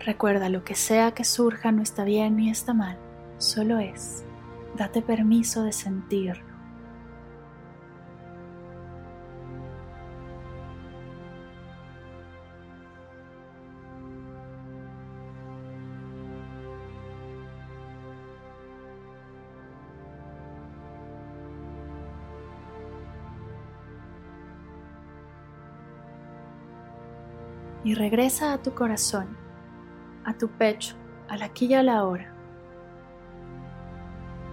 Recuerda, 0.01 0.49
lo 0.49 0.65
que 0.65 0.75
sea 0.75 1.13
que 1.13 1.23
surja 1.23 1.71
no 1.71 1.81
está 1.81 2.03
bien 2.03 2.35
ni 2.35 2.49
está 2.49 2.73
mal, 2.73 2.97
solo 3.37 3.79
es. 3.79 4.25
Date 4.75 5.01
permiso 5.01 5.63
de 5.63 5.71
sentirlo. 5.71 6.46
Y 27.87 27.93
regresa 27.93 28.51
a 28.51 28.61
tu 28.61 28.73
corazón, 28.73 29.37
a 30.25 30.37
tu 30.37 30.49
pecho, 30.49 30.97
a 31.29 31.37
la 31.37 31.45
aquí 31.45 31.67
y 31.67 31.73
a 31.73 31.83
la 31.83 32.03
hora. 32.03 32.33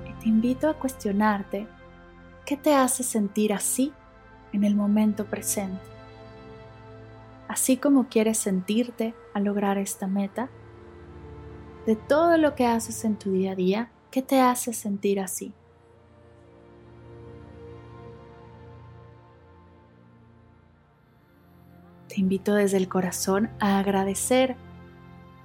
Y 0.08 0.12
te 0.22 0.28
invito 0.28 0.68
a 0.68 0.78
cuestionarte 0.78 1.66
qué 2.46 2.56
te 2.56 2.76
hace 2.76 3.02
sentir 3.02 3.52
así 3.52 3.92
en 4.52 4.62
el 4.62 4.76
momento 4.76 5.24
presente. 5.24 5.82
Así 7.48 7.76
como 7.76 8.08
quieres 8.08 8.38
sentirte 8.38 9.16
al 9.34 9.42
lograr 9.42 9.78
esta 9.78 10.06
meta, 10.06 10.48
de 11.86 11.96
todo 11.96 12.38
lo 12.38 12.54
que 12.54 12.68
haces 12.68 13.04
en 13.04 13.16
tu 13.16 13.32
día 13.32 13.50
a 13.50 13.56
día, 13.56 13.90
¿qué 14.12 14.22
te 14.22 14.40
hace 14.40 14.72
sentir 14.72 15.18
así? 15.18 15.52
Te 22.14 22.20
invito 22.20 22.54
desde 22.54 22.76
el 22.76 22.88
corazón 22.88 23.50
a 23.58 23.80
agradecer 23.80 24.54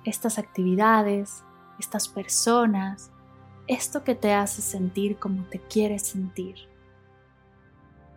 estas 0.05 0.37
actividades, 0.37 1.43
estas 1.79 2.07
personas, 2.07 3.09
esto 3.65 4.03
que 4.03 4.13
te 4.13 4.33
hace 4.33 4.61
sentir 4.61 5.17
como 5.17 5.45
te 5.45 5.59
quieres 5.59 6.03
sentir. 6.03 6.57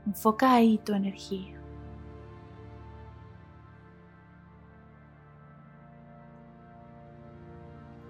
Enfoca 0.05 0.53
ahí 0.53 0.77
tu 0.85 0.93
energía. 0.93 1.59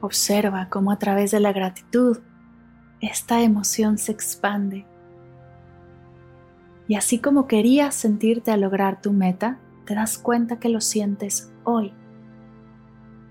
Observa 0.00 0.68
cómo 0.68 0.90
a 0.90 0.98
través 0.98 1.30
de 1.30 1.38
la 1.38 1.52
gratitud 1.52 2.18
esta 3.00 3.42
emoción 3.42 3.96
se 3.96 4.10
expande. 4.10 4.86
Y 6.88 6.96
así 6.96 7.20
como 7.20 7.46
querías 7.46 7.94
sentirte 7.94 8.50
al 8.50 8.62
lograr 8.62 9.00
tu 9.00 9.12
meta, 9.12 9.60
te 9.84 9.94
das 9.94 10.18
cuenta 10.18 10.58
que 10.58 10.68
lo 10.68 10.80
sientes 10.80 11.52
hoy, 11.64 11.92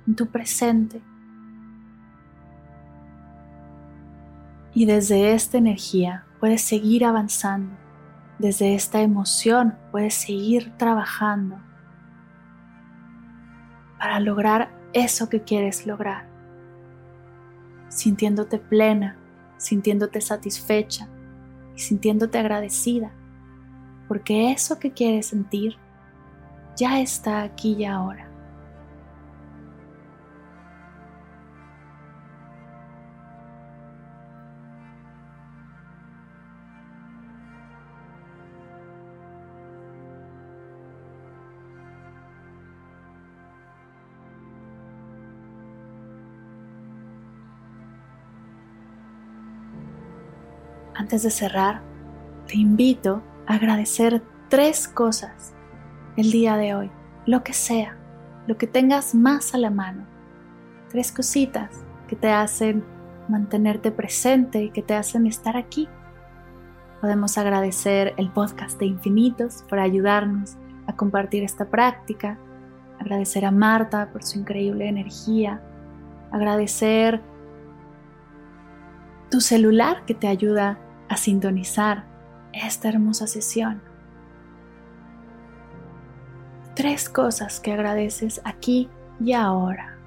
en 0.08 0.16
tu 0.16 0.28
presente. 0.28 1.02
Y 4.74 4.86
desde 4.86 5.34
esta 5.34 5.58
energía 5.58 6.26
puedes 6.40 6.62
seguir 6.62 7.06
avanzando, 7.06 7.76
desde 8.40 8.74
esta 8.74 9.02
emoción 9.02 9.78
puedes 9.92 10.14
seguir 10.14 10.72
trabajando 10.78 11.60
para 14.00 14.20
lograr 14.20 14.72
eso 14.94 15.30
que 15.30 15.44
quieres 15.44 15.86
lograr, 15.86 16.28
sintiéndote 17.90 18.58
plena, 18.58 19.18
sintiéndote 19.58 20.22
satisfecha 20.22 21.08
y 21.76 21.80
sintiéndote 21.80 22.40
agradecida, 22.40 23.12
porque 24.08 24.52
eso 24.52 24.80
que 24.80 24.92
quieres 24.92 25.28
sentir 25.28 25.78
ya 26.76 27.00
está 27.00 27.44
aquí 27.44 27.74
y 27.74 27.86
ahora. 27.86 28.28
Antes 50.94 51.24
de 51.24 51.32
cerrar, 51.32 51.82
te 52.48 52.58
invito 52.58 53.24
a 53.48 53.56
agradecer 53.56 54.22
tres 54.50 54.88
cosas 54.88 55.54
el 56.18 56.32
día 56.32 56.58
de 56.58 56.76
hoy, 56.76 56.92
lo 57.26 57.44
que 57.44 57.54
sea, 57.54 57.98
lo 58.48 58.58
que 58.58 58.68
tengas 58.68 59.16
más 59.16 59.54
a 59.54 59.58
la 59.58 59.70
mano. 59.70 60.06
Tres 60.90 61.12
cositas 61.12 61.84
que 62.08 62.16
te 62.16 62.30
hacen 62.30 62.84
mantenerte 63.30 63.92
presente 63.92 64.64
y 64.64 64.70
que 64.72 64.82
te 64.82 64.94
hacen 64.94 65.26
estar 65.26 65.56
aquí. 65.56 65.88
Podemos 67.00 67.38
agradecer 67.38 68.14
el 68.18 68.30
podcast 68.32 68.80
de 68.80 68.88
Infinitos 68.88 69.64
por 69.70 69.80
ayudarnos 69.80 70.58
a 70.88 70.96
compartir 70.96 71.44
esta 71.44 71.70
práctica, 71.70 72.38
agradecer 73.00 73.46
a 73.46 73.52
Marta 73.52 74.12
por 74.12 74.24
su 74.24 74.40
increíble 74.40 74.88
energía, 74.88 75.62
agradecer 76.32 77.22
tu 79.30 79.40
celular 79.40 80.04
que 80.06 80.14
te 80.14 80.28
ayuda 80.28 80.78
a 81.08 81.16
sintonizar 81.16 82.06
esta 82.54 82.90
hermosa 82.90 83.28
sesión 83.28 83.91
tres 86.76 87.10
cosas 87.10 87.60
que 87.60 87.74
agradeces 87.74 88.42
aquí 88.44 88.90
y 89.20 89.34
ahora. 89.34 89.98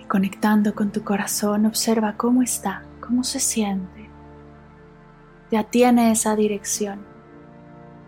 Y 0.00 0.04
conectando 0.04 0.74
con 0.74 0.92
tu 0.92 1.02
corazón, 1.02 1.66
observa 1.66 2.16
cómo 2.16 2.42
está, 2.42 2.82
cómo 3.00 3.24
se 3.24 3.40
siente. 3.40 4.10
Ya 5.50 5.64
tiene 5.64 6.10
esa 6.12 6.36
dirección. 6.36 7.04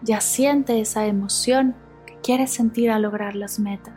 Ya 0.03 0.21
siente 0.21 0.81
esa 0.81 1.07
emoción 1.07 1.75
que 2.07 2.19
quiere 2.23 2.47
sentir 2.47 2.91
al 2.91 3.03
lograr 3.03 3.35
las 3.35 3.59
metas. 3.59 3.95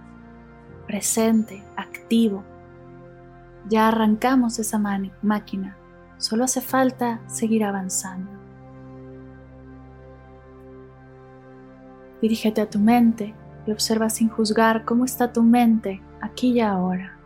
Presente, 0.86 1.64
activo. 1.76 2.44
Ya 3.68 3.90
arrancamos 3.90 4.60
esa 4.60 4.80
máquina 4.80 5.78
Solo 6.18 6.46
hace 6.46 6.62
falta 6.62 7.22
seguir 7.28 7.64
avanzando. 7.64 8.32
Dirígete 12.22 12.62
a 12.62 12.70
tu 12.70 12.80
mente 12.80 13.36
y 13.68 13.72
observa 13.72 14.10
sin 14.10 14.30
juzgar 14.30 14.86
cómo 14.86 15.06
está 15.06 15.32
tu 15.32 15.44
mente 15.44 16.02
aquí 16.22 16.54
y 16.54 16.62
ahora. 16.62 17.18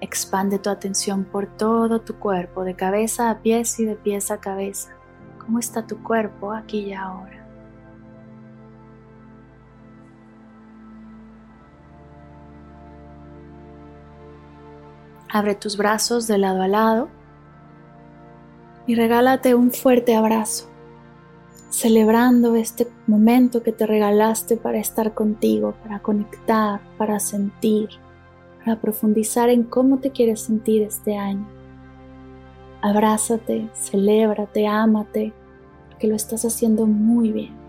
Expande 0.00 0.58
tu 0.58 0.70
atención 0.70 1.24
por 1.24 1.46
todo 1.46 2.00
tu 2.00 2.18
cuerpo, 2.18 2.64
de 2.64 2.74
cabeza 2.74 3.30
a 3.30 3.40
pies 3.40 3.80
y 3.80 3.84
de 3.84 3.96
pies 3.96 4.30
a 4.30 4.38
cabeza. 4.38 4.92
¿Cómo 5.38 5.58
está 5.58 5.86
tu 5.86 6.02
cuerpo 6.02 6.52
aquí 6.52 6.80
y 6.80 6.92
ahora? 6.92 7.37
Abre 15.30 15.54
tus 15.54 15.76
brazos 15.76 16.26
de 16.26 16.38
lado 16.38 16.62
a 16.62 16.68
lado 16.68 17.08
y 18.86 18.94
regálate 18.94 19.54
un 19.54 19.70
fuerte 19.70 20.16
abrazo, 20.16 20.70
celebrando 21.68 22.56
este 22.56 22.88
momento 23.06 23.62
que 23.62 23.72
te 23.72 23.86
regalaste 23.86 24.56
para 24.56 24.78
estar 24.78 25.12
contigo, 25.12 25.74
para 25.82 26.00
conectar, 26.00 26.80
para 26.96 27.20
sentir, 27.20 27.90
para 28.64 28.80
profundizar 28.80 29.50
en 29.50 29.64
cómo 29.64 29.98
te 29.98 30.12
quieres 30.12 30.40
sentir 30.40 30.80
este 30.80 31.18
año. 31.18 31.46
Abrázate, 32.80 33.68
celébrate, 33.74 34.66
ámate, 34.66 35.34
porque 35.90 36.06
lo 36.06 36.14
estás 36.14 36.46
haciendo 36.46 36.86
muy 36.86 37.32
bien. 37.32 37.67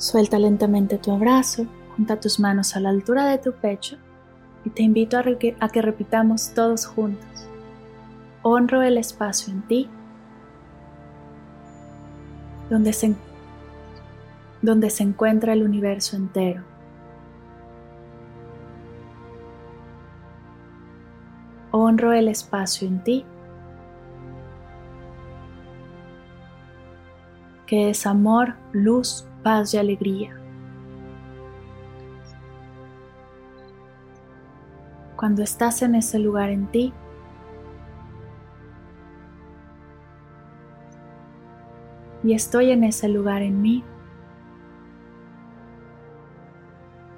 Suelta 0.00 0.38
lentamente 0.38 0.96
tu 0.96 1.12
abrazo, 1.12 1.66
junta 1.94 2.18
tus 2.18 2.40
manos 2.40 2.74
a 2.74 2.80
la 2.80 2.88
altura 2.88 3.26
de 3.26 3.36
tu 3.36 3.52
pecho 3.52 3.98
y 4.64 4.70
te 4.70 4.82
invito 4.82 5.18
a, 5.18 5.22
que 5.22 5.82
repitamos 5.82 6.54
todos 6.54 6.86
juntos. 6.86 7.28
Honro 8.40 8.80
el 8.80 8.96
espacio 8.96 9.52
en 9.52 9.60
ti 9.60 9.90
donde 12.70 12.94
se, 12.94 13.14
donde 14.62 14.88
se 14.88 15.02
encuentra 15.02 15.52
el 15.52 15.62
universo 15.62 16.16
entero. 16.16 16.62
Honro 21.72 22.14
el 22.14 22.28
espacio 22.28 22.88
en 22.88 23.04
ti 23.04 23.26
que 27.66 27.90
es 27.90 28.06
amor, 28.06 28.54
luz, 28.72 29.26
paz 29.42 29.74
y 29.74 29.78
alegría. 29.78 30.36
Cuando 35.16 35.42
estás 35.42 35.82
en 35.82 35.94
ese 35.94 36.18
lugar 36.18 36.50
en 36.50 36.66
ti, 36.68 36.92
y 42.22 42.34
estoy 42.34 42.70
en 42.70 42.84
ese 42.84 43.08
lugar 43.08 43.42
en 43.42 43.60
mí, 43.60 43.84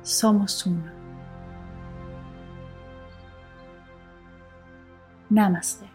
somos 0.03 0.66
uno. 0.66 0.91
Namaste. 5.31 5.87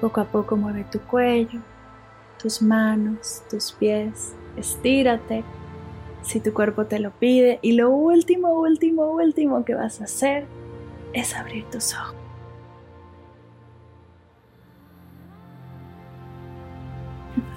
Poco 0.00 0.20
a 0.20 0.24
poco 0.24 0.56
mueve 0.56 0.84
tu 0.84 1.00
cuello, 1.00 1.60
tus 2.40 2.62
manos, 2.62 3.42
tus 3.50 3.72
pies, 3.72 4.34
estírate 4.56 5.44
si 6.22 6.40
tu 6.40 6.52
cuerpo 6.52 6.86
te 6.86 6.98
lo 6.98 7.10
pide 7.10 7.58
y 7.62 7.72
lo 7.72 7.90
último, 7.90 8.52
último, 8.60 9.12
último 9.12 9.64
que 9.64 9.74
vas 9.74 10.00
a 10.00 10.04
hacer 10.04 10.46
es 11.12 11.34
abrir 11.34 11.64
tus 11.70 11.94
ojos. 11.94 12.14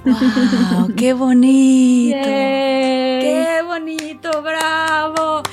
¡Wow! 0.05 0.93
¡Qué 0.97 1.13
bonito! 1.13 2.17
¡Qué 2.23 3.61
bonito! 3.65 4.41
¡Bravo! 4.41 5.43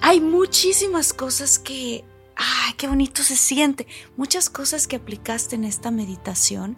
Hay 0.00 0.20
muchísimas 0.20 1.12
cosas 1.12 1.58
que. 1.58 2.04
¡Ay, 2.36 2.74
qué 2.76 2.86
bonito 2.86 3.22
se 3.22 3.36
siente! 3.36 3.86
Muchas 4.16 4.48
cosas 4.48 4.86
que 4.86 4.96
aplicaste 4.96 5.56
en 5.56 5.64
esta 5.64 5.90
meditación 5.90 6.76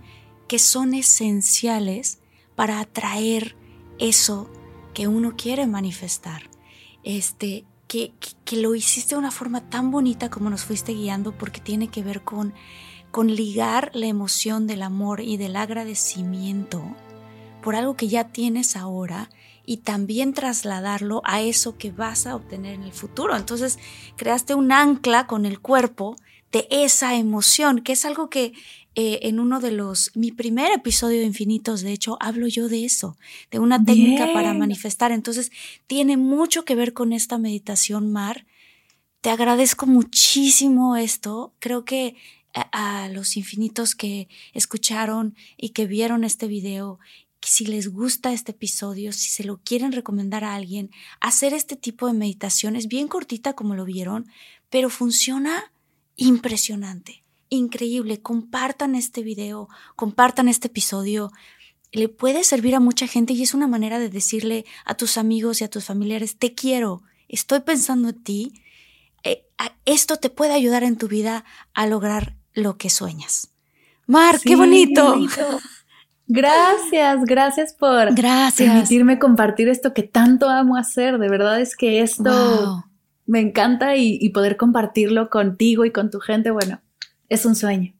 que 0.48 0.58
son 0.58 0.94
esenciales 0.94 2.18
para 2.54 2.80
atraer 2.80 3.56
eso 3.98 4.50
que 4.94 5.08
uno 5.08 5.34
quiere 5.36 5.66
manifestar. 5.66 6.48
Este, 7.02 7.64
que, 7.88 8.12
que, 8.44 8.56
lo 8.56 8.74
hiciste 8.74 9.14
de 9.14 9.18
una 9.18 9.30
forma 9.30 9.68
tan 9.68 9.90
bonita 9.90 10.28
como 10.28 10.50
nos 10.50 10.64
fuiste 10.64 10.92
guiando 10.92 11.36
porque 11.36 11.60
tiene 11.60 11.88
que 11.88 12.02
ver 12.02 12.22
con, 12.22 12.52
con 13.12 13.34
ligar 13.34 13.90
la 13.94 14.06
emoción 14.06 14.66
del 14.66 14.82
amor 14.82 15.20
y 15.20 15.36
del 15.36 15.54
agradecimiento 15.54 16.82
por 17.62 17.76
algo 17.76 17.96
que 17.96 18.08
ya 18.08 18.28
tienes 18.28 18.76
ahora 18.76 19.30
y 19.64 19.78
también 19.78 20.32
trasladarlo 20.32 21.20
a 21.24 21.42
eso 21.42 21.76
que 21.76 21.90
vas 21.90 22.26
a 22.26 22.36
obtener 22.36 22.74
en 22.74 22.84
el 22.84 22.92
futuro. 22.92 23.36
Entonces 23.36 23.78
creaste 24.16 24.54
un 24.54 24.72
ancla 24.72 25.26
con 25.26 25.44
el 25.44 25.60
cuerpo 25.60 26.16
de 26.52 26.68
esa 26.70 27.16
emoción, 27.16 27.80
que 27.80 27.92
es 27.92 28.04
algo 28.04 28.30
que 28.30 28.52
eh, 28.98 29.28
en 29.28 29.40
uno 29.40 29.60
de 29.60 29.72
los, 29.72 30.10
mi 30.14 30.32
primer 30.32 30.72
episodio 30.72 31.20
de 31.20 31.26
Infinitos, 31.26 31.82
de 31.82 31.92
hecho, 31.92 32.16
hablo 32.18 32.48
yo 32.48 32.66
de 32.70 32.86
eso, 32.86 33.18
de 33.50 33.58
una 33.58 33.84
técnica 33.84 34.32
para 34.32 34.54
manifestar. 34.54 35.12
Entonces, 35.12 35.52
tiene 35.86 36.16
mucho 36.16 36.64
que 36.64 36.74
ver 36.74 36.94
con 36.94 37.12
esta 37.12 37.36
meditación, 37.36 38.10
Mar. 38.10 38.46
Te 39.20 39.28
agradezco 39.28 39.86
muchísimo 39.86 40.96
esto. 40.96 41.52
Creo 41.58 41.84
que 41.84 42.16
a, 42.54 43.04
a 43.04 43.08
los 43.10 43.36
infinitos 43.36 43.94
que 43.94 44.28
escucharon 44.54 45.36
y 45.58 45.70
que 45.70 45.86
vieron 45.86 46.24
este 46.24 46.46
video 46.46 46.98
si 47.42 47.66
les 47.66 47.88
gusta 47.88 48.32
este 48.32 48.52
episodio, 48.52 49.12
si 49.12 49.28
se 49.28 49.44
lo 49.44 49.58
quieren 49.58 49.92
recomendar 49.92 50.42
a 50.42 50.54
alguien, 50.54 50.90
hacer 51.20 51.52
este 51.52 51.76
tipo 51.76 52.06
de 52.06 52.14
meditaciones 52.14 52.88
bien 52.88 53.08
cortita 53.08 53.52
como 53.52 53.76
lo 53.76 53.84
vieron, 53.84 54.26
pero 54.70 54.88
funciona 54.88 55.70
impresionante 56.16 57.25
increíble. 57.48 58.20
Compartan 58.20 58.94
este 58.94 59.22
video, 59.22 59.68
compartan 59.94 60.48
este 60.48 60.68
episodio. 60.68 61.30
Le 61.92 62.08
puede 62.08 62.44
servir 62.44 62.74
a 62.74 62.80
mucha 62.80 63.06
gente 63.06 63.32
y 63.32 63.42
es 63.42 63.54
una 63.54 63.68
manera 63.68 63.98
de 63.98 64.10
decirle 64.10 64.64
a 64.84 64.94
tus 64.94 65.18
amigos 65.18 65.60
y 65.60 65.64
a 65.64 65.70
tus 65.70 65.84
familiares, 65.84 66.36
te 66.36 66.54
quiero, 66.54 67.02
estoy 67.28 67.60
pensando 67.60 68.10
en 68.10 68.22
ti. 68.22 68.62
Eh, 69.22 69.46
esto 69.84 70.16
te 70.16 70.30
puede 70.30 70.52
ayudar 70.52 70.82
en 70.82 70.96
tu 70.96 71.08
vida 71.08 71.44
a 71.74 71.86
lograr 71.86 72.36
lo 72.54 72.76
que 72.76 72.90
sueñas. 72.90 73.50
Mar, 74.06 74.38
qué 74.40 74.56
bonito. 74.56 75.16
Gracias, 76.28 77.24
gracias 77.24 77.72
por 77.72 78.12
gracias. 78.14 78.68
permitirme 78.68 79.18
compartir 79.18 79.68
esto 79.68 79.94
que 79.94 80.02
tanto 80.02 80.48
amo 80.48 80.76
hacer. 80.76 81.18
De 81.18 81.28
verdad 81.28 81.60
es 81.60 81.76
que 81.76 82.00
esto 82.00 82.84
me 83.26 83.40
encanta 83.40 83.96
y, 83.96 84.18
y, 84.20 84.30
poder 84.30 84.56
compartirlo 84.56 85.30
contigo 85.30 85.84
y 85.84 85.92
con 85.92 86.10
tu 86.10 86.18
gente. 86.18 86.50
Bueno, 86.50 86.80
es 87.28 87.44
un 87.46 87.56
sueño. 87.56 87.94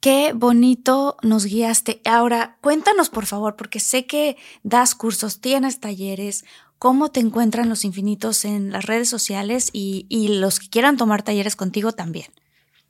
Qué 0.00 0.32
bonito 0.34 1.18
nos 1.22 1.44
guiaste. 1.44 2.00
Ahora, 2.06 2.56
cuéntanos 2.62 3.10
por 3.10 3.26
favor, 3.26 3.56
porque 3.56 3.80
sé 3.80 4.06
que 4.06 4.36
das 4.62 4.94
cursos, 4.94 5.40
tienes 5.40 5.78
talleres, 5.78 6.44
cómo 6.78 7.10
te 7.10 7.20
encuentran 7.20 7.68
los 7.68 7.84
infinitos 7.84 8.46
en 8.46 8.72
las 8.72 8.86
redes 8.86 9.10
sociales 9.10 9.68
y, 9.74 10.06
los 10.40 10.58
que 10.58 10.70
quieran 10.70 10.96
tomar 10.96 11.22
talleres 11.22 11.54
contigo 11.54 11.92
también. 11.92 12.28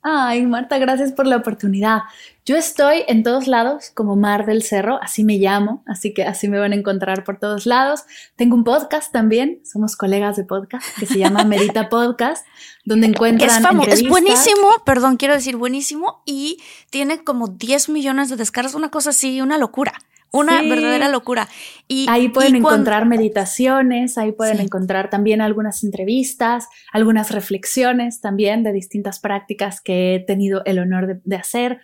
Ay, 0.03 0.45
Marta, 0.47 0.79
gracias 0.79 1.11
por 1.11 1.27
la 1.27 1.37
oportunidad. 1.37 2.01
Yo 2.43 2.57
estoy 2.57 3.03
en 3.07 3.21
todos 3.21 3.47
lados 3.47 3.91
como 3.93 4.15
Mar 4.15 4.47
del 4.47 4.63
Cerro, 4.63 4.99
así 5.03 5.23
me 5.23 5.37
llamo, 5.37 5.83
así 5.85 6.11
que 6.11 6.23
así 6.23 6.47
me 6.47 6.57
van 6.57 6.71
a 6.71 6.75
encontrar 6.75 7.23
por 7.23 7.37
todos 7.37 7.67
lados. 7.67 8.05
Tengo 8.35 8.55
un 8.55 8.63
podcast 8.63 9.11
también, 9.11 9.61
somos 9.63 9.95
colegas 9.95 10.37
de 10.37 10.43
podcast, 10.43 10.87
que 10.97 11.05
se 11.05 11.19
llama 11.19 11.43
Medita 11.43 11.87
Podcast, 11.87 12.47
donde 12.83 13.07
encuentran 13.07 13.79
es, 13.81 14.01
es 14.01 14.09
buenísimo, 14.09 14.69
perdón, 14.85 15.17
quiero 15.17 15.35
decir 15.35 15.55
buenísimo, 15.55 16.23
y 16.25 16.57
tiene 16.89 17.23
como 17.23 17.47
10 17.47 17.89
millones 17.89 18.29
de 18.29 18.37
descargas, 18.37 18.73
una 18.73 18.89
cosa 18.89 19.11
así, 19.11 19.39
una 19.39 19.59
locura. 19.59 19.93
Una 20.33 20.61
verdadera 20.61 21.09
locura. 21.09 21.47
Y, 21.87 22.05
ahí 22.09 22.29
pueden 22.29 22.55
encontrar 22.55 23.05
meditaciones, 23.05 24.17
ahí 24.17 24.31
pueden 24.31 24.61
encontrar 24.61 25.09
también 25.09 25.41
algunas 25.41 25.83
entrevistas, 25.83 26.69
algunas 26.93 27.31
reflexiones 27.31 28.21
también 28.21 28.63
de 28.63 28.71
distintas 28.71 29.19
prácticas 29.19 29.81
que 29.81 30.15
he 30.15 30.19
tenido 30.19 30.63
el 30.65 30.79
honor 30.79 31.21
de, 31.21 31.35
hacer. 31.35 31.81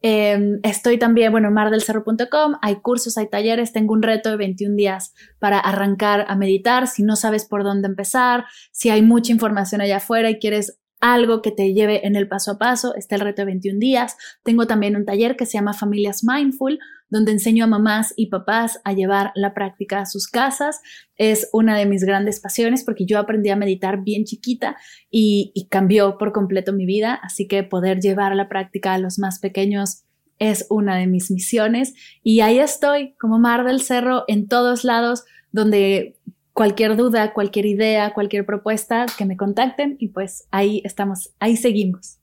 Em, 0.00 0.60
estoy 0.62 0.98
también, 0.98 1.30
bueno, 1.30 1.48
en 1.48 1.54
mardelcerro.com, 1.54 2.54
hay 2.62 2.76
cursos, 2.76 3.18
hay 3.18 3.28
talleres, 3.28 3.72
tengo 3.72 3.92
un 3.92 4.02
reto 4.02 4.30
de 4.30 4.38
21 4.38 4.76
días 4.76 5.12
para 5.38 5.58
arrancar 5.58 6.24
a 6.26 6.36
meditar, 6.36 6.86
si 6.86 7.02
no 7.02 7.16
sabes 7.16 7.44
por 7.44 7.64
dónde 7.64 7.88
empezar, 7.88 8.46
si 8.72 8.88
hay 8.88 9.02
mucha 9.02 9.30
información 9.30 9.82
allá 9.82 9.98
afuera 9.98 10.30
y 10.30 10.38
quieres 10.38 10.78
algo 11.00 11.42
que 11.42 11.50
te 11.50 11.72
lleve 11.72 12.06
en 12.06 12.14
el 12.14 12.28
paso 12.28 12.52
a 12.52 12.58
paso, 12.58 12.94
está 12.94 13.16
el 13.16 13.22
reto 13.22 13.42
de 13.42 13.46
21 13.46 13.78
días. 13.78 14.16
Tengo 14.42 14.66
también 14.66 14.96
un 14.96 15.04
taller 15.04 15.36
que 15.36 15.46
se 15.46 15.54
llama 15.54 15.72
Familias 15.72 16.22
Mindful, 16.24 16.78
donde 17.10 17.32
enseño 17.32 17.64
a 17.64 17.68
mamás 17.68 18.14
y 18.16 18.26
papás 18.26 18.80
a 18.84 18.92
llevar 18.92 19.32
la 19.34 19.52
práctica 19.52 20.00
a 20.00 20.06
sus 20.06 20.28
casas. 20.28 20.80
Es 21.16 21.48
una 21.52 21.76
de 21.76 21.86
mis 21.86 22.04
grandes 22.04 22.40
pasiones 22.40 22.84
porque 22.84 23.04
yo 23.04 23.18
aprendí 23.18 23.50
a 23.50 23.56
meditar 23.56 24.02
bien 24.02 24.24
chiquita 24.24 24.76
y, 25.10 25.66
cambió 25.68 26.18
por 26.18 26.32
completo 26.32 26.72
mi 26.72 26.86
vida, 26.86 27.14
así 27.22 27.46
que 27.46 27.62
poder 27.62 28.00
llevar 28.00 28.34
la 28.34 28.48
práctica 28.48 28.94
a 28.94 28.98
los 28.98 29.18
más 29.18 29.38
pequeños 29.38 30.04
es 30.38 30.66
una 30.70 30.96
de 30.96 31.06
mis 31.06 31.30
misiones 31.30 31.92
y 32.22 32.40
ahí 32.40 32.58
estoy 32.58 33.14
como 33.20 33.38
Mar 33.38 33.64
del 33.64 33.82
Cerro 33.82 34.24
en 34.26 34.48
todos 34.48 34.84
lados 34.84 35.24
donde 35.52 36.16
cualquier 36.54 36.96
duda, 36.96 37.32
cualquier 37.32 37.66
idea, 37.66 38.14
cualquier 38.14 38.46
propuesta, 38.46 39.06
que 39.16 39.26
me 39.26 39.36
contacten 39.36 39.96
y 39.98 40.08
pues 40.08 40.46
ahí 40.50 40.82
estamos, 40.84 41.30
ahí 41.38 41.56
seguimos. 41.56 42.19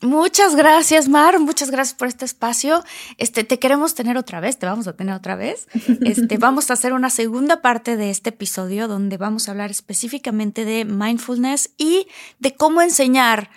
Muchas 0.00 0.54
gracias, 0.54 1.08
Mar. 1.08 1.40
Muchas 1.40 1.72
gracias 1.72 1.98
por 1.98 2.06
este 2.06 2.24
espacio. 2.24 2.84
Este, 3.16 3.42
te 3.42 3.58
queremos 3.58 3.96
tener 3.96 4.16
otra 4.16 4.38
vez, 4.38 4.56
te 4.56 4.66
vamos 4.66 4.86
a 4.86 4.92
tener 4.92 5.12
otra 5.12 5.34
vez. 5.34 5.66
Este, 6.02 6.38
vamos 6.38 6.70
a 6.70 6.74
hacer 6.74 6.92
una 6.92 7.10
segunda 7.10 7.62
parte 7.62 7.96
de 7.96 8.10
este 8.10 8.30
episodio 8.30 8.86
donde 8.86 9.16
vamos 9.16 9.48
a 9.48 9.52
hablar 9.52 9.72
específicamente 9.72 10.64
de 10.64 10.84
mindfulness 10.84 11.70
y 11.76 12.06
de 12.38 12.54
cómo 12.54 12.80
enseñar 12.80 13.50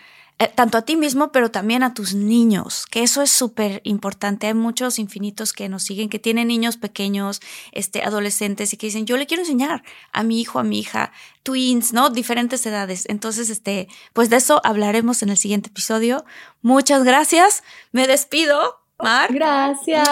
tanto 0.48 0.78
a 0.78 0.82
ti 0.84 0.96
mismo, 0.96 1.32
pero 1.32 1.52
también 1.52 1.84
a 1.84 1.94
tus 1.94 2.14
niños, 2.14 2.86
que 2.90 3.04
eso 3.04 3.22
es 3.22 3.32
súper 3.32 3.82
importante. 3.84 4.48
Hay 4.48 4.54
muchos 4.54 5.00
infinitos 5.00 5.54
que 5.54 5.70
nos 5.70 5.84
siguen, 5.84 6.10
que 6.10 6.20
tienen 6.20 6.48
niños 6.48 6.78
pequeños, 6.78 7.42
este, 7.72 8.04
adolescentes, 8.04 8.74
y 8.74 8.78
que 8.78 8.88
dicen, 8.88 9.06
yo 9.06 9.18
le 9.18 9.28
quiero 9.28 9.44
enseñar 9.44 9.84
a 10.12 10.24
mi 10.24 10.42
hijo, 10.42 10.60
a 10.60 10.64
mi 10.64 10.80
hija, 10.80 11.12
twins, 11.44 11.94
¿no? 11.94 12.10
Diferentes 12.10 12.66
edades. 12.66 13.06
Entonces, 13.08 13.50
este, 13.50 13.88
pues 14.14 14.30
de 14.30 14.38
eso 14.38 14.62
hablaremos 14.64 15.22
en 15.24 15.30
el 15.30 15.38
siguiente 15.38 15.70
episodio. 15.70 16.26
Muchas 16.62 17.04
gracias. 17.04 17.64
Me 17.92 18.08
despido. 18.08 18.81
Mar. 19.02 19.32
Gracias. 19.34 20.08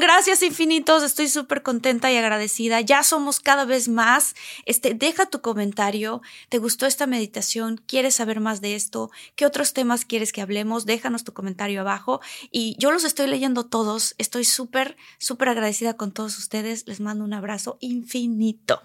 Gracias 0.00 0.42
infinitos. 0.42 1.02
Estoy 1.02 1.28
súper 1.28 1.62
contenta 1.62 2.10
y 2.12 2.16
agradecida. 2.16 2.80
Ya 2.80 3.02
somos 3.02 3.40
cada 3.40 3.64
vez 3.64 3.88
más. 3.88 4.34
Este, 4.66 4.94
deja 4.94 5.26
tu 5.26 5.40
comentario. 5.40 6.22
¿Te 6.48 6.58
gustó 6.58 6.86
esta 6.86 7.06
meditación? 7.06 7.80
¿Quieres 7.86 8.16
saber 8.16 8.40
más 8.40 8.60
de 8.60 8.74
esto? 8.74 9.10
¿Qué 9.36 9.46
otros 9.46 9.72
temas 9.72 10.04
quieres 10.04 10.32
que 10.32 10.42
hablemos? 10.42 10.86
Déjanos 10.86 11.24
tu 11.24 11.32
comentario 11.32 11.80
abajo. 11.80 12.20
Y 12.50 12.76
yo 12.78 12.90
los 12.90 13.04
estoy 13.04 13.26
leyendo 13.26 13.64
todos. 13.64 14.14
Estoy 14.18 14.44
súper, 14.44 14.96
súper 15.18 15.48
agradecida 15.48 15.94
con 15.94 16.12
todos 16.12 16.38
ustedes. 16.38 16.86
Les 16.86 17.00
mando 17.00 17.24
un 17.24 17.32
abrazo 17.32 17.78
infinito. 17.80 18.82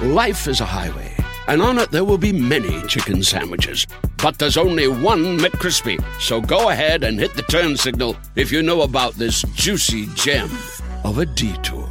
Life 0.00 0.46
is 0.46 0.60
a 0.60 0.66
highway, 0.66 1.10
and 1.48 1.62
on 1.62 1.78
it 1.78 1.90
there 1.90 2.04
will 2.04 2.18
be 2.18 2.30
many 2.30 2.82
chicken 2.82 3.22
sandwiches. 3.22 3.86
But 4.22 4.38
there's 4.38 4.58
only 4.58 4.88
one 4.88 5.38
McCrispy. 5.38 5.98
So 6.20 6.38
go 6.38 6.68
ahead 6.68 7.02
and 7.02 7.18
hit 7.18 7.32
the 7.32 7.40
turn 7.40 7.78
signal 7.78 8.14
if 8.34 8.52
you 8.52 8.62
know 8.62 8.82
about 8.82 9.14
this 9.14 9.40
juicy 9.54 10.06
gem 10.14 10.50
of 11.02 11.16
a 11.16 11.24
detour. 11.24 11.88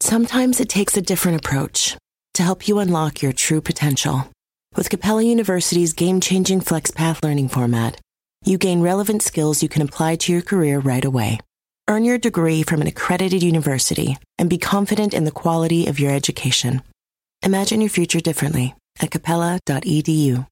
Sometimes 0.00 0.60
it 0.60 0.68
takes 0.68 0.94
a 0.98 1.02
different 1.02 1.38
approach 1.38 1.96
to 2.34 2.42
help 2.42 2.68
you 2.68 2.80
unlock 2.80 3.22
your 3.22 3.32
true 3.32 3.62
potential. 3.62 4.28
With 4.76 4.90
Capella 4.90 5.22
University's 5.22 5.94
game 5.94 6.20
changing 6.20 6.60
FlexPath 6.60 7.24
learning 7.24 7.48
format, 7.48 7.98
you 8.44 8.58
gain 8.58 8.82
relevant 8.82 9.22
skills 9.22 9.62
you 9.62 9.70
can 9.70 9.80
apply 9.80 10.16
to 10.16 10.32
your 10.32 10.42
career 10.42 10.80
right 10.80 11.04
away. 11.04 11.40
Earn 11.92 12.04
your 12.06 12.16
degree 12.16 12.62
from 12.62 12.80
an 12.80 12.86
accredited 12.86 13.42
university 13.42 14.16
and 14.38 14.48
be 14.48 14.56
confident 14.56 15.12
in 15.12 15.26
the 15.26 15.30
quality 15.30 15.88
of 15.88 16.00
your 16.00 16.10
education. 16.10 16.80
Imagine 17.42 17.82
your 17.82 17.90
future 17.90 18.20
differently 18.20 18.74
at 19.02 19.10
capella.edu. 19.10 20.46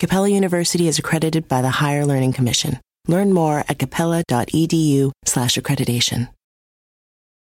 Capella 0.00 0.28
University 0.28 0.88
is 0.88 0.98
accredited 0.98 1.46
by 1.46 1.62
the 1.62 1.70
Higher 1.70 2.04
Learning 2.04 2.32
Commission. 2.32 2.80
Learn 3.06 3.32
more 3.32 3.60
at 3.68 3.78
capella.edu/accreditation. 3.78 6.28